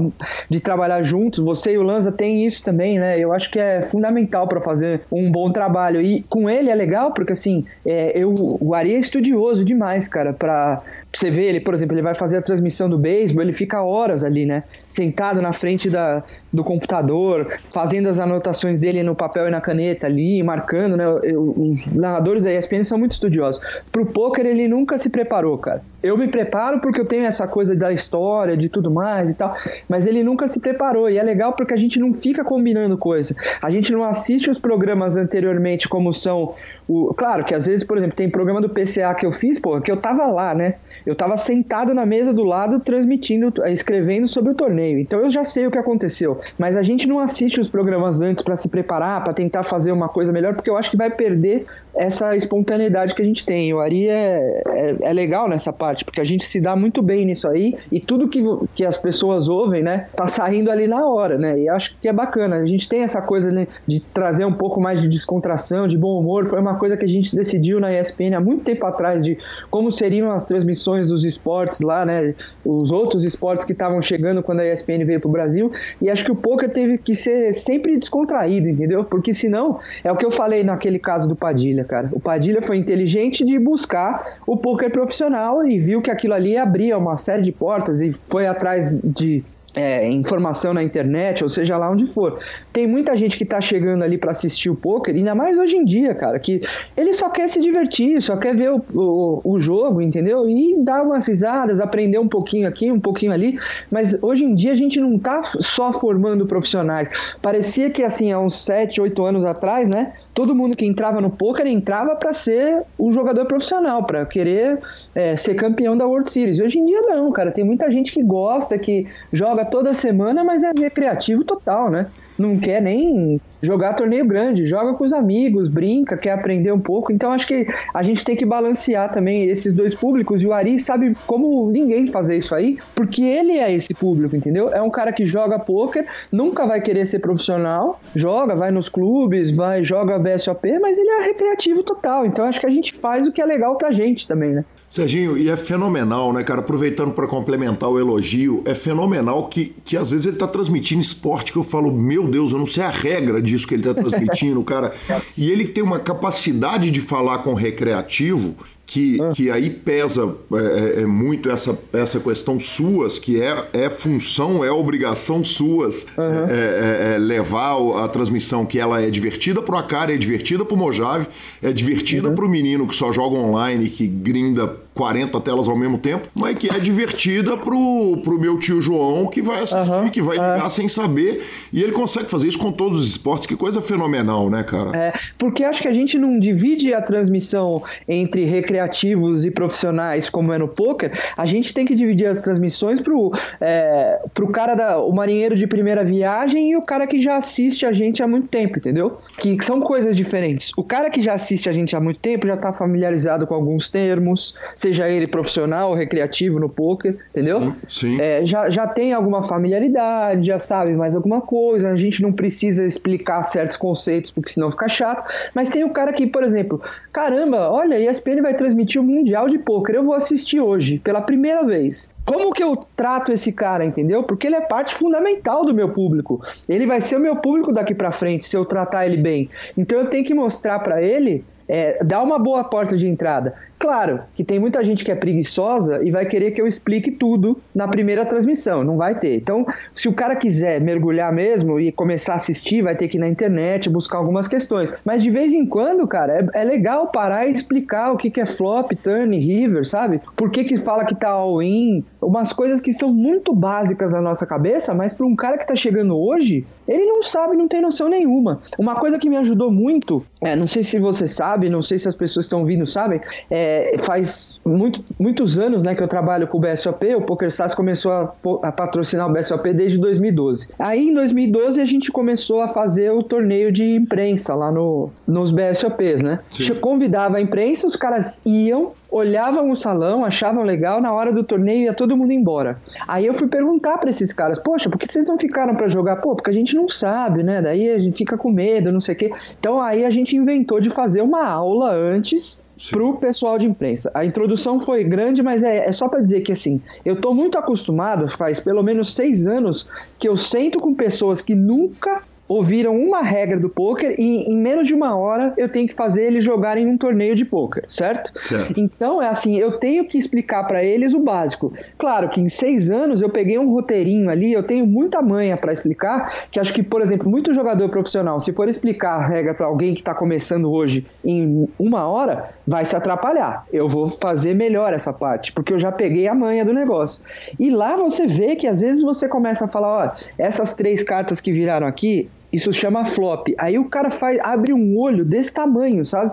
[0.49, 1.45] de trabalhar juntos.
[1.45, 3.19] Você e o Lanza têm isso também também, né?
[3.19, 6.01] Eu acho que é fundamental para fazer um bom trabalho.
[6.01, 10.33] E com ele é legal porque, assim, é, eu, o Ari é estudioso demais, cara,
[10.33, 10.81] para
[11.19, 14.23] você ver ele, por exemplo, ele vai fazer a transmissão do beisebol, ele fica horas
[14.23, 14.63] ali, né?
[14.89, 20.07] Sentado na frente da, do computador, fazendo as anotações dele no papel e na caneta
[20.07, 21.05] ali, marcando, né?
[21.37, 23.61] Os narradores da ESPN são muito estudiosos.
[23.91, 25.83] Pro poker ele nunca se preparou, cara.
[26.01, 29.53] Eu me preparo porque eu tenho essa coisa da história, de tudo mais e tal,
[29.91, 31.11] mas ele nunca se preparou.
[31.11, 33.35] E é legal porque a gente não fica combinando coisa.
[33.61, 36.55] A gente não assiste os programas anteriormente como são
[36.87, 39.81] o, claro que às vezes, por exemplo, tem programa do PCA que eu fiz, pô,
[39.81, 40.77] que eu tava lá, né?
[41.09, 44.99] Eu tava sentado na mesa do lado transmitindo, escrevendo sobre o torneio.
[44.99, 46.39] Então eu já sei o que aconteceu.
[46.61, 50.07] Mas a gente não assiste os programas antes para se preparar, para tentar fazer uma
[50.07, 51.65] coisa melhor, porque eu acho que vai perder
[51.99, 53.75] essa espontaneidade que a gente tem.
[53.75, 57.27] O Ari é, é, é, legal nessa parte, porque a gente se dá muito bem
[57.27, 58.41] nisso aí e tudo que,
[58.73, 61.59] que as pessoas ouvem, né, tá saindo ali na hora, né?
[61.59, 62.57] E acho que é bacana.
[62.57, 66.21] A gente tem essa coisa né, de trazer um pouco mais de descontração, de bom
[66.21, 66.49] humor.
[66.49, 69.37] Foi uma coisa que a gente decidiu na ESPN há muito tempo atrás de
[69.69, 72.33] como seriam as transmissões dos esportes lá, né?
[72.65, 75.73] Os outros esportes que estavam chegando quando a ESPN veio pro Brasil.
[76.01, 79.03] E acho que o poker teve que ser sempre descontraído, entendeu?
[79.03, 82.09] Porque senão, é o que eu falei naquele caso do Padilha cara.
[82.13, 86.97] O Padilha foi inteligente de buscar o poker profissional e viu que aquilo ali abria
[86.97, 89.43] uma série de portas e foi atrás de
[89.77, 92.39] é, informação na internet, ou seja lá onde for.
[92.73, 95.85] Tem muita gente que tá chegando ali para assistir o poker, ainda mais hoje em
[95.85, 96.61] dia, cara, que
[96.97, 100.49] ele só quer se divertir, só quer ver o, o, o, jogo, entendeu?
[100.49, 103.59] E dar umas risadas, aprender um pouquinho aqui, um pouquinho ali.
[103.91, 107.09] Mas hoje em dia a gente não tá só formando profissionais.
[107.43, 110.13] Parecia que assim, há uns 7, 8 anos atrás, né?
[110.35, 114.79] Todo mundo que entrava no poker entrava para ser um jogador profissional, para querer
[115.15, 116.61] é, ser campeão da World Series.
[116.61, 117.51] Hoje em dia não, cara.
[117.51, 122.07] Tem muita gente que gosta, que joga joga toda semana, mas é recreativo total, né?
[122.39, 127.13] Não quer nem jogar torneio grande, joga com os amigos, brinca, quer aprender um pouco.
[127.13, 130.79] Então acho que a gente tem que balancear também esses dois públicos e o Ari
[130.79, 134.73] sabe como ninguém fazer isso aí, porque ele é esse público, entendeu?
[134.73, 139.55] É um cara que joga poker, nunca vai querer ser profissional, joga, vai nos clubes,
[139.55, 142.25] vai joga VSOP, mas ele é recreativo total.
[142.25, 144.65] Então acho que a gente faz o que é legal pra gente também, né?
[144.89, 146.61] Serginho, e é fenomenal, né, cara?
[146.61, 151.53] Aproveitando para complementar o elogio, é fenomenal que, que às vezes ele está transmitindo esporte
[151.53, 154.63] que eu falo, meu Deus, eu não sei a regra disso que ele está transmitindo,
[154.65, 154.95] cara.
[155.37, 158.57] E ele tem uma capacidade de falar com o recreativo
[158.89, 159.33] que, ah.
[159.35, 164.65] que aí pesa é, é, é, muito essa, essa questão suas, que é, é função,
[164.65, 166.47] é obrigação suas uhum.
[166.49, 170.75] é, é, levar a transmissão que ela é divertida para o Acari, é divertida para
[170.75, 171.27] o Mojave,
[171.63, 172.35] é divertida uhum.
[172.35, 176.59] para o menino que só joga online, que grinda 40 telas ao mesmo tempo, mas
[176.59, 180.67] que é divertida pro, pro meu tio João, que vai assistir, uhum, que vai ligar
[180.67, 180.71] é.
[180.71, 181.47] sem saber.
[181.73, 183.47] E ele consegue fazer isso com todos os esportes.
[183.47, 184.97] Que coisa fenomenal, né, cara?
[184.97, 190.53] É, porque acho que a gente não divide a transmissão entre recreativos e profissionais, como
[190.53, 191.13] é no poker.
[191.39, 193.31] A gente tem que dividir as transmissões pro,
[193.61, 197.87] é, pro cara, da, o marinheiro de primeira viagem e o cara que já assiste
[197.87, 199.19] a gente há muito tempo, entendeu?
[199.39, 200.73] Que são coisas diferentes.
[200.77, 203.89] O cara que já assiste a gente há muito tempo já tá familiarizado com alguns
[203.89, 204.57] termos,
[204.89, 207.75] seja ele profissional ou recreativo no poker, entendeu?
[207.89, 208.11] Sim.
[208.11, 208.21] sim.
[208.21, 212.85] É, já, já tem alguma familiaridade, já sabe mais alguma coisa, a gente não precisa
[212.85, 215.31] explicar certos conceitos, porque senão fica chato.
[215.55, 216.81] Mas tem o cara que, por exemplo,
[217.13, 221.21] caramba, olha, a ESPN vai transmitir o Mundial de Poker, eu vou assistir hoje, pela
[221.21, 222.13] primeira vez.
[222.25, 224.23] Como que eu trato esse cara, entendeu?
[224.23, 226.43] Porque ele é parte fundamental do meu público.
[226.69, 229.49] Ele vai ser o meu público daqui para frente se eu tratar ele bem.
[229.77, 233.55] Então eu tenho que mostrar para ele é, dar uma boa porta de entrada.
[233.79, 237.61] Claro que tem muita gente que é preguiçosa e vai querer que eu explique tudo
[237.73, 239.37] na primeira transmissão, não vai ter.
[239.37, 239.65] Então,
[239.95, 243.29] se o cara quiser mergulhar mesmo e começar a assistir, vai ter que ir na
[243.29, 244.93] internet buscar algumas questões.
[245.05, 248.41] Mas de vez em quando, cara, é, é legal parar e explicar o que, que
[248.41, 250.21] é flop, turn, river, sabe?
[250.35, 252.05] Por que, que fala que tá all-in?
[252.21, 255.77] Umas coisas que são muito básicas na nossa cabeça, mas para um cara que tá
[255.77, 258.61] chegando hoje, ele não sabe, não tem noção nenhuma.
[258.77, 262.09] Uma coisa que me ajudou muito, é, não sei se você sabe, não sei se
[262.09, 266.09] as pessoas que estão ouvindo sabem, é é, faz muito, muitos anos né, que eu
[266.09, 270.69] trabalho com o BSOP, o PokerStars começou a, a, patrocinar o BSOP desde 2012.
[270.79, 275.53] Aí em 2012 a gente começou a fazer o torneio de imprensa lá no, nos
[275.53, 276.41] BSOPs, né?
[276.51, 276.75] Sim.
[276.77, 281.85] Convidava a imprensa, os caras iam, olhavam o salão, achavam legal, na hora do torneio
[281.85, 282.81] ia todo mundo embora.
[283.07, 286.17] Aí eu fui perguntar para esses caras, poxa, por que vocês não ficaram para jogar?
[286.17, 287.61] Pô, porque a gente não sabe, né?
[287.61, 289.31] Daí a gente fica com medo, não sei o quê.
[289.59, 294.11] Então aí a gente inventou de fazer uma aula antes para o pessoal de imprensa.
[294.15, 297.59] A introdução foi grande, mas é, é só para dizer que assim, eu estou muito
[297.59, 299.85] acostumado, faz pelo menos seis anos
[300.17, 304.87] que eu sento com pessoas que nunca ouviram uma regra do poker e em menos
[304.87, 308.33] de uma hora eu tenho que fazer eles jogarem um torneio de poker, certo?
[308.41, 308.81] certo.
[308.81, 311.69] Então é assim, eu tenho que explicar para eles o básico.
[311.99, 315.73] Claro que em seis anos eu peguei um roteirinho ali, eu tenho muita manha para
[315.73, 319.67] explicar, que acho que, por exemplo, muito jogador profissional, se for explicar a regra para
[319.67, 323.67] alguém que está começando hoje em uma hora, vai se atrapalhar.
[323.73, 327.23] Eu vou fazer melhor essa parte, porque eu já peguei a manha do negócio.
[327.59, 331.41] E lá você vê que às vezes você começa a falar, ó, essas três cartas
[331.41, 333.49] que viraram aqui, isso chama flop.
[333.59, 336.33] Aí o cara faz, abre um olho desse tamanho, sabe?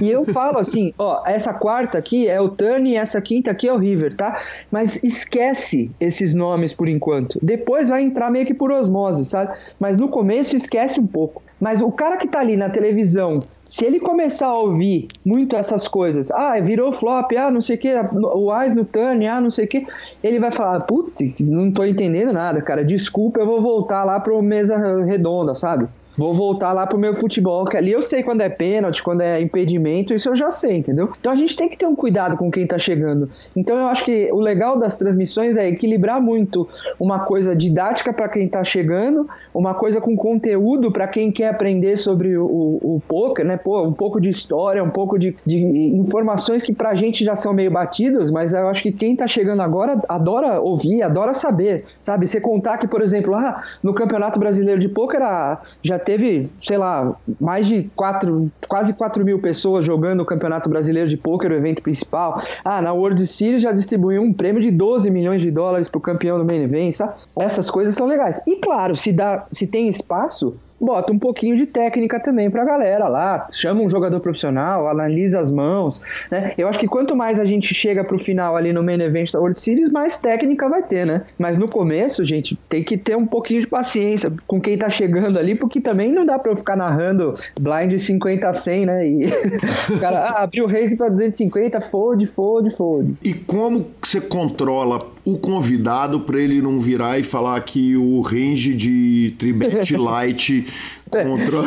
[0.00, 2.52] E eu falo assim, ó, essa quarta aqui é o
[2.84, 4.40] e essa quinta aqui é o River, tá?
[4.70, 7.38] Mas esquece esses nomes por enquanto.
[7.42, 9.58] Depois vai entrar meio que por osmose, sabe?
[9.80, 11.42] Mas no começo esquece um pouco.
[11.60, 15.86] Mas o cara que tá ali na televisão, se ele começar a ouvir muito essas
[15.88, 19.50] coisas, ah, virou flop, ah, não sei o que, o Ais no turn, ah, não
[19.50, 19.86] sei o que,
[20.22, 24.42] ele vai falar, putz, não tô entendendo nada, cara, desculpa, eu vou voltar lá pro
[24.42, 25.88] mesa redonda, sabe?
[26.16, 29.40] Vou voltar lá pro meu futebol, que ali eu sei quando é pênalti, quando é
[29.40, 31.10] impedimento, isso eu já sei, entendeu?
[31.18, 33.30] Então a gente tem que ter um cuidado com quem tá chegando.
[33.56, 36.68] Então eu acho que o legal das transmissões é equilibrar muito
[37.00, 41.96] uma coisa didática para quem tá chegando, uma coisa com conteúdo para quem quer aprender
[41.96, 43.56] sobre o, o, poker, né?
[43.56, 47.52] Pô, um pouco de história, um pouco de, de informações que pra gente já são
[47.52, 52.26] meio batidas, mas eu acho que quem tá chegando agora adora ouvir, adora saber, sabe?
[52.26, 56.76] Você contar que, por exemplo, ah, no Campeonato Brasileiro de Poker ah, já teve, sei
[56.76, 61.54] lá, mais de quatro, quase 4 mil pessoas jogando o Campeonato Brasileiro de Pôquer, o
[61.54, 62.42] evento principal.
[62.64, 66.00] Ah, na World Series já distribuiu um prêmio de 12 milhões de dólares para o
[66.00, 67.14] campeão do main event, sabe?
[67.38, 68.40] Essas coisas são legais.
[68.46, 73.06] E claro, se, dá, se tem espaço, bota um pouquinho de técnica também pra galera
[73.06, 76.52] lá, chama um jogador profissional, analisa as mãos, né?
[76.58, 79.38] Eu acho que quanto mais a gente chega pro final ali no main event da
[79.38, 81.22] World Series, mais técnica vai ter, né?
[81.38, 85.38] Mas no começo, gente, tem que ter um pouquinho de paciência com quem tá chegando
[85.38, 89.08] ali, porque também não dá pra eu ficar narrando blind 50 a 100, né?
[89.08, 89.26] E
[89.94, 93.14] o cara ah, abriu o raise pra 250, fold, fold, fold.
[93.22, 98.74] E como você controla o convidado para ele não virar e falar que o range
[98.74, 100.66] de Tribet Light
[101.10, 101.62] contra,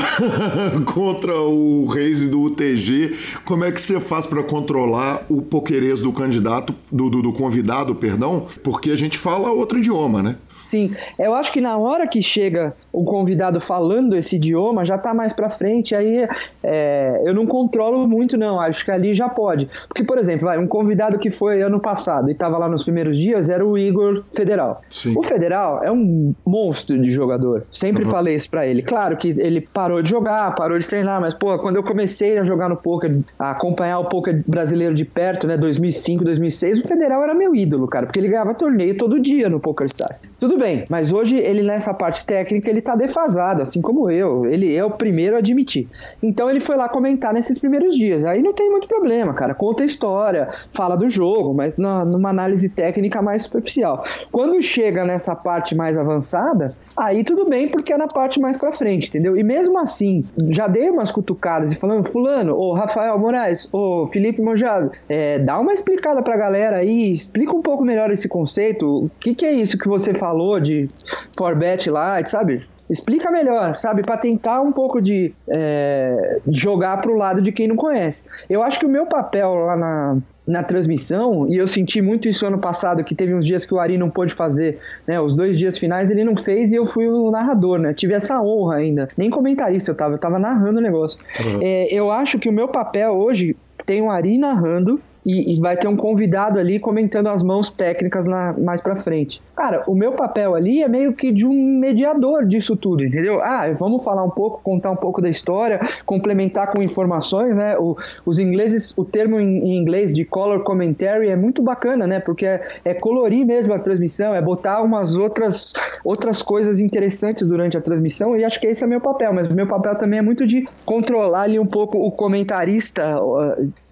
[0.86, 6.12] contra o raise do UTG, como é que você faz para controlar o pokerês do
[6.12, 8.48] candidato, do, do, do convidado, perdão?
[8.64, 10.36] Porque a gente fala outro idioma, né?
[10.66, 15.14] Sim, eu acho que na hora que chega o convidado falando esse idioma, já tá
[15.14, 16.28] mais para frente, aí
[16.64, 19.70] é, eu não controlo muito não, acho que ali já pode.
[19.88, 23.50] Porque, por exemplo, um convidado que foi ano passado e tava lá nos primeiros dias
[23.50, 24.82] era o Igor Federal.
[24.92, 25.14] Sim.
[25.18, 28.10] O Federal é um monstro de jogador, sempre uhum.
[28.10, 28.82] falei isso para ele.
[28.82, 32.44] Claro que ele parou de jogar, parou de treinar, mas, pô, quando eu comecei a
[32.44, 37.24] jogar no poker, a acompanhar o poker brasileiro de perto, né, 2005, 2006, o Federal
[37.24, 40.22] era meu ídolo, cara, porque ele ganhava torneio todo dia no Poker Stars.
[40.40, 44.46] Tudo tudo bem, mas hoje ele nessa parte técnica ele tá defasado, assim como eu.
[44.46, 45.88] Ele é o primeiro a admitir.
[46.24, 48.24] Então ele foi lá comentar nesses primeiros dias.
[48.24, 49.54] Aí não tem muito problema, cara.
[49.54, 54.02] Conta a história, fala do jogo, mas na, numa análise técnica mais superficial.
[54.32, 58.72] Quando chega nessa parte mais avançada, aí tudo bem, porque é na parte mais pra
[58.72, 59.36] frente, entendeu?
[59.36, 64.42] E mesmo assim, já dei umas cutucadas e falando, fulano, ô Rafael Moraes, ô Felipe
[64.42, 69.06] Mojado, é, dá uma explicada pra galera aí, explica um pouco melhor esse conceito.
[69.06, 70.45] O que, que é isso que você falou?
[70.46, 70.88] Falou de
[71.36, 72.58] Forbet Light, sabe?
[72.90, 74.04] Explica melhor, sabe?
[74.04, 78.24] Para tentar um pouco de é, jogar para o lado de quem não conhece.
[78.48, 80.18] Eu acho que o meu papel lá na,
[80.48, 83.80] na transmissão, e eu senti muito isso ano passado, que teve uns dias que o
[83.80, 84.78] Ari não pôde fazer,
[85.08, 85.20] né?
[85.20, 87.92] Os dois dias finais ele não fez e eu fui o narrador, né?
[87.92, 89.08] Tive essa honra ainda.
[89.18, 91.20] Nem comentarista eu tava, eu tava narrando o negócio.
[91.44, 91.60] Uhum.
[91.64, 95.76] É, eu acho que o meu papel hoje tem o Ari narrando e, e vai
[95.76, 99.42] ter um convidado ali comentando as mãos técnicas na, mais pra frente.
[99.56, 103.40] Cara, o meu papel ali é meio que de um mediador disso tudo, entendeu?
[103.42, 107.76] Ah, vamos falar um pouco, contar um pouco da história, complementar com informações, né?
[107.78, 107.96] O,
[108.26, 112.20] os ingleses, o termo em, em, inglês de color commentary é muito bacana, né?
[112.20, 115.74] Porque é, é, colorir mesmo a transmissão, é botar umas outras,
[116.06, 119.48] outras coisas interessantes durante a transmissão, e acho que esse é o meu papel, mas
[119.48, 123.16] o meu papel também é muito de controlar ali um pouco o comentarista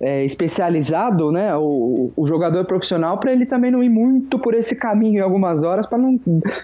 [0.02, 1.56] é, especializado, né?
[1.56, 5.64] O, o jogador profissional, para ele também não ir muito por esse caminho em algumas
[5.64, 6.20] horas, para não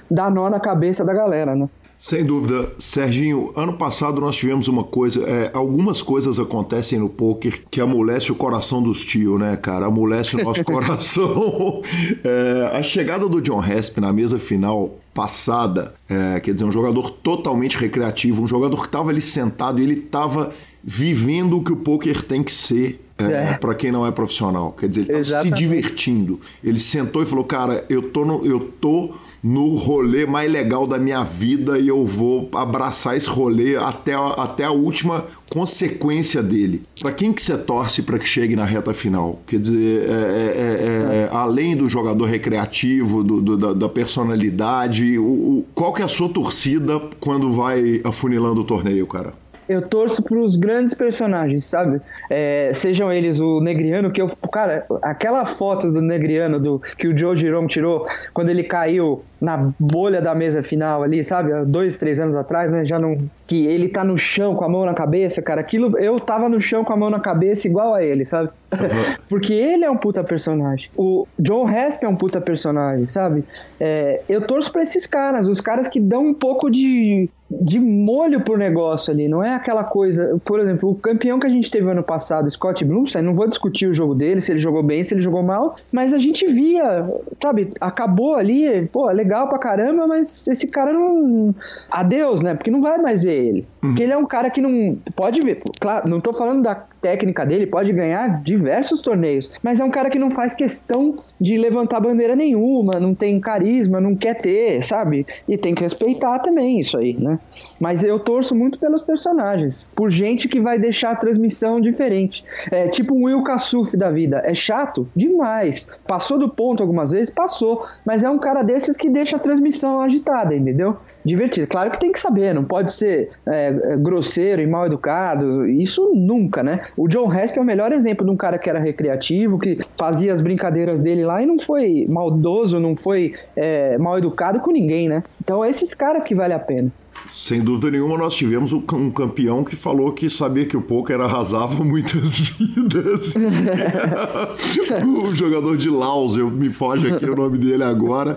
[0.10, 1.70] dar nó na cabeça da galera, né?
[1.98, 2.70] Sem dúvida.
[2.80, 8.32] Serginho, ano passado nós tivemos uma coisa, é, algumas coisas acontecem no poker que amolece
[8.32, 9.86] o coração dos tios, né, cara?
[9.86, 11.82] Amolece o nosso coração.
[12.24, 17.10] É, a chegada do John Rasp na mesa final passada, é, quer dizer, um jogador
[17.10, 20.52] totalmente recreativo, um jogador que estava ali sentado e ele estava
[20.84, 23.54] vivendo o que o poker tem que ser é, é.
[23.56, 24.72] para quem não é profissional.
[24.72, 26.40] Quer dizer, ele estava se divertindo.
[26.64, 29.14] Ele sentou e falou: Cara, eu tô, no, eu tô
[29.44, 34.66] no rolê mais legal da minha vida e eu vou abraçar esse rolê até, até
[34.66, 36.82] a última consequência dele.
[37.02, 39.42] Para quem que você torce para que chegue na reta final?
[39.48, 45.18] Quer dizer, é, é, é, é além do jogador recreativo, do, do, da, da, personalidade,
[45.18, 49.34] o, o, qual que é a sua torcida quando vai afunilando o torneio, cara?
[49.70, 52.02] Eu torço pros grandes personagens, sabe?
[52.28, 54.28] É, sejam eles o Negriano, que eu.
[54.52, 59.72] Cara, aquela foto do Negriano do, que o Joe Jerome tirou quando ele caiu na
[59.80, 61.54] bolha da mesa final ali, sabe?
[61.54, 62.84] Há dois, três anos atrás, né?
[62.84, 63.12] Já não.
[63.46, 65.62] Que ele tá no chão com a mão na cabeça, cara.
[65.62, 65.96] Aquilo.
[66.00, 68.50] Eu tava no chão com a mão na cabeça igual a ele, sabe?
[68.74, 69.16] Uhum.
[69.30, 70.90] Porque ele é um puta personagem.
[70.98, 73.44] O John Rasp é um puta personagem, sabe?
[73.80, 78.42] É, eu torço pra esses caras, os caras que dão um pouco de de molho
[78.42, 80.40] pro negócio ali, não é aquela coisa.
[80.46, 83.88] Por exemplo, o campeão que a gente teve ano passado, Scott Blumstein, não vou discutir
[83.88, 87.00] o jogo dele, se ele jogou bem, se ele jogou mal, mas a gente via,
[87.42, 91.54] sabe, acabou ali, pô, legal pra caramba, mas esse cara não.
[91.90, 92.54] Adeus, né?
[92.54, 93.60] Porque não vai mais ver ele.
[93.82, 93.90] Uhum.
[93.90, 94.98] Porque ele é um cara que não.
[95.16, 99.84] Pode ver, claro, não tô falando da técnica dele, pode ganhar diversos torneios, mas é
[99.84, 104.36] um cara que não faz questão de levantar bandeira nenhuma, não tem carisma, não quer
[104.36, 105.26] ter, sabe?
[105.48, 107.39] E tem que respeitar também isso aí, né?
[107.80, 112.44] Mas eu torço muito pelos personagens, por gente que vai deixar a transmissão diferente.
[112.72, 114.42] É tipo um Will Kassuf da vida.
[114.46, 115.08] É chato?
[115.16, 115.88] Demais.
[116.06, 117.34] Passou do ponto algumas vezes?
[117.34, 117.86] Passou.
[118.06, 120.98] Mas é um cara desses que deixa a transmissão agitada, entendeu?
[121.24, 121.68] Divertido.
[121.68, 125.66] Claro que tem que saber, não pode ser é, é grosseiro e mal educado.
[125.68, 126.82] Isso nunca, né?
[126.98, 130.34] O John Rasp é o melhor exemplo de um cara que era recreativo, que fazia
[130.34, 135.08] as brincadeiras dele lá e não foi maldoso, não foi é, mal educado com ninguém,
[135.08, 135.22] né?
[135.42, 136.92] Então é esses caras que vale a pena.
[137.32, 141.82] Sem dúvida nenhuma, nós tivemos um campeão que falou que sabia que o poker arrasava
[141.84, 143.34] muitas vidas.
[145.06, 148.36] o jogador de Laos, eu me foge aqui o nome dele agora.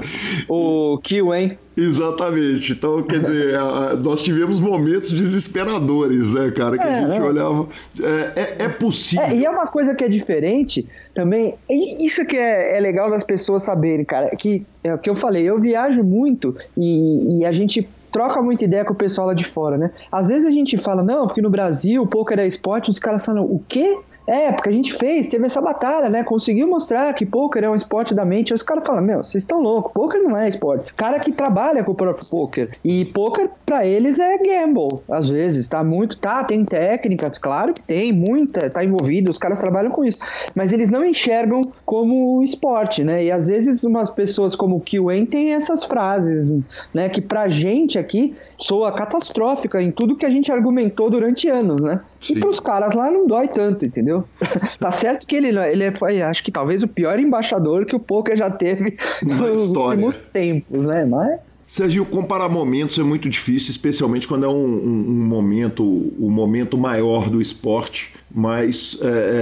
[0.48, 1.56] O Kiwen.
[1.76, 2.72] Exatamente.
[2.72, 3.58] Então, quer dizer,
[4.02, 6.76] nós tivemos momentos desesperadores, né, cara?
[6.76, 7.26] Que é, a gente não.
[7.26, 7.68] olhava.
[8.00, 9.24] É, é, é possível.
[9.24, 11.54] É, e é uma coisa que é diferente também.
[11.70, 14.28] isso que é, é legal das pessoas saberem, cara.
[14.38, 18.64] Que é o que eu falei, eu viajo muito e, e a gente troca muita
[18.64, 19.90] ideia com o pessoal lá de fora, né?
[20.12, 23.24] Às vezes a gente fala, não, porque no Brasil o poker é esporte, os caras
[23.24, 23.98] falam, o quê?
[24.26, 26.22] É, porque a gente fez, teve essa batalha, né?
[26.22, 28.52] Conseguiu mostrar que poker é um esporte da mente.
[28.52, 30.92] Aí os caras falam, meu, vocês estão loucos, poker não é esporte.
[30.94, 32.70] Cara que trabalha com o próprio poker.
[32.84, 35.00] E poker, para eles, é gamble.
[35.10, 39.58] Às vezes, tá muito, tá, tem técnica, claro que tem, muita, tá envolvido, os caras
[39.58, 40.18] trabalham com isso.
[40.54, 43.24] Mas eles não enxergam como esporte, né?
[43.24, 46.50] E às vezes umas pessoas como o Kiwen tem essas frases,
[46.94, 47.08] né?
[47.08, 52.00] Que pra gente aqui soa catastrófica em tudo que a gente argumentou durante anos, né?
[52.20, 52.34] Sim.
[52.34, 54.24] E pros caras lá não dói tanto, entendeu?
[54.78, 58.36] tá certo que ele, ele foi, acho que talvez o pior embaixador que o poker
[58.36, 61.04] já teve nos últimos tempos, né?
[61.04, 61.58] Mas.
[61.66, 66.30] Sergio, comparar momentos é muito difícil, especialmente quando é um, um, um momento, o um
[66.30, 68.12] momento maior do esporte.
[68.34, 68.98] Mas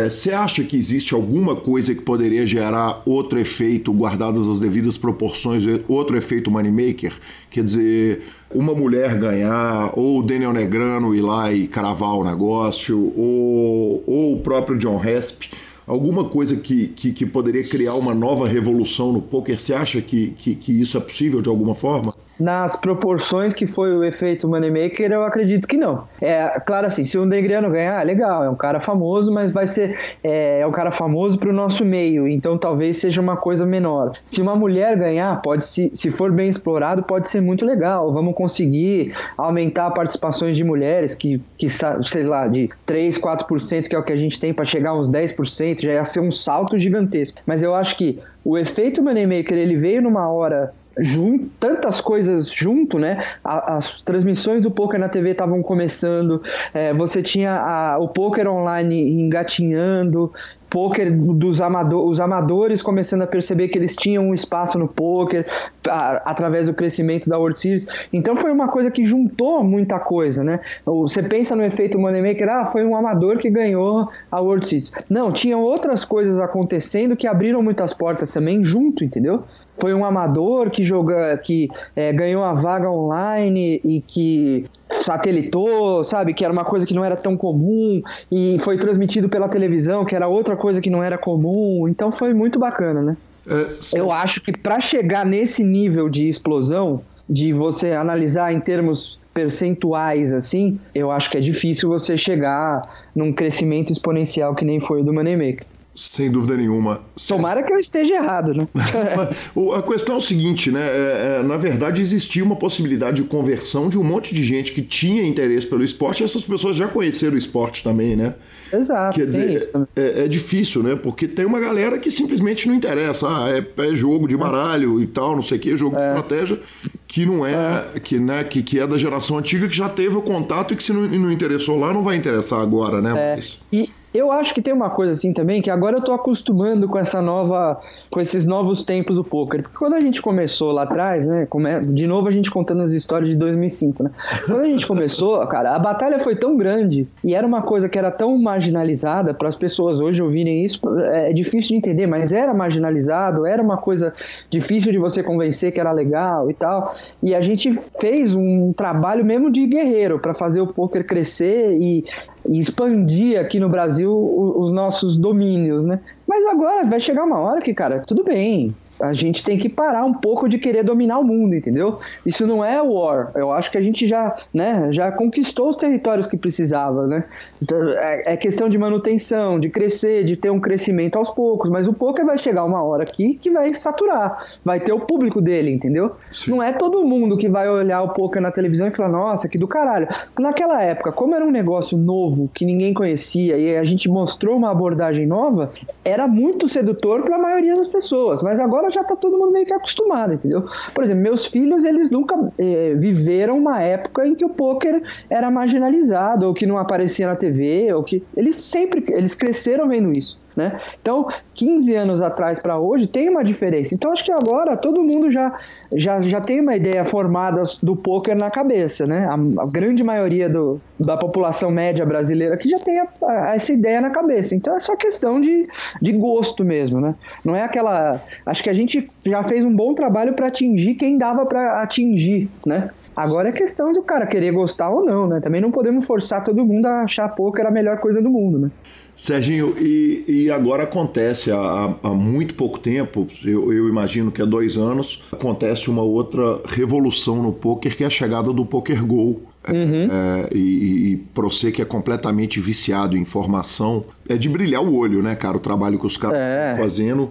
[0.09, 4.59] você é, é, acha que existe alguma coisa que poderia gerar outro efeito, guardadas as
[4.59, 7.13] devidas proporções, outro efeito moneymaker?
[7.51, 13.13] Quer dizer, uma mulher ganhar, ou o Daniel Negrano ir lá e cravar o negócio,
[13.17, 15.45] ou, ou o próprio John Rasp,
[15.87, 20.31] alguma coisa que, que, que, poderia criar uma nova revolução no poker, você acha que,
[20.39, 22.13] que, que isso é possível de alguma forma?
[22.41, 26.05] Nas proporções que foi o efeito Moneymaker, eu acredito que não.
[26.21, 29.97] É claro assim, se o Negriano ganhar, legal, é um cara famoso, mas vai ser
[30.25, 34.13] é, é um cara famoso para o nosso meio, então talvez seja uma coisa menor.
[34.25, 38.13] Se uma mulher ganhar, pode se, se for bem explorado, pode ser muito legal.
[38.13, 43.99] Vamos conseguir aumentar participações de mulheres que, que sei lá, de 3, 4%, que é
[43.99, 46.79] o que a gente tem para chegar a uns 10%, já ia ser um salto
[46.79, 47.41] gigantesco.
[47.47, 52.99] Mas eu acho que o efeito Moneymaker ele veio numa hora junto, tantas coisas junto,
[52.99, 53.23] né?
[53.45, 56.43] as transmissões do poker na TV estavam começando,
[56.75, 60.33] é, você tinha a, o poker online engatinhando,
[60.71, 65.45] poker dos amador, os amadores começando a perceber que eles tinham um espaço no poker
[65.89, 67.87] a, através do crescimento da World Series.
[68.13, 70.61] Então foi uma coisa que juntou muita coisa, né?
[70.87, 74.93] Você pensa no efeito Moneymaker, ah, foi um amador que ganhou a World Series.
[75.11, 79.43] Não, tinham outras coisas acontecendo que abriram muitas portas também junto, entendeu?
[79.81, 86.35] Foi um amador que joga, que é, ganhou a vaga online e que satelitou, sabe,
[86.35, 90.15] que era uma coisa que não era tão comum e foi transmitido pela televisão, que
[90.15, 91.89] era outra coisa que não era comum.
[91.89, 93.17] Então foi muito bacana, né?
[93.49, 99.19] É, Eu acho que para chegar nesse nível de explosão, de você analisar em termos
[99.33, 102.83] percentuais assim, eu acho que é difícil você chegar
[103.15, 105.61] num crescimento exponencial que nem foi o do Moneymaker.
[106.01, 107.03] Sem dúvida nenhuma.
[107.29, 108.67] Tomara que eu esteja errado, né?
[109.77, 110.81] a questão é o seguinte, né?
[110.81, 114.81] É, é, na verdade, existia uma possibilidade de conversão de um monte de gente que
[114.81, 118.35] tinha interesse pelo esporte e essas pessoas já conheceram o esporte também, né?
[118.73, 119.19] Exato.
[119.19, 120.97] Quer dizer, é, é, difícil, né?
[120.97, 123.29] Porque tem uma galera que simplesmente não interessa.
[123.29, 126.07] Ah, é, é jogo de baralho e tal, não sei o que, jogo de é.
[126.07, 126.59] estratégia,
[127.07, 130.17] que não é, é, Que, né, que, que é da geração antiga, que já teve
[130.17, 133.33] o contato e que se não, não interessou lá, não vai interessar agora, né?
[133.33, 133.37] É.
[133.37, 133.59] Mas...
[133.71, 136.99] E, eu acho que tem uma coisa assim também, que agora eu tô acostumando com
[136.99, 137.81] essa nova,
[138.11, 139.63] com esses novos tempos do poker.
[139.63, 141.47] Porque quando a gente começou lá atrás, né,
[141.89, 144.11] de novo a gente contando as histórias de 2005, né?
[144.47, 147.99] Quando a gente começou, cara, a batalha foi tão grande e era uma coisa que
[147.99, 150.81] era tão marginalizada para as pessoas hoje ouvirem isso,
[151.13, 154.13] é difícil de entender, mas era marginalizado, era uma coisa
[154.49, 156.91] difícil de você convencer que era legal e tal.
[157.23, 162.05] E a gente fez um trabalho mesmo de guerreiro para fazer o poker crescer e
[162.49, 166.01] e expandir aqui no Brasil os nossos domínios, né?
[166.27, 170.05] Mas agora vai chegar uma hora que, cara, tudo bem a gente tem que parar
[170.05, 171.99] um pouco de querer dominar o mundo, entendeu?
[172.25, 173.33] Isso não é war.
[173.35, 177.25] Eu acho que a gente já, né, já conquistou os territórios que precisava, né?
[177.63, 181.71] Então, é, é, questão de manutenção, de crescer, de ter um crescimento aos poucos.
[181.71, 185.41] Mas o poker vai chegar uma hora aqui que vai saturar, vai ter o público
[185.41, 186.17] dele, entendeu?
[186.33, 186.51] Sim.
[186.51, 189.59] Não é todo mundo que vai olhar o poker na televisão e falar, nossa, que
[189.59, 190.09] do caralho.
[190.39, 194.71] Naquela época, como era um negócio novo que ninguém conhecia e a gente mostrou uma
[194.71, 195.73] abordagem nova,
[196.05, 198.43] era muito sedutor para a maioria das pessoas.
[198.43, 200.65] Mas agora já tá todo mundo meio que acostumado, entendeu?
[200.95, 205.51] Por exemplo, meus filhos, eles nunca é, viveram uma época em que o poker era
[205.51, 208.23] marginalizado, ou que não aparecia na TV, ou que...
[208.37, 210.39] Eles sempre, eles cresceram vendo isso.
[210.61, 210.79] Né?
[211.01, 213.95] Então, 15 anos atrás para hoje tem uma diferença.
[213.95, 215.57] Então, acho que agora todo mundo já,
[215.97, 219.07] já, já tem uma ideia formada do poker na cabeça.
[219.07, 219.27] Né?
[219.27, 223.73] A, a grande maioria do, da população média brasileira que já tem a, a, essa
[223.73, 224.55] ideia na cabeça.
[224.55, 225.63] Então, é só questão de,
[226.03, 227.01] de gosto mesmo.
[227.01, 227.15] Né?
[227.43, 228.21] Não é aquela.
[228.45, 232.51] Acho que a gente já fez um bom trabalho para atingir quem dava para atingir.
[232.67, 232.91] Né?
[233.15, 235.41] Agora é questão do cara querer gostar ou não, né?
[235.41, 238.71] Também não podemos forçar todo mundo a achar poker a melhor coisa do mundo, né?
[239.15, 244.47] Serginho, e, e agora acontece há, há, muito pouco tempo, eu, eu, imagino que há
[244.47, 249.43] dois anos, acontece uma outra revolução no poker, que é a chegada do Poker Go.
[249.69, 250.09] Uhum.
[250.11, 254.97] É, e, e para você que é completamente viciado em informação, é de brilhar o
[254.97, 255.57] olho, né, cara?
[255.57, 256.63] O trabalho que os caras é.
[256.63, 257.31] estão fazendo.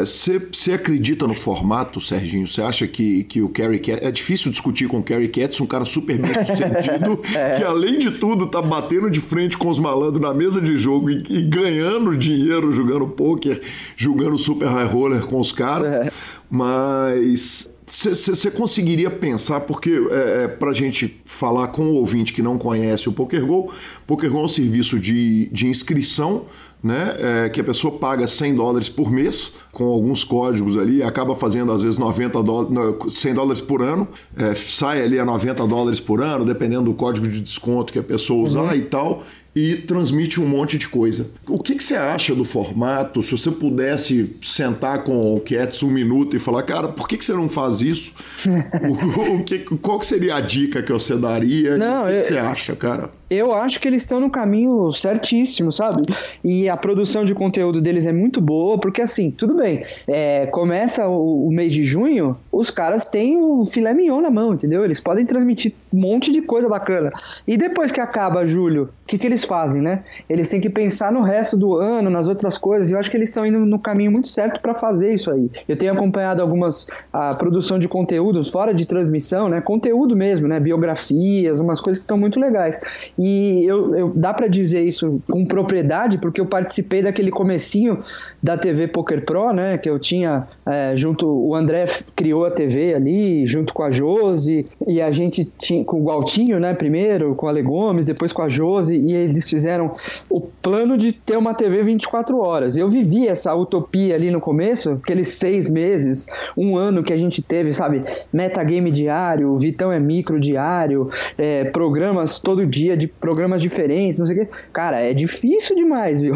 [0.00, 2.46] Você é, acredita no formato, Serginho?
[2.46, 4.06] Você acha que, que o Kerry Katz.
[4.06, 7.56] É difícil discutir com o Kerry Katz, um cara super bem sucedido, é.
[7.56, 11.08] que além de tudo tá batendo de frente com os malandros na mesa de jogo
[11.10, 13.62] e, e ganhando dinheiro jogando poker,
[13.96, 15.92] jogando super high roller com os caras.
[15.92, 16.10] É.
[16.50, 22.42] Mas você conseguiria pensar, porque é, é, para a gente falar com o ouvinte que
[22.42, 23.72] não conhece o PokerGo,
[24.06, 26.46] PokerGo é um serviço de, de inscrição,
[26.82, 31.36] né, é, que a pessoa paga 100 dólares por mês, com alguns códigos ali, acaba
[31.36, 36.00] fazendo às vezes 90 dólares, 100 dólares por ano, é, sai ali a 90 dólares
[36.00, 38.74] por ano, dependendo do código de desconto que a pessoa usar uhum.
[38.74, 39.22] e tal,
[39.56, 41.30] e transmite um monte de coisa.
[41.48, 43.22] O que, que você acha do formato?
[43.22, 47.24] Se você pudesse sentar com o Cats um minuto e falar, cara, por que, que
[47.24, 48.12] você não faz isso?
[48.46, 51.78] o, o, que, qual que seria a dica que você daria?
[51.78, 53.10] Não, o que, eu, que você acha, cara?
[53.28, 56.02] Eu acho que eles estão no caminho certíssimo, sabe?
[56.44, 61.08] E a, produção de conteúdo deles é muito boa, porque assim, tudo bem, é, começa
[61.08, 64.84] o, o, mês de junho, os caras têm o filé mignon na mão, entendeu?
[64.84, 67.10] Eles podem transmitir um monte de coisa bacana.
[67.48, 70.04] E depois que acaba julho, o que, que eles fazem, né?
[70.28, 73.16] Eles têm que pensar no resto do ano, nas outras coisas, e eu acho que
[73.16, 75.50] eles estão indo no caminho muito certo para fazer isso aí.
[75.68, 79.60] Eu tenho acompanhado algumas a produção de conteúdos fora de transmissão, né?
[79.60, 80.60] Conteúdo mesmo, né?
[80.60, 82.78] Biografias, umas coisas que estão muito legais.
[83.18, 88.02] E eu, eu dá para dizer isso com propriedade, porque eu participei daquele comecinho
[88.42, 89.78] da TV Poker Pro, né?
[89.78, 94.64] Que eu tinha é, junto, o André criou a TV ali, junto com a Josi,
[94.86, 96.74] e a gente tinha com o Galtinho, né?
[96.74, 99.92] Primeiro, com a Ale Gomes, depois com a Josi, e eles fizeram
[100.30, 102.76] o plano de ter uma TV 24 horas.
[102.76, 107.40] Eu vivi essa utopia ali no começo, aqueles seis meses, um ano que a gente
[107.42, 108.02] teve, sabe?
[108.32, 114.36] Metagame diário, Vitão é micro diário, é, programas todo dia de programas diferentes, não sei
[114.36, 114.48] o quê.
[114.72, 116.34] Cara, é difícil demais, viu?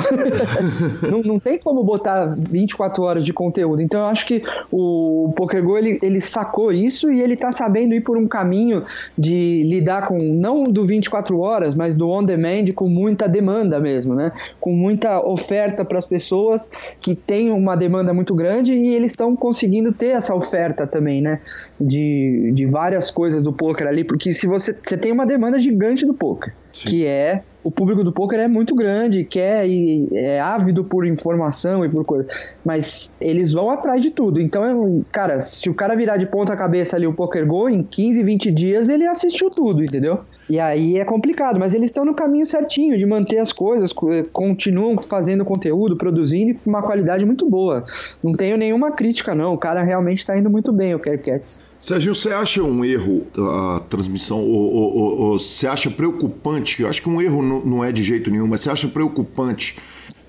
[1.10, 3.82] não, não tem como botar 24 horas de conteúdo.
[3.82, 8.00] Então eu acho que o PokerGo ele, ele sacou isso e ele tá sabendo ir
[8.00, 8.84] por um caminho
[9.16, 14.14] de lidar com, não do 24 horas, mas do on demand com muita demanda mesmo,
[14.14, 14.32] né?
[14.60, 19.32] Com muita oferta para as pessoas que têm uma demanda muito grande e eles estão
[19.32, 21.40] conseguindo ter essa oferta também, né?
[21.80, 26.04] De, de várias coisas do poker ali, porque se você, você tem uma demanda gigante
[26.06, 26.88] do poker, Sim.
[26.88, 31.84] que é o público do poker é muito grande, quer e é ávido por informação
[31.84, 32.26] e por coisa,
[32.64, 34.40] mas eles vão atrás de tudo.
[34.40, 38.22] Então, cara, se o cara virar de ponta cabeça ali o Poker Go, em 15,
[38.22, 40.20] 20 dias ele assistiu tudo, entendeu?
[40.50, 43.92] E aí é complicado, mas eles estão no caminho certinho de manter as coisas,
[44.32, 47.84] continuam fazendo conteúdo, produzindo com uma qualidade muito boa.
[48.20, 49.54] Não tenho nenhuma crítica, não.
[49.54, 51.62] O cara realmente está indo muito bem, o Cats.
[51.78, 56.82] Sérgio, você acha um erro a transmissão, ou, ou, ou, ou, você acha preocupante?
[56.82, 59.76] Eu acho que um erro não, não é de jeito nenhum, mas você acha preocupante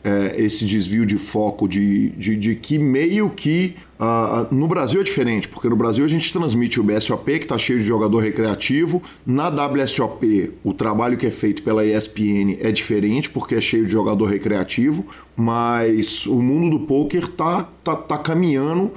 [0.03, 5.03] é, esse desvio de foco de, de, de que meio que uh, no Brasil é
[5.03, 9.01] diferente, porque no Brasil a gente transmite o BSOP, que está cheio de jogador recreativo.
[9.25, 13.91] Na WSOP, o trabalho que é feito pela ESPN é diferente, porque é cheio de
[13.91, 18.91] jogador recreativo, mas o mundo do poker tá, tá, tá caminhando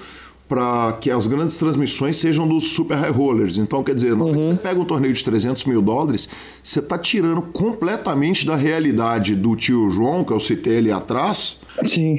[0.49, 3.57] para que as grandes transmissões sejam dos super high rollers.
[3.57, 4.55] Então, quer dizer, uhum.
[4.55, 6.29] você pega um torneio de 300 mil dólares,
[6.63, 11.59] você está tirando completamente da realidade do tio João, que eu citei ali atrás,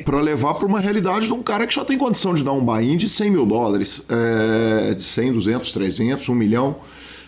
[0.04, 2.66] para levar para uma realidade de um cara que já tem condição de dar um
[2.66, 6.76] buy-in de 100 mil dólares, é, de 100, 200, 300, 1 milhão.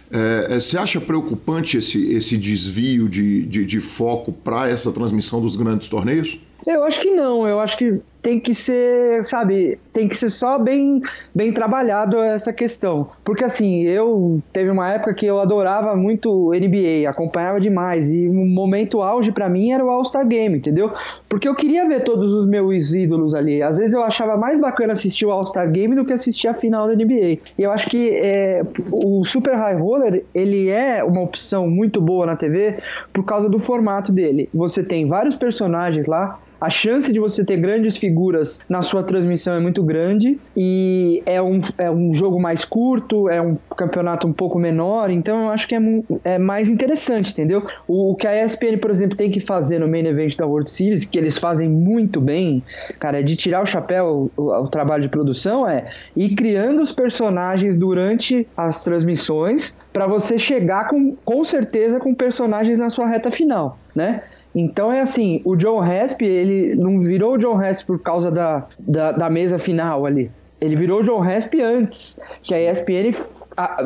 [0.09, 5.41] É, é, você acha preocupante esse, esse desvio de, de, de foco para essa transmissão
[5.41, 6.39] dos grandes torneios?
[6.65, 10.57] Eu acho que não, eu acho que tem que ser, sabe, tem que ser só
[10.57, 11.01] bem,
[11.33, 13.09] bem trabalhado essa questão.
[13.23, 18.49] Porque assim, eu teve uma época que eu adorava muito NBA, acompanhava demais e um
[18.49, 20.91] momento auge para mim era o All-Star Game, entendeu?
[21.29, 23.61] Porque eu queria ver todos os meus ídolos ali.
[23.61, 26.87] Às vezes eu achava mais bacana assistir o All-Star Game do que assistir a final
[26.87, 27.39] da NBA.
[27.57, 28.61] E eu acho que é,
[29.05, 32.77] o Super High Roller, ele é uma opção muito boa na TV
[33.13, 34.49] por causa do formato dele.
[34.53, 39.53] Você tem vários personagens lá, a chance de você ter grandes figuras na sua transmissão
[39.53, 44.33] é muito grande e é um, é um jogo mais curto, é um campeonato um
[44.33, 45.79] pouco menor, então eu acho que é,
[46.23, 47.65] é mais interessante, entendeu?
[47.87, 50.69] O, o, que a ESPN, por exemplo, tem que fazer no main event da World
[50.69, 52.63] Series, que eles fazem muito bem,
[52.99, 55.85] cara, é de tirar o chapéu o, o trabalho de produção, é
[56.15, 62.79] ir criando os personagens durante as transmissões para você chegar com, com certeza com personagens
[62.79, 64.23] na sua reta final, né?
[64.59, 68.65] Então é assim, o John Rasp, ele não virou o John Rasp por causa da,
[68.79, 70.31] da, da mesa final ali.
[70.59, 73.13] Ele virou o John Rasp antes, que a ESPN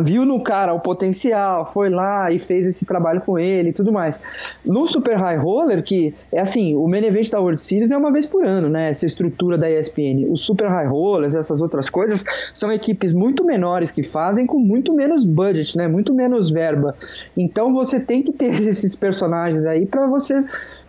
[0.01, 3.91] viu no cara o potencial, foi lá e fez esse trabalho com ele e tudo
[3.91, 4.21] mais.
[4.65, 8.11] No Super High Roller, que é assim, o main event da World Series é uma
[8.11, 8.89] vez por ano, né?
[8.89, 10.27] Essa estrutura da ESPN.
[10.29, 14.93] O Super High Rollers, essas outras coisas, são equipes muito menores que fazem com muito
[14.93, 15.89] menos budget, né?
[15.89, 16.95] Muito menos verba.
[17.35, 20.41] Então você tem que ter esses personagens aí para você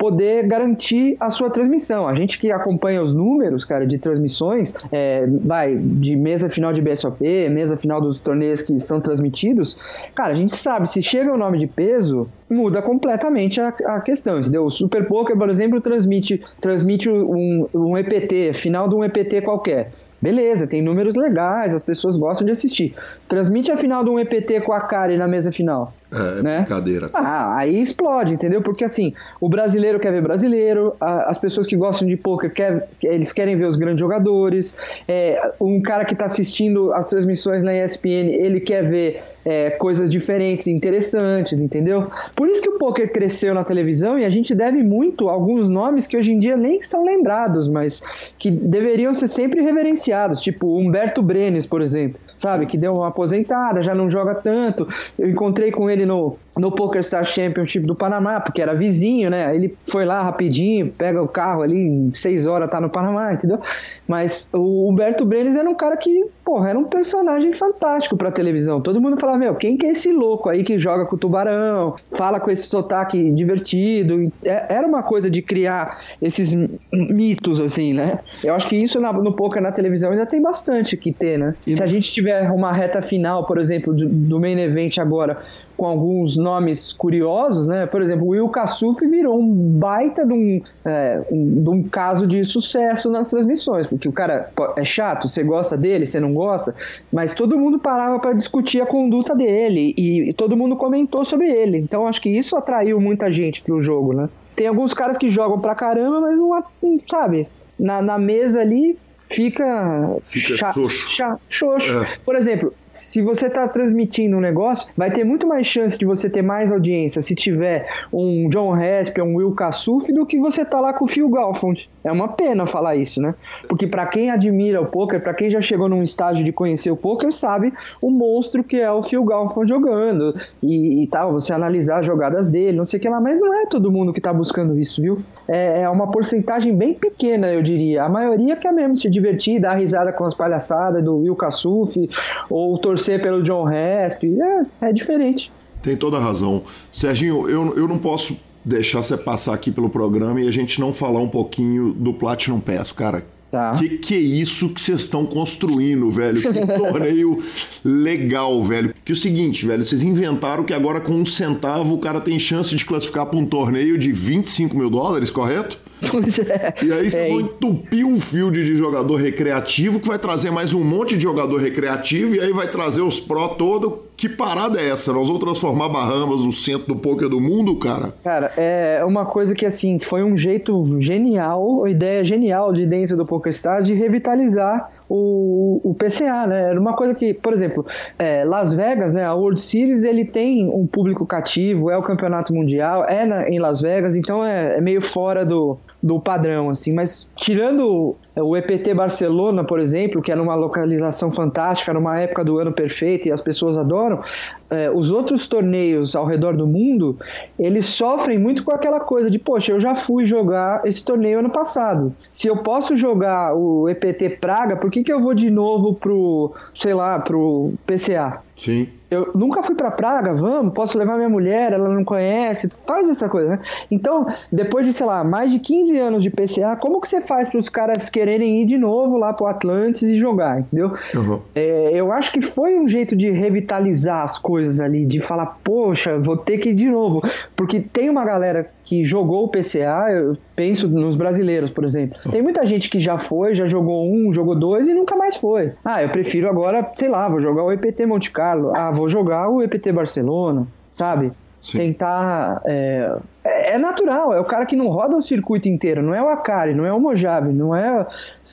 [0.02, 2.08] poder garantir a sua transmissão.
[2.08, 6.82] A gente que acompanha os números, cara, de transmissões, é, vai de mesa final de
[6.82, 9.78] BSOP, mesa final dos torneios que são transmitidos,
[10.12, 14.40] cara, a gente sabe, se chega o nome de peso, muda completamente a, a questão,
[14.40, 14.64] entendeu?
[14.64, 19.92] O Super Poker, por exemplo, transmite, transmite um, um EPT, final de um EPT qualquer.
[20.20, 22.92] Beleza, tem números legais, as pessoas gostam de assistir.
[23.28, 25.92] Transmite a final de um EPT com a Kari na mesa final.
[26.12, 26.56] É, né?
[26.58, 27.10] brincadeira.
[27.14, 28.60] Ah, aí explode, entendeu?
[28.60, 32.88] Porque assim, o brasileiro quer ver brasileiro, a, as pessoas que gostam de poker quer,
[33.02, 34.76] eles querem ver os grandes jogadores.
[35.08, 40.10] É, um cara que está assistindo as transmissões na ESPN, ele quer ver é, coisas
[40.10, 42.04] diferentes, interessantes, entendeu?
[42.34, 45.68] Por isso que o poker cresceu na televisão e a gente deve muito a alguns
[45.68, 48.02] nomes que hoje em dia nem são lembrados, mas
[48.38, 52.66] que deveriam ser sempre reverenciados, tipo Humberto Brenes, por exemplo, sabe?
[52.66, 54.86] Que deu uma aposentada, já não joga tanto.
[55.18, 59.54] Eu encontrei com ele no no Poker Star Championship do Panamá, porque era vizinho, né?
[59.54, 63.58] Ele foi lá rapidinho, pega o carro ali, em seis horas tá no Panamá, entendeu?
[64.06, 68.80] Mas o Humberto Brenes era um cara que, porra, era um personagem fantástico pra televisão.
[68.80, 71.94] Todo mundo falava, meu, quem que é esse louco aí que joga com o tubarão,
[72.12, 74.32] fala com esse sotaque divertido?
[74.44, 75.84] É, era uma coisa de criar
[76.20, 76.54] esses
[76.92, 78.12] mitos, assim, né?
[78.44, 81.54] Eu acho que isso no poker na televisão ainda tem bastante que ter, né?
[81.66, 85.38] E Se a gente tiver uma reta final, por exemplo, do, do main event agora,
[85.82, 87.86] com alguns nomes curiosos, né?
[87.86, 92.24] Por exemplo, o Will Kassuf virou um baita de um, é, um, de um caso
[92.24, 96.72] de sucesso nas transmissões, porque o cara é chato, você gosta dele, você não gosta,
[97.12, 101.50] mas todo mundo parava para discutir a conduta dele e, e todo mundo comentou sobre
[101.50, 101.78] ele.
[101.78, 104.28] Então acho que isso atraiu muita gente pro jogo, né?
[104.54, 106.62] Tem alguns caras que jogam pra caramba, mas não,
[107.10, 107.48] sabe,
[107.80, 108.96] na, na mesa ali
[109.32, 111.38] fica, fica xoxo.
[111.48, 111.98] Xoxo.
[112.02, 112.18] É.
[112.24, 116.28] Por exemplo, se você está transmitindo um negócio, vai ter muito mais chance de você
[116.28, 120.80] ter mais audiência se tiver um John Rasp, um Will Kassuf, do que você tá
[120.80, 121.88] lá com o Phil Galfond.
[122.04, 123.34] É uma pena falar isso, né?
[123.68, 126.96] Porque para quem admira o poker, para quem já chegou num estágio de conhecer o
[126.96, 132.00] poker, sabe o monstro que é o Phil Galfond jogando e, e tal, você analisar
[132.00, 134.32] as jogadas dele, não sei o que lá, mas não é todo mundo que tá
[134.32, 135.22] buscando isso, viu?
[135.48, 138.04] É, é uma porcentagem bem pequena, eu diria.
[138.04, 139.21] A maioria quer mesmo se divertir,
[139.60, 142.08] dar risada com as palhaçadas do Will Kassuf
[142.48, 144.24] ou torcer pelo John Rasp.
[144.24, 145.50] É, é diferente.
[145.82, 146.62] Tem toda a razão.
[146.90, 150.92] Serginho, eu, eu não posso deixar você passar aqui pelo programa e a gente não
[150.92, 153.24] falar um pouquinho do Platinum Pass, cara.
[153.50, 153.72] Tá.
[153.72, 156.40] Que que é isso que vocês estão construindo, velho?
[156.40, 157.42] Que torneio
[157.84, 158.94] legal, velho.
[159.04, 162.38] Que é o seguinte, velho, vocês inventaram que agora com um centavo o cara tem
[162.38, 165.78] chance de classificar para um torneio de 25 mil dólares, correto?
[166.10, 166.74] Pois é.
[166.82, 170.74] E aí vocês é, vão entupir um field de jogador recreativo que vai trazer mais
[170.74, 174.02] um monte de jogador recreativo e aí vai trazer os pró todo.
[174.16, 175.12] Que parada é essa?
[175.12, 178.14] Nós vamos transformar Bahamas no centro do poker do mundo, cara?
[178.22, 183.16] Cara, é uma coisa que assim, foi um jeito genial, uma ideia genial de dentro
[183.16, 186.70] do PokerStars de revitalizar o, o PCA, né?
[186.70, 187.84] Era uma coisa que, por exemplo,
[188.18, 189.24] é, Las Vegas, né?
[189.24, 193.58] A World Series ele tem um público cativo, é o campeonato mundial, é na, em
[193.58, 196.90] Las Vegas, então é, é meio fora do, do padrão, assim.
[196.94, 202.58] Mas tirando o EPT Barcelona, por exemplo, que era uma localização fantástica, numa época do
[202.58, 204.22] ano perfeito e as pessoas adoram,
[204.68, 207.16] é, os outros torneios ao redor do mundo,
[207.58, 211.50] eles sofrem muito com aquela coisa de, poxa, eu já fui jogar esse torneio ano
[211.50, 212.14] passado.
[212.30, 216.52] Se eu posso jogar o EPT Praga, por que, que eu vou de novo pro,
[216.74, 218.42] sei lá, pro PCA?
[218.56, 223.06] Sim eu nunca fui para Praga, vamos, posso levar minha mulher, ela não conhece, faz
[223.10, 223.60] essa coisa, né?
[223.90, 227.46] Então, depois de, sei lá, mais de 15 anos de PCA, como que você faz
[227.48, 230.94] para os caras quererem ir de novo lá pro Atlantis e jogar, entendeu?
[231.14, 231.40] Uhum.
[231.54, 236.18] É, eu acho que foi um jeito de revitalizar as coisas ali, de falar, poxa,
[236.18, 237.20] vou ter que ir de novo,
[237.54, 242.18] porque tem uma galera que jogou o PCA, eu penso nos brasileiros, por exemplo.
[242.30, 245.72] Tem muita gente que já foi, já jogou um, jogou dois e nunca mais foi.
[245.84, 248.72] Ah, eu prefiro agora, sei lá, vou jogar o EPT Monte Carlo.
[248.74, 251.32] Ah, vou vou jogar o EPT Barcelona, sabe?
[251.60, 251.78] Sim.
[251.78, 252.60] Tentar.
[252.64, 256.28] É, é, natural, é o cara que não roda o circuito inteiro, não é o
[256.28, 258.04] Akari, não é o Mojave, não é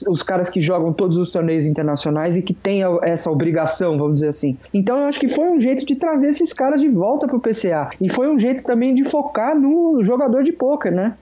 [0.08, 4.28] os caras que jogam todos os torneios internacionais e que tem essa obrigação, vamos dizer
[4.28, 4.58] assim.
[4.72, 7.90] Então eu acho que foi um jeito de trazer esses caras de volta pro PCA.
[8.00, 11.16] E foi um jeito também de focar no jogador de pôquer, né?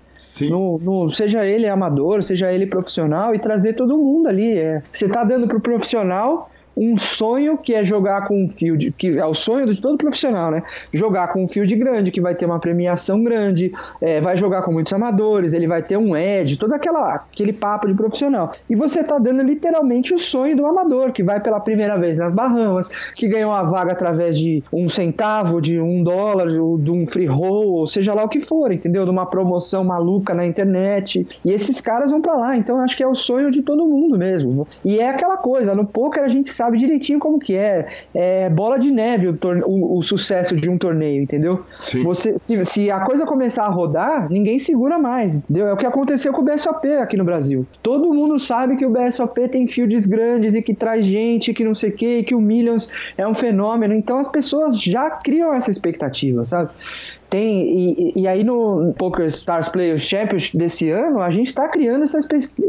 [0.49, 4.57] No, no, seja ele amador, seja ele profissional, e trazer todo mundo ali.
[4.57, 4.81] É.
[4.91, 9.25] Você tá dando pro profissional um sonho que é jogar com um field, que é
[9.25, 10.61] o sonho de todo profissional, né?
[10.93, 14.71] Jogar com um field grande, que vai ter uma premiação grande, é, vai jogar com
[14.71, 18.51] muitos amadores, ele vai ter um edge, todo aquela, aquele papo de profissional.
[18.69, 22.31] E você tá dando literalmente o sonho do amador, que vai pela primeira vez nas
[22.31, 27.25] Bahamas, que ganhou uma vaga através de um centavo, de um dólar, de um free
[27.25, 29.03] roll, ou seja lá o que for, entendeu?
[29.03, 31.27] De uma promoção maluca na internet.
[31.43, 34.15] E esses caras vão para lá, então acho que é o sonho de todo mundo
[34.17, 34.67] mesmo.
[34.85, 37.87] E é aquela coisa, no poker a gente sabe sabe direitinho como que é.
[38.13, 41.63] É bola de neve o, o, o sucesso de um torneio, entendeu?
[41.79, 42.03] Sim.
[42.03, 45.67] Você, se, se a coisa começar a rodar, ninguém segura mais, entendeu?
[45.67, 47.65] É o que aconteceu com o BSOP aqui no Brasil.
[47.81, 51.73] Todo mundo sabe que o BSOP tem fields grandes e que traz gente, que não
[51.73, 53.93] sei o que, que o Millions é um fenômeno.
[53.93, 56.69] Então as pessoas já criam essa expectativa, sabe?
[57.29, 62.03] Tem, e, e aí no Poker Stars Players Championship desse ano, a gente está criando
[62.03, 62.19] essa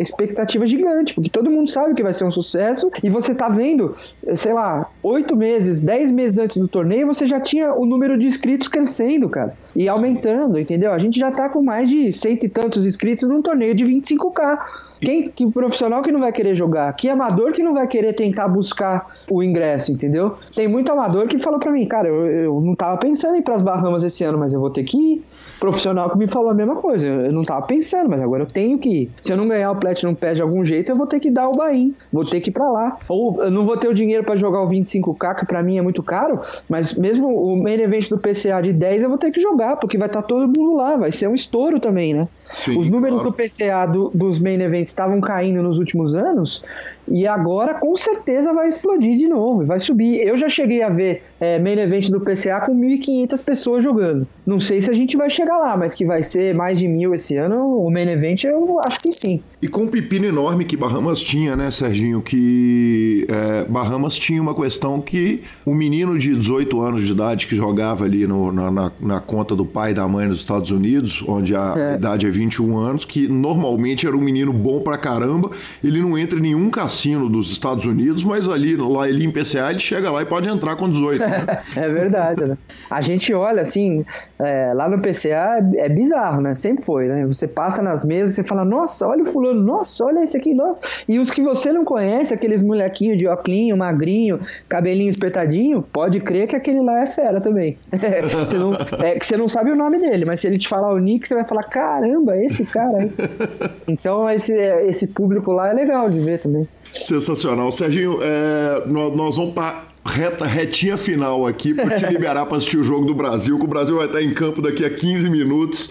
[0.00, 3.87] expectativa gigante, porque todo mundo sabe que vai ser um sucesso e você está vendo
[3.88, 8.18] torneio, sei lá, oito meses, dez meses antes do torneio, você já tinha o número
[8.18, 9.56] de inscritos crescendo, cara.
[9.74, 10.92] E aumentando, entendeu?
[10.92, 14.58] A gente já tá com mais de cento e tantos inscritos num torneio de 25k.
[15.00, 16.92] Quem, que profissional que não vai querer jogar?
[16.94, 20.36] Que amador que não vai querer tentar buscar o ingresso, entendeu?
[20.54, 23.42] Tem muito amador que falou para mim, cara, eu, eu não tava pensando em ir
[23.42, 25.24] pras Bahamas esse ano, mas eu vou ter que ir.
[25.60, 28.78] Profissional que me falou a mesma coisa, eu não tava pensando, mas agora eu tenho
[28.78, 29.10] que ir.
[29.20, 31.48] Se eu não ganhar o Platinum Pass de algum jeito, eu vou ter que dar
[31.48, 32.96] o bain, vou ter que ir pra lá.
[33.08, 35.82] Ou eu não vou ter o dinheiro para jogar o 25k, que pra mim é
[35.82, 39.40] muito caro, mas mesmo o main event do PCA de 10 eu vou ter que
[39.40, 42.24] jogar, porque vai estar tá todo mundo lá, vai ser um estouro também, né?
[42.52, 43.30] Sim, Os números claro.
[43.30, 46.64] do PCA do, dos main events estavam caindo nos últimos anos
[47.10, 50.20] e agora com certeza vai explodir de novo, vai subir.
[50.26, 54.26] Eu já cheguei a ver é, main event do PCA com 1.500 pessoas jogando.
[54.46, 57.14] Não sei se a gente vai chegar lá, mas que vai ser mais de mil
[57.14, 59.40] esse ano, o main event eu acho que sim.
[59.60, 62.20] E com o pepino enorme que Bahamas tinha, né, Serginho?
[62.22, 67.56] Que é, Bahamas tinha uma questão que o menino de 18 anos de idade que
[67.56, 71.22] jogava ali no, na, na, na, conta do pai e da mãe nos Estados Unidos,
[71.26, 71.94] onde a é.
[71.94, 75.48] idade é 21 anos, que normalmente era um menino bom pra caramba,
[75.82, 76.97] ele não entra em nenhum cassino
[77.28, 80.76] dos Estados Unidos, mas ali, lá ele em PCA, ele chega lá e pode entrar
[80.76, 81.20] com 18.
[81.20, 81.46] Né?
[81.76, 82.58] é verdade, né?
[82.90, 84.04] A gente olha assim,
[84.38, 86.54] é, lá no PCA é, é, bizarro, né?
[86.54, 87.26] Sempre foi, né?
[87.26, 90.80] Você passa nas mesas e fala, nossa, olha o fulano, nossa, olha esse aqui, nossa.
[91.08, 96.46] E os que você não conhece, aqueles molequinhos de oclinho, magrinho, cabelinho espetadinho, pode crer
[96.46, 97.76] que aquele lá é fera também.
[98.32, 98.72] você não,
[99.02, 101.26] é que você não sabe o nome dele, mas se ele te falar o nick,
[101.26, 103.10] você vai falar, caramba, esse cara aí.
[103.88, 106.68] Então esse, esse público lá é legal de ver também.
[106.94, 107.70] Sensacional.
[107.70, 112.84] Serginho, é, nós vamos para reta, retinha final aqui para te liberar para assistir o
[112.84, 115.90] jogo do Brasil, que o Brasil vai estar em campo daqui a 15 minutos.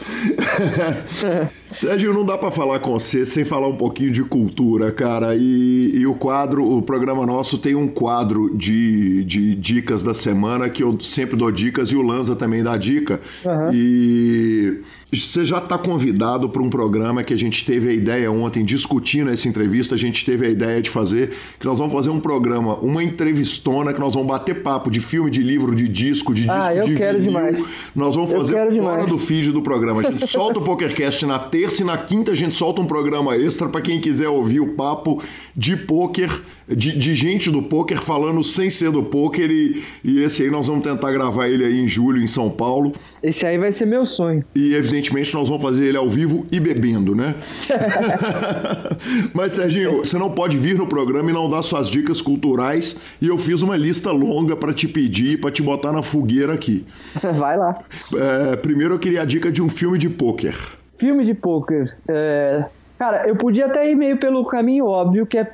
[1.69, 5.35] Sérgio, não dá para falar com você sem falar um pouquinho de cultura, cara.
[5.35, 10.69] E, e, o quadro, o programa nosso tem um quadro de, de dicas da semana
[10.69, 13.21] que eu sempre dou dicas e o Lanza também dá dica.
[13.45, 13.69] Uhum.
[13.73, 14.81] E
[15.11, 19.29] você já está convidado para um programa que a gente teve a ideia ontem, discutindo
[19.29, 22.75] essa entrevista, a gente teve a ideia de fazer, que nós vamos fazer um programa,
[22.79, 26.73] uma entrevistona, que nós vamos bater papo de filme, de livro, de disco, de ah,
[26.73, 27.31] disco, eu de quero vinil.
[27.31, 27.79] demais.
[27.95, 29.05] Nós vamos fazer fora demais.
[29.05, 30.01] do feed do programa.
[30.01, 33.37] A gente solta o PokerCast na terça e na quinta a gente solta um programa
[33.37, 35.23] extra para quem quiser ouvir o papo
[35.55, 40.43] de poker, de, de gente do poker falando sem ser do poker e, e esse
[40.43, 42.93] aí nós vamos tentar gravar ele aí em julho em São Paulo.
[43.27, 44.41] Esse aí vai ser meu sonho.
[44.55, 47.35] E evidentemente nós vamos fazer ele ao vivo e bebendo, né?
[49.35, 53.27] Mas Serginho, você não pode vir no programa e não dar suas dicas culturais e
[53.27, 56.85] eu fiz uma lista longa para te pedir, para te botar na fogueira aqui.
[57.37, 57.77] Vai lá.
[58.15, 60.55] É, primeiro eu queria a dica de um filme de pôquer.
[60.97, 61.97] Filme de pôquer.
[62.07, 62.63] É...
[62.97, 65.51] Cara, eu podia até ir meio pelo caminho óbvio, que é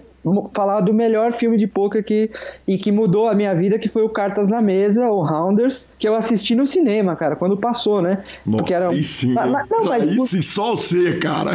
[0.53, 2.31] falar do melhor filme de poker que,
[2.67, 6.07] e que mudou a minha vida, que foi o Cartas na Mesa, o Rounders, que
[6.07, 8.23] eu assisti no cinema, cara, quando passou, né?
[8.45, 8.89] Nossa, porque era...
[8.89, 11.51] aí sim, mas, não, mas, aí sim, só você, cara.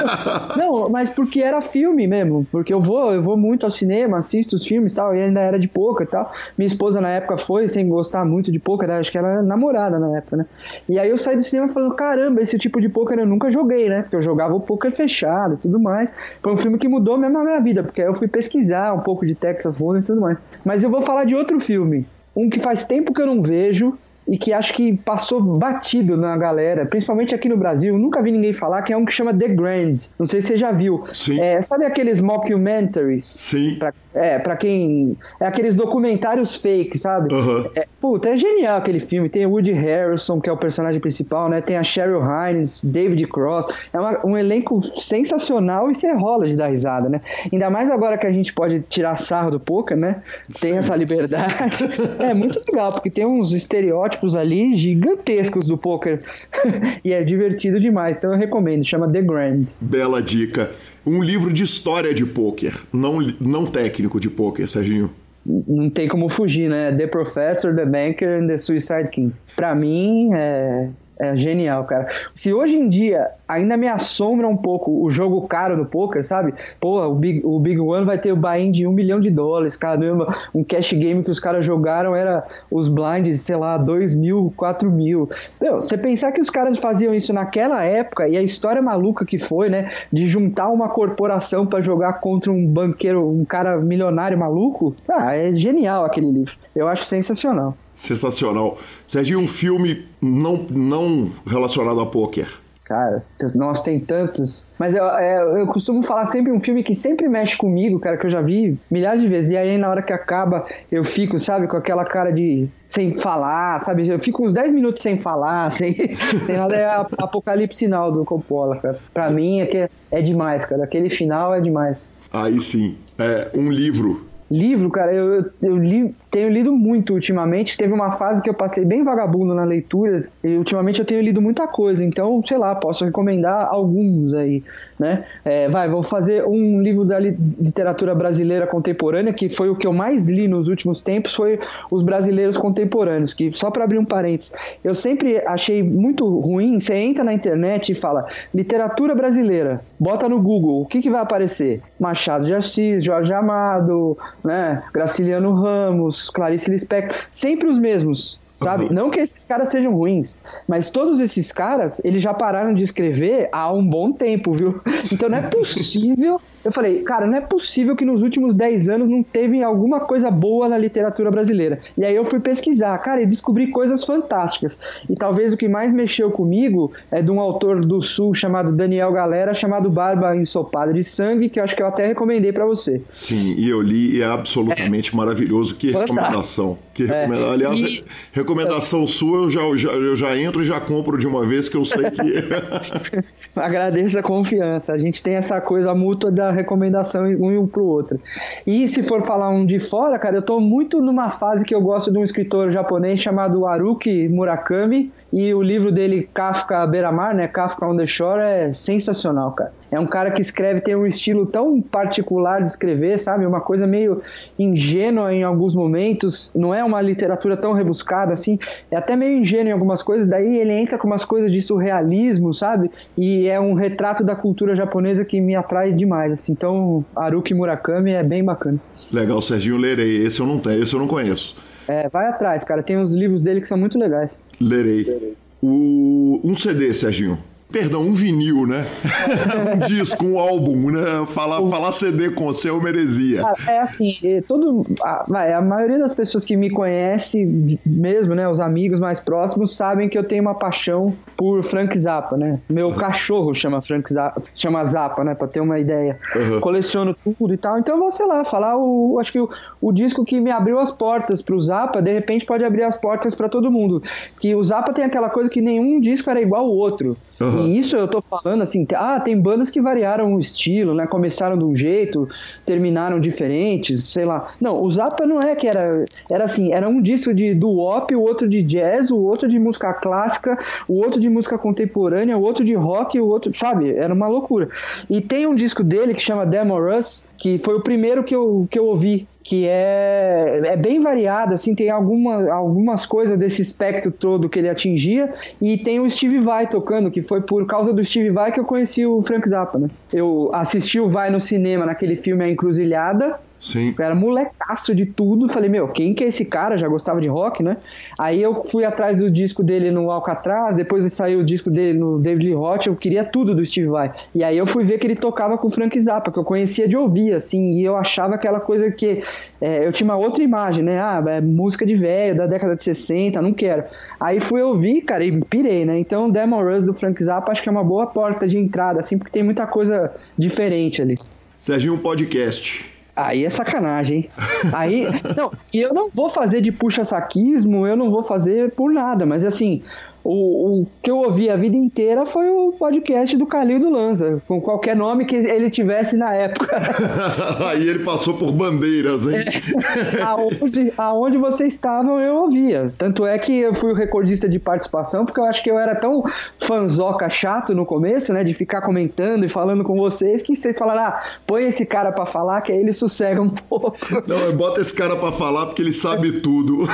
[0.56, 4.56] não, mas porque era filme mesmo, porque eu vou, eu vou muito ao cinema, assisto
[4.56, 6.32] os filmes e tal, e ainda era de poker e tal.
[6.56, 9.98] Minha esposa na época foi, sem gostar muito de poker, acho que ela era namorada
[9.98, 10.46] na época, né?
[10.88, 13.88] E aí eu saí do cinema falando, caramba, esse tipo de poker eu nunca joguei,
[13.88, 14.02] né?
[14.02, 16.14] Porque eu jogava o poker fechado e tudo mais.
[16.42, 19.26] Foi um filme que mudou mesmo a minha vida, porque eu fui pesquisar um pouco
[19.26, 20.38] de Texas Hold'em e tudo mais.
[20.64, 23.98] Mas eu vou falar de outro filme, um que faz tempo que eu não vejo
[24.28, 27.96] e que acho que passou batido na galera, principalmente aqui no Brasil.
[27.96, 29.94] Nunca vi ninguém falar, que é um que chama The Grand.
[30.18, 31.04] Não sei se você já viu.
[31.12, 31.40] Sim.
[31.40, 33.24] É, sabe aqueles mockumentaries?
[33.24, 33.76] Sim.
[33.78, 35.16] Pra, é, pra quem.
[35.40, 37.32] É aqueles documentários fake, sabe?
[37.32, 37.70] Uhum.
[37.74, 39.28] É, puta, é genial aquele filme.
[39.28, 41.60] Tem o Woody Harrison, que é o personagem principal, né?
[41.60, 43.66] Tem a Cheryl Hines, David Cross.
[43.92, 47.20] É uma, um elenco sensacional e você rola de dar risada, né?
[47.52, 50.22] Ainda mais agora que a gente pode tirar sarro do poker, né?
[50.60, 50.78] Tem Sim.
[50.78, 51.84] essa liberdade.
[52.18, 56.18] é muito legal, porque tem uns estereótipos estereótipos ali gigantescos do poker.
[57.04, 59.64] e é divertido demais, então eu recomendo, chama The Grand.
[59.80, 60.70] Bela dica.
[61.06, 65.10] Um livro de história de poker, não, não técnico de poker, Serginho.
[65.46, 66.92] Não tem como fugir, né?
[66.96, 69.32] The Professor, The Banker and The Suicide King.
[69.54, 72.08] Pra mim, é, é genial, cara.
[72.34, 76.52] Se hoje em dia ainda me assombra um pouco o jogo caro do poker, sabe?
[76.80, 79.76] Pô, o Big, o Big One vai ter o buy-in de um milhão de dólares,
[79.76, 80.34] caramba.
[80.54, 84.90] Um cash game que os caras jogaram era os blinds, sei lá, dois mil, quatro
[84.90, 85.24] mil.
[85.60, 89.38] Meu, você pensar que os caras faziam isso naquela época e a história maluca que
[89.38, 89.90] foi, né?
[90.12, 94.94] De juntar uma corporação para jogar contra um banqueiro, um cara milionário maluco.
[95.08, 96.54] Ah, é genial aquele livro.
[96.74, 97.74] Eu acho sensacional.
[97.96, 98.78] Sensacional.
[99.06, 102.46] Serginho, um filme não, não relacionado a poker.
[102.84, 103.24] Cara,
[103.56, 104.64] nós tem tantos.
[104.78, 108.26] Mas eu, é, eu costumo falar sempre um filme que sempre mexe comigo, cara, que
[108.26, 109.50] eu já vi milhares de vezes.
[109.50, 112.68] E aí, na hora que acaba, eu fico, sabe, com aquela cara de.
[112.86, 114.06] sem falar, sabe?
[114.06, 116.16] Eu fico uns 10 minutos sem falar, sem,
[116.46, 116.76] sem nada.
[116.76, 119.00] É a Apocalipse Sinal do Coppola, cara.
[119.12, 120.84] Pra mim é, que é, demais, cara.
[120.84, 122.14] Aquele final é demais.
[122.32, 122.96] Aí sim.
[123.18, 127.78] É, um livro Livro, cara, eu, eu li, tenho lido muito ultimamente.
[127.78, 131.40] Teve uma fase que eu passei bem vagabundo na leitura e ultimamente eu tenho lido
[131.40, 132.04] muita coisa.
[132.04, 134.62] Então, sei lá, posso recomendar alguns aí,
[134.98, 135.24] né?
[135.42, 139.94] É, vai, vou fazer um livro da literatura brasileira contemporânea que foi o que eu
[139.94, 141.58] mais li nos últimos tempos, foi
[141.90, 143.32] os brasileiros contemporâneos.
[143.32, 144.52] Que só para abrir um parênteses,
[144.84, 146.78] eu sempre achei muito ruim.
[146.78, 151.22] Você entra na internet e fala literatura brasileira, bota no Google, o que que vai
[151.22, 151.80] aparecer?
[151.98, 154.82] Machado de Assis, Jorge Amado né?
[154.92, 158.84] Graciliano Ramos, Clarice Lispector, sempre os mesmos sabe?
[158.84, 158.92] Uhum.
[158.92, 160.36] Não que esses caras sejam ruins,
[160.68, 164.80] mas todos esses caras, eles já pararam de escrever há um bom tempo, viu?
[165.12, 169.08] Então não é possível eu falei, cara, não é possível que nos últimos 10 anos
[169.08, 171.78] não teve alguma coisa boa na literatura brasileira.
[171.96, 174.76] E aí eu fui pesquisar, cara, e descobri coisas fantásticas.
[175.08, 179.12] E talvez o que mais mexeu comigo é de um autor do Sul chamado Daniel
[179.12, 183.00] Galera, chamado Barba Ensopada de Sangue, que eu acho que eu até recomendei para você.
[183.12, 185.16] Sim, e eu li e é absolutamente é.
[185.16, 185.76] maravilhoso.
[185.76, 186.20] Que Fantástico.
[186.20, 186.78] recomendação.
[186.96, 187.26] Que é.
[187.26, 187.50] recomendação.
[187.50, 188.00] Aliás, e...
[188.32, 191.76] recomendação sua, eu já, já, eu já entro e já compro de uma vez que
[191.76, 192.32] eu sei que.
[193.54, 194.94] Agradeço a confiança.
[194.94, 198.18] A gente tem essa coisa mútua da recomendação um pro outro.
[198.66, 201.82] E se for falar um de fora, cara, eu tô muito numa fase que eu
[201.82, 207.48] gosto de um escritor japonês chamado Haruki Murakami, e o livro dele, Kafka Beira-Mar, né?
[207.48, 209.72] Kafka on the Shore, é sensacional, cara.
[209.90, 213.44] É um cara que escreve, tem um estilo tão particular de escrever, sabe?
[213.44, 214.22] Uma coisa meio
[214.58, 216.50] ingênua em alguns momentos.
[216.54, 218.58] Não é uma literatura tão rebuscada assim.
[218.90, 220.26] É até meio ingênuo em algumas coisas.
[220.26, 222.90] Daí ele entra com umas coisas de surrealismo, sabe?
[223.16, 226.32] E é um retrato da cultura japonesa que me atrai demais.
[226.32, 226.52] Assim.
[226.52, 228.78] Então, Haruki Murakami é bem bacana.
[229.12, 230.24] Legal, Serginho, lerei.
[230.24, 231.56] Esse eu não tenho, esse eu não conheço.
[231.88, 232.82] É, vai atrás, cara.
[232.82, 234.40] Tem uns livros dele que são muito legais.
[234.60, 235.04] Lerei.
[235.04, 235.36] Lerei.
[235.62, 237.38] O, um CD, Serginho.
[237.70, 238.86] Perdão, um vinil, né?
[239.74, 241.26] um disco, um álbum, né?
[241.28, 243.42] Falar, falar CD com você é uma heresia.
[243.66, 247.44] É assim, é, todo, a, a maioria das pessoas que me conhece
[247.84, 248.48] mesmo, né?
[248.48, 252.60] Os amigos mais próximos, sabem que eu tenho uma paixão por Frank Zappa, né?
[252.68, 255.34] Meu cachorro chama Frank Zappa, chama Zappa, né?
[255.34, 256.18] Pra ter uma ideia.
[256.36, 256.60] Uhum.
[256.60, 257.78] Coleciono tudo e tal.
[257.78, 259.18] Então eu vou, sei lá, falar o.
[259.20, 262.64] Acho que o, o disco que me abriu as portas pro Zappa, de repente pode
[262.64, 264.02] abrir as portas para todo mundo.
[264.40, 267.16] Que o Zappa tem aquela coisa que nenhum disco era igual ao outro.
[267.40, 267.65] Uhum.
[267.66, 271.06] E isso eu tô falando assim, ah, tem bandas que variaram o estilo, né?
[271.06, 272.28] Começaram de um jeito,
[272.64, 274.54] terminaram diferentes, sei lá.
[274.60, 276.04] Não, o Zappa não é que era.
[276.30, 279.92] Era assim, era um disco de doo-wop, o outro de jazz, o outro de música
[279.94, 283.90] clássica, o outro de música contemporânea, o outro de rock, o outro, sabe?
[283.90, 284.68] Era uma loucura.
[285.08, 288.66] E tem um disco dele que chama Demo Russ, que foi o primeiro que eu,
[288.70, 294.10] que eu ouvi que é, é bem variado, assim, tem alguma, algumas coisas desse espectro
[294.10, 295.32] todo que ele atingia,
[295.62, 298.64] e tem o Steve Vai tocando, que foi por causa do Steve Vai que eu
[298.64, 299.88] conheci o Frank Zappa, né?
[300.12, 303.94] Eu assisti o Vai no cinema naquele filme A Encruzilhada, Sim.
[303.98, 305.48] Eu era molecaço de tudo.
[305.48, 306.76] Falei, meu, quem que é esse cara?
[306.76, 307.76] Já gostava de rock, né?
[308.18, 312.18] Aí eu fui atrás do disco dele no Alcatraz, depois saiu o disco dele no
[312.18, 314.12] David Lee Roth, eu queria tudo do Steve Vai.
[314.34, 316.86] E aí eu fui ver que ele tocava com o Frank Zappa, que eu conhecia
[316.86, 319.22] de ouvir, assim, e eu achava aquela coisa que
[319.60, 321.00] é, eu tinha uma outra imagem, né?
[321.00, 323.84] Ah, é música de velho, da década de 60, não quero.
[324.20, 325.98] Aí fui ouvir, cara, e pirei, né?
[325.98, 329.18] Então, Demon Rush do Frank Zappa acho que é uma boa porta de entrada, assim,
[329.18, 331.14] porque tem muita coisa diferente ali.
[331.58, 332.95] Serginho, um podcast.
[333.16, 334.28] Aí é sacanagem?
[334.72, 339.24] Aí, não, e eu não vou fazer de puxa-saquismo, eu não vou fazer por nada,
[339.24, 339.82] mas assim,
[340.26, 344.42] o, o, que eu ouvi a vida inteira foi o podcast do Calil do Lanza,
[344.48, 346.76] com qualquer nome que ele tivesse na época.
[347.64, 349.36] Aí ele passou por bandeiras, hein?
[349.36, 352.92] É, aonde, aonde vocês estavam, eu ouvia.
[352.98, 355.94] Tanto é que eu fui o recordista de participação, porque eu acho que eu era
[355.94, 356.24] tão
[356.58, 358.42] fanzoca chato no começo, né?
[358.42, 362.26] De ficar comentando e falando com vocês, que vocês falaram, ah, põe esse cara para
[362.26, 363.96] falar, que aí ele sossega um pouco.
[364.26, 366.86] Não, bota esse cara para falar, porque ele sabe tudo.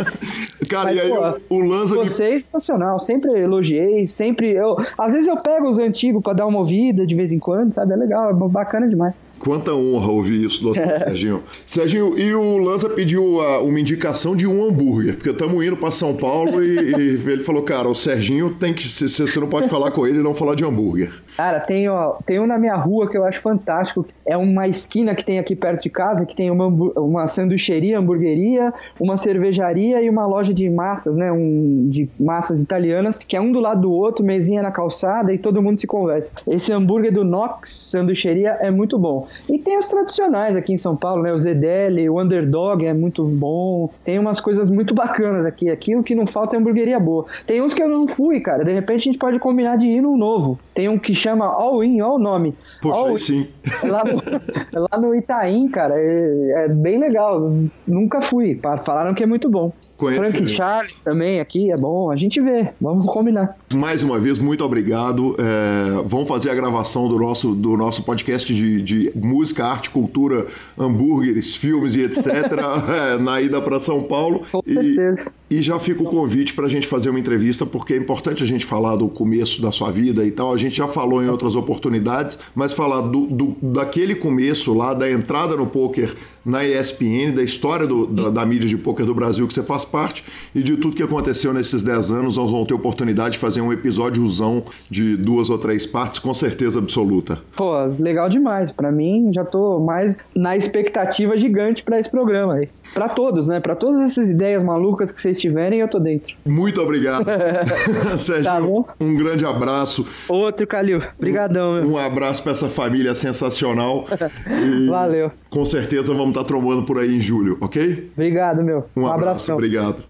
[0.70, 1.94] cara, Mas, e aí pô, o, o Lanza...
[1.94, 6.46] Vocês, me sensacional, sempre elogiei, sempre eu, às vezes eu pego os antigos para dar
[6.46, 7.92] uma ouvida de vez em quando, sabe?
[7.92, 9.14] É legal, é bacana demais.
[9.40, 11.42] Quanta honra ouvir isso do Serginho.
[11.66, 15.90] Serginho, e o Lanza pediu a, uma indicação de um hambúrguer, porque estamos indo para
[15.90, 18.86] São Paulo e, e, ele falou, cara, o Serginho tem que.
[18.86, 21.10] Você não pode falar com ele e não falar de hambúrguer.
[21.40, 24.06] Cara, tem, ó, tem um na minha rua que eu acho fantástico.
[24.26, 28.74] É uma esquina que tem aqui perto de casa, que tem uma, uma sanduicheria, hamburgueria,
[29.00, 31.32] uma cervejaria e uma loja de massas, né?
[31.32, 35.38] Um, de massas italianas, que é um do lado do outro, mesinha na calçada e
[35.38, 36.34] todo mundo se conversa.
[36.46, 39.26] Esse hambúrguer do Nox Sanduicheria é muito bom.
[39.48, 41.32] E tem os tradicionais aqui em São Paulo, né?
[41.32, 43.88] O Zedeli, o Underdog é muito bom.
[44.04, 45.70] Tem umas coisas muito bacanas aqui.
[45.70, 47.24] Aqui o que não falta é hamburgueria boa.
[47.46, 48.62] Tem uns que eu não fui, cara.
[48.62, 50.60] De repente a gente pode combinar de ir num novo.
[50.74, 52.54] Tem um que chama All In, olha o nome.
[52.80, 53.48] Poxa, All sim.
[53.82, 55.94] É lá, no, é lá no Itaim, cara.
[55.96, 57.40] É, é bem legal.
[57.86, 58.58] Nunca fui.
[58.84, 59.72] Falaram que é muito bom.
[60.00, 60.18] Conheci.
[60.18, 62.10] Frank Charles também aqui é bom.
[62.10, 62.70] A gente vê.
[62.80, 63.54] Vamos combinar.
[63.72, 65.36] Mais uma vez, muito obrigado.
[65.38, 70.46] É, vamos fazer a gravação do nosso, do nosso podcast de, de música, arte, cultura,
[70.78, 72.24] hambúrgueres, filmes e etc.
[73.14, 74.42] é, na ida para São Paulo.
[74.50, 75.30] Com certeza.
[75.50, 78.42] E, e já fica o convite para a gente fazer uma entrevista, porque é importante
[78.42, 80.54] a gente falar do começo da sua vida e tal.
[80.54, 85.10] A gente já falou em outras oportunidades, mas falar do, do daquele começo lá, da
[85.10, 89.46] entrada no poker na ESPN, da história do, da, da, mídia de poker do Brasil
[89.46, 92.36] que você faz parte e de tudo que aconteceu nesses 10 anos.
[92.36, 96.78] Nós vamos ter oportunidade de fazer um episódiozão de duas ou três partes, com certeza
[96.78, 97.38] absoluta.
[97.56, 98.72] Pô, legal demais.
[98.72, 102.68] Para mim, já tô mais na expectativa gigante para esse programa aí.
[102.94, 103.60] Para todos, né?
[103.60, 106.36] Para todas essas ideias malucas que vocês tiverem, eu tô dentro.
[106.44, 107.26] Muito obrigado.
[108.18, 108.84] Sérgio, tá bom?
[109.00, 110.06] um grande abraço.
[110.28, 111.02] Outro, Calil.
[111.18, 111.90] Obrigadão, meu.
[111.90, 114.06] Um abraço para essa família sensacional.
[114.88, 115.30] Valeu.
[115.48, 118.10] Com certeza vamos estar tá trombando por aí em julho, ok?
[118.14, 118.86] Obrigado, meu.
[118.96, 119.52] Um, um abraço.
[119.52, 120.02] Obrigado.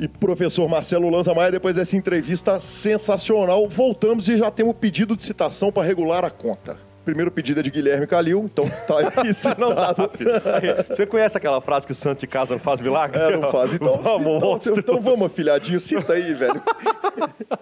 [0.00, 5.22] E professor Marcelo Lanza Maia, depois dessa entrevista sensacional, voltamos e já temos pedido de
[5.24, 10.10] citação para regular a conta primeiro pedido é de Guilherme Calil, então tá aí citado.
[10.90, 13.18] Você conhece aquela frase que o santo de casa não faz milagre?
[13.18, 13.72] É, não faz.
[13.72, 16.62] Então vamos, então, então vamos, filhadinho, cita aí, velho.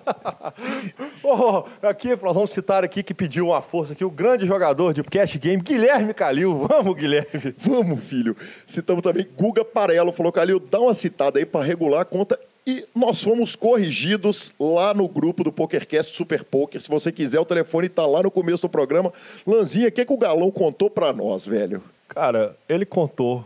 [1.23, 5.05] oh, aqui, nós vamos citar aqui que pediu uma força aqui, o grande jogador de
[5.05, 6.67] cash game, Guilherme Calil.
[6.67, 7.55] Vamos, Guilherme.
[7.59, 8.37] Vamos, filho.
[8.67, 12.37] Citamos também Guga Parello, falou, Calil, dá uma citada aí para regular a conta
[12.67, 16.81] e nós fomos corrigidos lá no grupo do PokerCast Super Poker.
[16.81, 19.13] Se você quiser, o telefone está lá no começo do programa.
[19.47, 21.81] Lanzinha, o que, que o Galão contou para nós, velho?
[22.09, 23.45] Cara, ele contou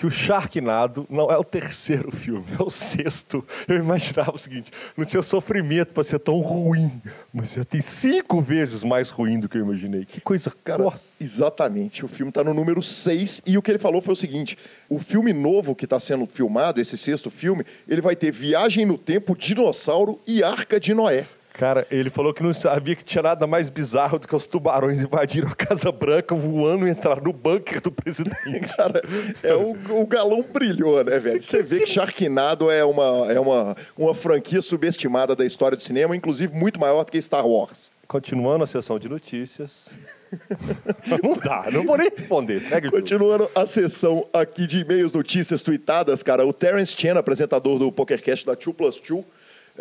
[0.00, 3.46] que o Sharknado não é o terceiro filme, é o sexto.
[3.68, 6.90] Eu imaginava o seguinte: não tinha sofrimento para ser tão ruim,
[7.30, 10.06] mas já tem cinco vezes mais ruim do que eu imaginei.
[10.06, 10.84] Que coisa, cara.
[10.84, 11.22] Nossa.
[11.22, 12.02] Exatamente.
[12.02, 14.56] O filme está no número seis e o que ele falou foi o seguinte:
[14.88, 18.96] o filme novo que está sendo filmado, esse sexto filme, ele vai ter Viagem no
[18.96, 21.26] Tempo, Dinossauro e Arca de Noé.
[21.60, 24.98] Cara, ele falou que não sabia que tinha nada mais bizarro do que os tubarões
[24.98, 28.60] invadiram a Casa Branca, voando e entraram no bunker do presidente.
[28.74, 29.02] Cara,
[29.42, 31.42] é o, o galão brilhou, né, velho?
[31.42, 36.16] Você vê que Sharknado é uma, é uma, uma franquia subestimada da história do cinema,
[36.16, 37.90] inclusive muito maior do que Star Wars.
[38.08, 39.86] Continuando a sessão de notícias.
[41.22, 42.60] não dá, não vou nem responder.
[42.60, 43.60] Segue Continuando tudo.
[43.60, 48.54] a sessão aqui de e-mails, notícias tweetadas, cara, o Terence Chen, apresentador do PokerCast da
[48.54, 49.24] 2 Plus 2,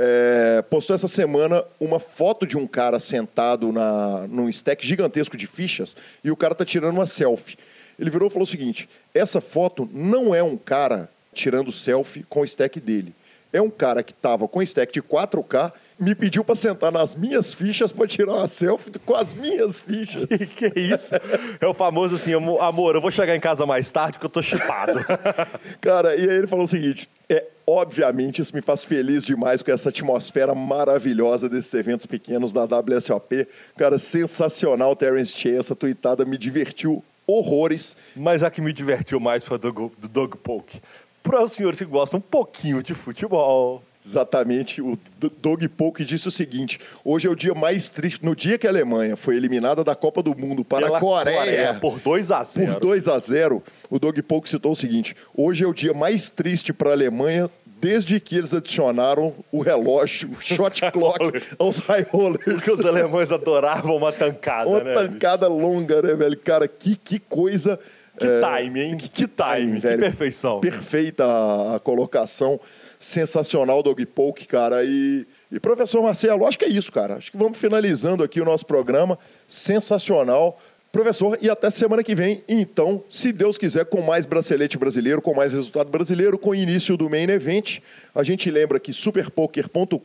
[0.02, 5.46] é, postou essa semana uma foto de um cara sentado na, num stack gigantesco de
[5.46, 5.94] fichas
[6.24, 7.58] e o cara tá tirando uma selfie.
[8.00, 12.42] Ele virou e falou o seguinte: essa foto não é um cara tirando selfie com
[12.42, 13.14] o stack dele.
[13.52, 17.54] É um cara que estava com stack de 4K me pediu para sentar nas minhas
[17.54, 20.28] fichas para tirar uma selfie com as minhas fichas.
[20.30, 21.14] Que, que isso?
[21.60, 24.42] É o famoso assim, amor, eu vou chegar em casa mais tarde porque eu tô
[24.42, 25.00] chipado.
[25.82, 29.72] Cara, e aí ele falou o seguinte: é obviamente isso me faz feliz demais com
[29.72, 33.48] essa atmosfera maravilhosa desses eventos pequenos da WSOP.
[33.78, 37.96] Cara, sensacional, Terence Che, essa tuitada me divertiu horrores.
[38.16, 40.82] Mas a que me divertiu mais foi a do, do Doug Polk.
[41.22, 44.98] Para os senhores que gostam um pouquinho de futebol, Exatamente, o
[45.42, 48.24] Doug Polk disse o seguinte: hoje é o dia mais triste.
[48.24, 51.38] No dia que a Alemanha foi eliminada da Copa do Mundo para Pela a Coreia,
[51.38, 55.16] Coreia, por 2 a 0 Por 2 a 0 o Doug Polk citou o seguinte:
[55.36, 57.50] hoje é o dia mais triste para a Alemanha
[57.80, 62.44] desde que eles adicionaram o relógio, o shot clock, aos high rollers.
[62.44, 64.92] Porque os alemães adoravam uma tancada, uma né?
[64.92, 66.38] Uma tancada longa, né, velho?
[66.38, 67.80] Cara, que, que coisa.
[68.18, 68.98] Que é, time, hein?
[68.98, 69.98] Que, que time, velho.
[69.98, 70.60] Que perfeição.
[70.60, 72.60] Perfeita a, a colocação
[73.00, 74.84] sensacional, Dog Polk, cara.
[74.84, 77.16] E, e professor Marcelo, acho que é isso, cara.
[77.16, 79.18] Acho que vamos finalizando aqui o nosso programa.
[79.48, 80.60] Sensacional.
[80.92, 85.36] Professor, e até semana que vem, então, se Deus quiser, com mais bracelete brasileiro, com
[85.36, 87.78] mais resultado brasileiro, com o início do Main Event.
[88.14, 90.00] A gente lembra que superpoker.com.br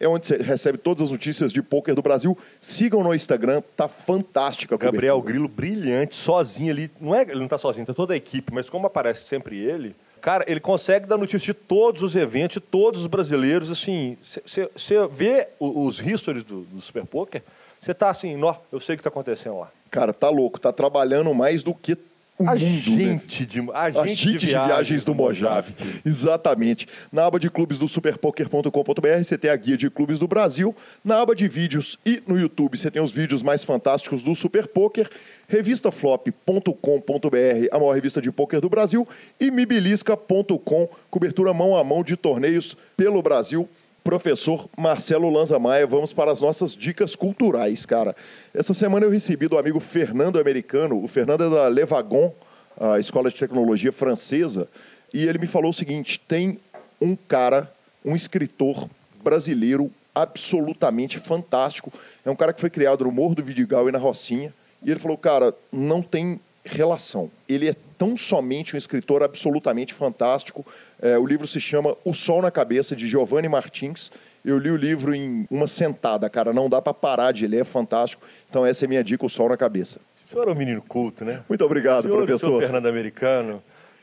[0.00, 2.36] é onde você recebe todas as notícias de poker do Brasil.
[2.60, 5.22] Sigam no Instagram, tá fantástica Gabriel.
[5.22, 6.90] Grilo brilhante, sozinho ali.
[7.00, 9.94] Não é, ele não tá sozinho, tá toda a equipe, mas como aparece sempre ele,
[10.20, 13.70] cara, ele consegue dar notícia de todos os eventos, de todos os brasileiros.
[13.70, 17.42] Assim, você vê os histories do, do Super Poker,
[17.80, 19.70] você tá assim, nó, eu sei o que tá acontecendo lá.
[19.90, 21.96] Cara, tá louco, tá trabalhando mais do que
[22.40, 23.20] o A mundo, né?
[23.28, 25.74] gente de, a A gente de viagens do Mojave.
[26.06, 26.88] Exatamente.
[27.12, 30.74] Na aba de clubes do superpoker.com.br você tem a guia de clubes do Brasil.
[31.04, 34.66] Na aba de vídeos e no YouTube você tem os vídeos mais fantásticos do Super
[34.66, 35.10] Poker.
[35.50, 39.06] Revistaflop.com.br, a maior revista de poker do Brasil.
[39.40, 43.68] E mibilisca.com, cobertura mão a mão de torneios pelo Brasil.
[44.04, 48.14] Professor Marcelo Lanza Maia, vamos para as nossas dicas culturais, cara.
[48.54, 52.32] Essa semana eu recebi do amigo Fernando Americano, o Fernando é da Levagon,
[52.78, 54.68] a escola de tecnologia francesa,
[55.12, 56.60] e ele me falou o seguinte: tem
[57.00, 57.70] um cara,
[58.04, 58.88] um escritor
[59.22, 61.92] brasileiro absolutamente fantástico.
[62.24, 64.54] É um cara que foi criado no Morro do Vidigal e na Rocinha.
[64.82, 67.30] E ele falou, cara, não tem relação.
[67.48, 70.64] Ele é tão somente um escritor absolutamente fantástico.
[71.00, 74.10] É, o livro se chama O Sol na Cabeça, de Giovanni Martins.
[74.44, 76.52] Eu li o livro em uma sentada, cara.
[76.52, 78.22] Não dá para parar de ler, é fantástico.
[78.48, 80.00] Então essa é a minha dica, O Sol na Cabeça.
[80.26, 81.42] O senhor é um menino culto, né?
[81.48, 82.46] Muito obrigado, senhor, professor.
[82.46, 83.62] senhor Fernando Americano.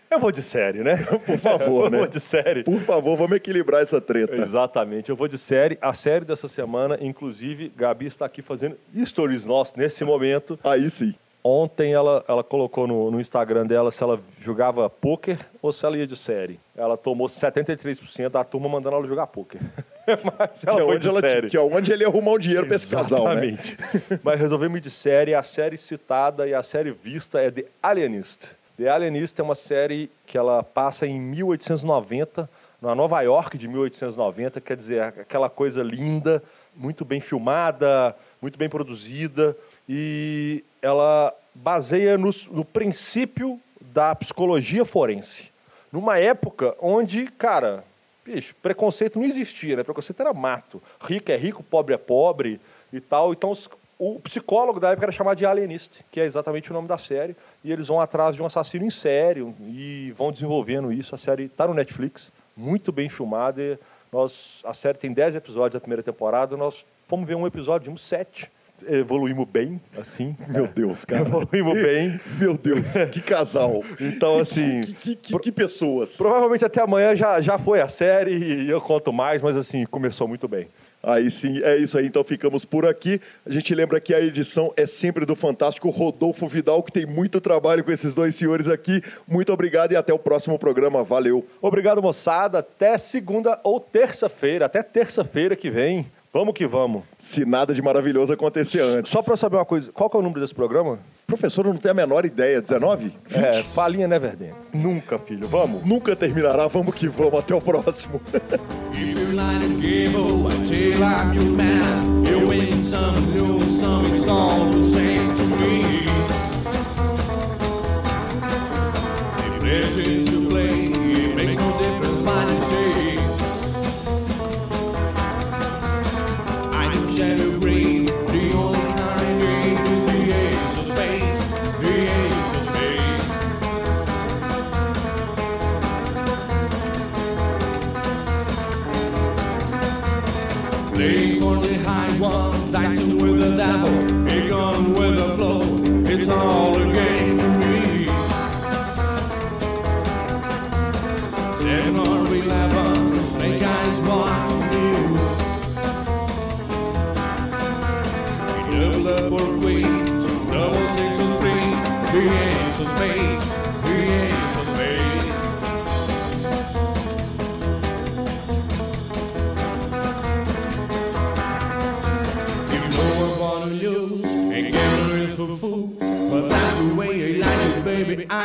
[0.10, 0.98] Eu vou de série, né?
[1.26, 1.98] Por favor, eu né?
[2.00, 2.64] vou de série.
[2.64, 4.36] Por favor, vamos equilibrar essa treta.
[4.36, 5.78] Exatamente, eu vou de série.
[5.82, 10.58] A série dessa semana, inclusive, Gabi está aqui fazendo stories nossos nesse momento.
[10.64, 11.14] Aí sim.
[11.44, 15.98] Ontem ela, ela colocou no, no Instagram dela se ela jogava pôquer ou se ela
[15.98, 16.60] ia de série.
[16.76, 19.62] Ela tomou 73% da turma mandando ela jogar pôquer.
[20.08, 21.50] Mas Que ela é, foi onde de ela, série.
[21.50, 23.46] que é onde ele ia arrumar um dinheiro para esse casal, né?
[23.48, 23.78] Exatamente.
[24.24, 25.34] Mas resolvemos ir de série.
[25.34, 28.50] A série citada e a série vista é The Alienist.
[28.78, 32.48] The Alienist é uma série que ela passa em 1890,
[32.80, 36.44] na Nova York de 1890, quer dizer, aquela coisa linda,
[36.76, 39.58] muito bem filmada, muito bem produzida,
[39.90, 45.50] e ela baseia no, no princípio da psicologia forense.
[45.92, 47.84] Numa época onde, cara,
[48.24, 49.84] bicho, preconceito não existia, né?
[49.84, 50.84] Preconceito era mato.
[51.02, 52.62] Rico é rico, pobre é pobre
[52.94, 53.34] e tal.
[53.34, 53.68] Então, os-
[54.00, 57.36] o psicólogo da época era chamado de alienista, que é exatamente o nome da série.
[57.64, 61.16] E eles vão atrás de um assassino em série e vão desenvolvendo isso.
[61.16, 63.80] A série está no Netflix, muito bem filmada.
[64.12, 66.56] Nós, a série tem 10 episódios da primeira temporada.
[66.56, 68.52] Nós fomos ver um episódio, vimos 7.
[68.88, 70.38] Evoluímos bem, assim.
[70.48, 71.22] Meu Deus, cara.
[71.22, 72.20] Evoluímos bem.
[72.40, 73.84] Meu Deus, que casal.
[74.00, 74.82] Então, assim.
[74.82, 76.16] Que, que, que, que pessoas.
[76.16, 80.28] Provavelmente até amanhã já, já foi a série e eu conto mais, mas assim, começou
[80.28, 80.68] muito bem.
[81.02, 82.06] Aí sim, é isso aí.
[82.06, 83.22] Então ficamos por aqui.
[83.46, 87.40] A gente lembra que a edição é sempre do fantástico Rodolfo Vidal, que tem muito
[87.40, 89.02] trabalho com esses dois senhores aqui.
[89.28, 91.04] Muito obrigado e até o próximo programa.
[91.04, 91.46] Valeu.
[91.62, 92.60] Obrigado, moçada.
[92.60, 94.66] Até segunda ou terça-feira.
[94.66, 96.06] Até terça-feira que vem.
[96.34, 97.04] Vamos que vamos.
[97.18, 99.12] Se nada de maravilhoso acontecer antes.
[99.12, 101.00] Só eu saber uma coisa, qual é o número desse programa?
[101.28, 102.62] Professor, eu não tenho a menor ideia.
[102.62, 103.12] 19?
[103.28, 103.38] 20?
[103.38, 104.56] É, Palinha Neverdente.
[104.74, 105.46] Nunca, filho.
[105.46, 105.86] Vamos.
[105.86, 106.68] Nunca terminará.
[106.68, 107.40] Vamos que vamos.
[107.40, 108.22] Até o próximo.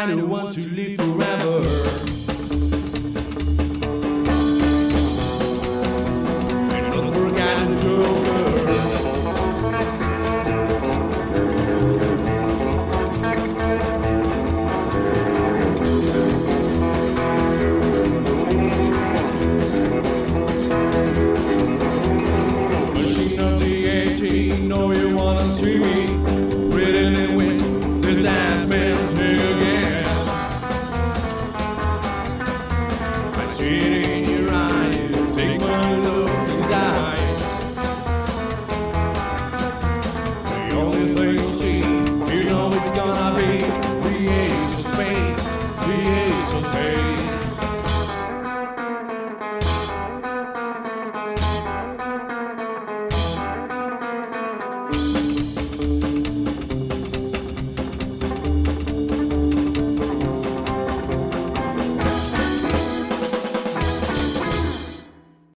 [0.07, 0.72] 901 two.